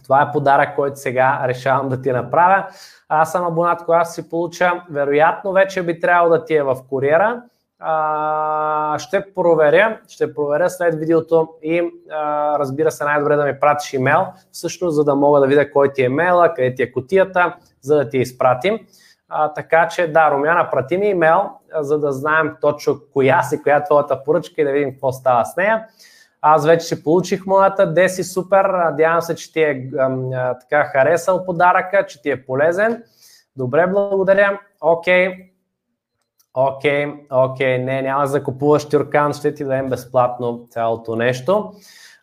Това 0.04 0.22
е 0.22 0.32
подарък, 0.32 0.76
който 0.76 1.00
сега 1.00 1.42
решавам 1.46 1.90
да 1.90 2.02
ти 2.02 2.12
направя. 2.12 2.68
Аз 3.10 3.32
съм 3.32 3.46
абонат, 3.46 3.86
когато 3.86 4.12
си 4.12 4.30
получа, 4.30 4.72
вероятно 4.90 5.52
вече 5.52 5.84
би 5.84 6.00
трябвало 6.00 6.30
да 6.30 6.46
ти 6.46 6.56
е 6.56 6.64
в 6.64 6.78
куриера. 6.90 7.42
А, 7.80 9.00
ще 9.00 9.34
проверя, 9.34 10.00
ще 10.08 10.34
проверя 10.34 10.70
след 10.70 10.96
видеото 10.96 11.50
и 11.64 11.92
а, 12.12 12.60
разбира 12.60 12.92
се 12.92 13.04
най-добре 13.04 13.36
да 13.36 13.46
ми 13.46 13.60
пратиш 13.60 13.94
имейл, 13.94 14.26
всъщност 14.52 14.96
за 14.96 15.04
да 15.04 15.16
мога 15.16 15.40
да 15.40 15.48
видя 15.48 15.72
кой 15.72 15.94
ти 15.94 16.04
е 16.04 16.10
мейла, 16.10 16.54
къде 16.54 16.76
ти 16.76 16.84
е 16.84 16.92
котията, 16.92 17.56
за 17.82 17.96
да 17.96 18.10
ти 18.10 18.18
изпратим. 18.18 18.80
А, 19.30 19.54
така 19.54 19.88
че 19.88 20.08
да, 20.08 20.32
Румяна, 20.32 20.70
прати 20.72 20.98
ми 20.98 21.10
имейл, 21.10 21.50
за 21.80 22.00
да 22.00 22.12
знаем 22.12 22.56
точно 22.62 23.00
коя 23.14 23.44
си, 23.44 23.62
коя 23.64 23.76
е 23.76 23.84
твоята 23.84 24.24
поръчка 24.24 24.62
и 24.62 24.66
да 24.66 24.72
видим 24.72 24.92
какво 24.92 25.12
става 25.12 25.46
с 25.46 25.56
нея. 25.56 25.88
Аз 26.42 26.66
вече 26.66 26.86
си 26.86 27.04
получих 27.04 27.46
моята, 27.46 27.94
Деси 27.94 28.24
супер, 28.24 28.66
надявам 28.66 29.22
се, 29.22 29.36
че 29.36 29.54
ти 29.54 29.62
е 29.62 29.90
а, 30.00 30.60
така 30.60 30.84
харесал 30.84 31.46
подаръка, 31.46 32.06
че 32.06 32.22
ти 32.22 32.30
е 32.32 32.46
полезен. 32.46 33.04
Добре, 33.56 33.88
благодаря. 33.88 34.60
Окей. 34.82 35.57
Окей, 36.60 37.14
окей, 37.32 37.78
не, 37.78 38.02
няма 38.02 38.22
да 38.22 38.28
закупуваш 38.28 38.90
тюркан, 38.90 39.34
ще 39.34 39.54
ти 39.54 39.64
дадем 39.64 39.90
безплатно 39.90 40.66
цялото 40.70 41.16
нещо. 41.16 41.72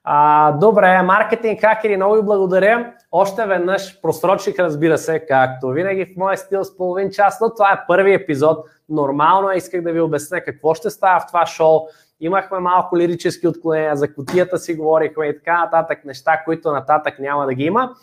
А, 0.04 0.52
добре, 0.52 1.02
маркетинг 1.02 1.60
хакери, 1.60 1.96
много 1.96 2.14
ви 2.14 2.22
благодаря. 2.22 2.92
Още 3.12 3.46
веднъж 3.46 4.00
просрочих, 4.00 4.58
разбира 4.58 4.98
се, 4.98 5.26
както 5.26 5.68
винаги 5.68 6.04
в 6.04 6.16
моя 6.16 6.38
стил 6.38 6.64
с 6.64 6.76
половин 6.76 7.10
час, 7.10 7.38
но 7.40 7.54
това 7.54 7.72
е 7.72 7.86
първи 7.86 8.14
епизод. 8.14 8.66
Нормално 8.88 9.50
е, 9.50 9.56
исках 9.56 9.82
да 9.82 9.92
ви 9.92 10.00
обясня 10.00 10.40
какво 10.40 10.74
ще 10.74 10.90
става 10.90 11.20
в 11.20 11.26
това 11.26 11.46
шоу. 11.46 11.80
Имахме 12.20 12.58
малко 12.58 12.96
лирически 12.98 13.48
отклонения, 13.48 13.96
за 13.96 14.14
котията 14.14 14.58
си 14.58 14.74
говорихме 14.74 15.26
и 15.26 15.38
така 15.38 15.58
нататък, 15.58 16.04
неща, 16.04 16.42
които 16.44 16.72
нататък 16.72 17.18
няма 17.18 17.46
да 17.46 17.54
ги 17.54 17.64
има. 17.64 17.94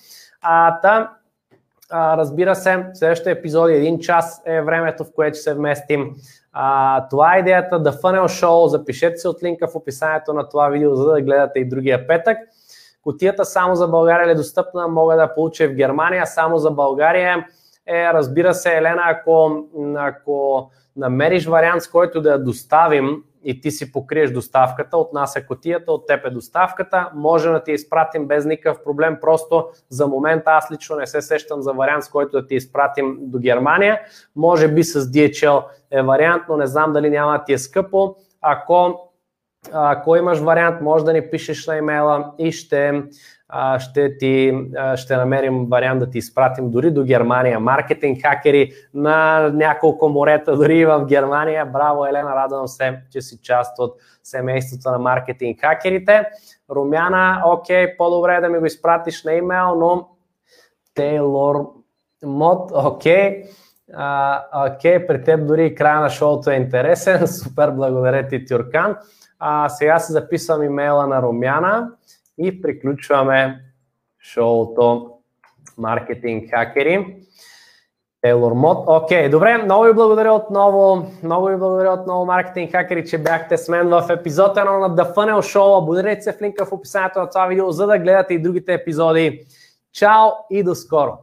А, 0.41 0.79
та, 0.81 1.11
разбира 1.93 2.55
се, 2.55 2.85
следващия 2.93 3.31
епизод 3.31 3.69
един 3.69 3.99
час 3.99 4.41
е 4.45 4.61
времето, 4.61 5.03
в 5.03 5.13
което 5.15 5.37
се 5.37 5.53
вместим. 5.53 6.15
А, 6.53 7.07
това 7.09 7.35
е 7.35 7.39
идеята 7.39 7.83
The 7.83 8.01
Funnel 8.01 8.45
Show. 8.45 8.65
Запишете 8.65 9.17
се 9.17 9.27
от 9.27 9.43
линка 9.43 9.67
в 9.67 9.75
описанието 9.75 10.33
на 10.33 10.49
това 10.49 10.69
видео, 10.69 10.95
за 10.95 11.05
да 11.05 11.21
гледате 11.21 11.59
и 11.59 11.69
другия 11.69 12.07
петък. 12.07 12.37
Котията 13.03 13.45
само 13.45 13.75
за 13.75 13.87
България 13.87 14.31
е 14.31 14.35
достъпна, 14.35 14.87
мога 14.87 15.15
да 15.15 15.33
получа 15.33 15.67
в 15.67 15.73
Германия, 15.73 16.27
само 16.27 16.57
за 16.57 16.71
България 16.71 17.45
е, 17.87 18.13
разбира 18.13 18.53
се, 18.53 18.77
Елена, 18.77 19.01
ако, 19.05 19.65
ако 19.95 20.69
намериш 20.95 21.45
вариант, 21.47 21.81
с 21.81 21.87
който 21.87 22.21
да 22.21 22.31
я 22.31 22.43
доставим 22.43 23.23
и 23.43 23.61
ти 23.61 23.71
си 23.71 23.91
покриеш 23.91 24.31
доставката, 24.31 24.97
от 24.97 25.13
нас 25.13 25.35
е 25.35 25.45
котията, 25.45 25.91
от 25.91 26.07
теб 26.07 26.25
е 26.25 26.29
доставката, 26.29 27.11
може 27.15 27.49
да 27.49 27.63
ти 27.63 27.71
изпратим 27.71 28.27
без 28.27 28.45
никакъв 28.45 28.83
проблем, 28.83 29.17
просто 29.21 29.67
за 29.89 30.07
момента 30.07 30.51
аз 30.51 30.71
лично 30.71 30.95
не 30.95 31.07
се 31.07 31.21
сещам 31.21 31.61
за 31.61 31.73
вариант, 31.73 32.03
с 32.03 32.09
който 32.09 32.41
да 32.41 32.47
ти 32.47 32.55
изпратим 32.55 33.17
до 33.19 33.39
Германия, 33.39 33.99
може 34.35 34.67
би 34.67 34.83
с 34.83 35.01
DHL 35.01 35.63
е 35.91 36.01
вариант, 36.01 36.43
но 36.49 36.57
не 36.57 36.67
знам 36.67 36.93
дали 36.93 37.09
няма 37.09 37.37
да 37.37 37.43
ти 37.43 37.53
е 37.53 37.57
скъпо, 37.57 38.15
Ако, 38.41 39.09
ако 39.71 40.15
имаш 40.15 40.39
вариант, 40.39 40.81
може 40.81 41.05
да 41.05 41.13
ни 41.13 41.29
пишеш 41.29 41.67
на 41.67 41.77
имейла 41.77 42.31
и 42.37 42.51
ще, 42.51 43.03
ще, 43.79 44.17
ти, 44.17 44.53
ще 44.95 45.17
намерим 45.17 45.65
вариант 45.65 45.99
да 45.99 46.09
ти 46.09 46.17
изпратим 46.17 46.71
дори 46.71 46.91
до 46.91 47.03
Германия. 47.03 47.59
Маркетинг 47.59 48.21
хакери 48.21 48.71
на 48.93 49.49
няколко 49.53 50.09
морета, 50.09 50.55
дори 50.55 50.85
в 50.85 51.05
Германия. 51.05 51.65
Браво, 51.65 52.05
Елена, 52.05 52.35
радвам 52.35 52.67
се, 52.67 52.99
че 53.11 53.21
си 53.21 53.41
част 53.41 53.79
от 53.79 53.95
семейството 54.23 54.91
на 54.91 54.99
маркетинг 54.99 55.61
хакерите. 55.61 56.25
Румяна, 56.69 57.43
окей, 57.45 57.97
по-добре 57.97 58.35
е 58.35 58.41
да 58.41 58.49
ми 58.49 58.59
го 58.59 58.65
изпратиш 58.65 59.23
на 59.23 59.33
имейл, 59.33 59.75
но 59.75 60.07
Тейлор 60.95 61.73
Мод, 62.23 62.71
окей. 62.75 63.43
Окей, 64.67 65.07
при 65.07 65.23
теб 65.23 65.47
дори 65.47 65.65
и 65.65 65.75
края 65.75 65.99
на 65.99 66.09
шоуто 66.09 66.49
е 66.49 66.55
интересен. 66.55 67.27
Супер, 67.27 67.71
благодаря 67.71 68.27
ти, 68.27 68.45
Тюркан. 68.45 68.95
А, 69.39 69.69
сега 69.69 69.99
се 69.99 70.13
записвам 70.13 70.63
имейла 70.63 71.07
на 71.07 71.21
Румяна 71.21 71.91
и 72.37 72.61
приключваме 72.61 73.61
шоуто 74.19 75.11
Маркетинг 75.77 76.49
хакери. 76.51 77.25
Тейлор 78.21 78.51
Мод. 78.51 78.83
Окей, 78.87 79.29
добре, 79.29 79.57
много 79.57 79.83
ви 79.83 79.93
благодаря 79.93 80.33
отново. 80.33 81.11
Много 81.23 81.47
ви 81.47 81.57
благодаря 81.57 81.93
отново, 81.93 82.25
маркетинг 82.25 82.71
хакери, 82.71 83.05
че 83.05 83.17
бяхте 83.17 83.57
с 83.57 83.69
мен 83.69 83.89
в 83.89 84.07
епизод 84.09 84.57
1 84.57 84.79
на 84.79 84.95
The 84.95 85.15
Funnel 85.15 85.39
Show. 85.39 85.83
Абонирайте 85.83 86.21
се 86.21 86.31
в 86.31 86.41
линка 86.41 86.65
в 86.65 86.71
описанието 86.71 87.19
на 87.19 87.29
това 87.29 87.47
видео, 87.47 87.71
за 87.71 87.87
да 87.87 87.97
гледате 87.97 88.33
и 88.33 88.41
другите 88.41 88.73
епизоди. 88.73 89.45
Чао 89.93 90.29
и 90.49 90.63
до 90.63 90.75
скоро! 90.75 91.17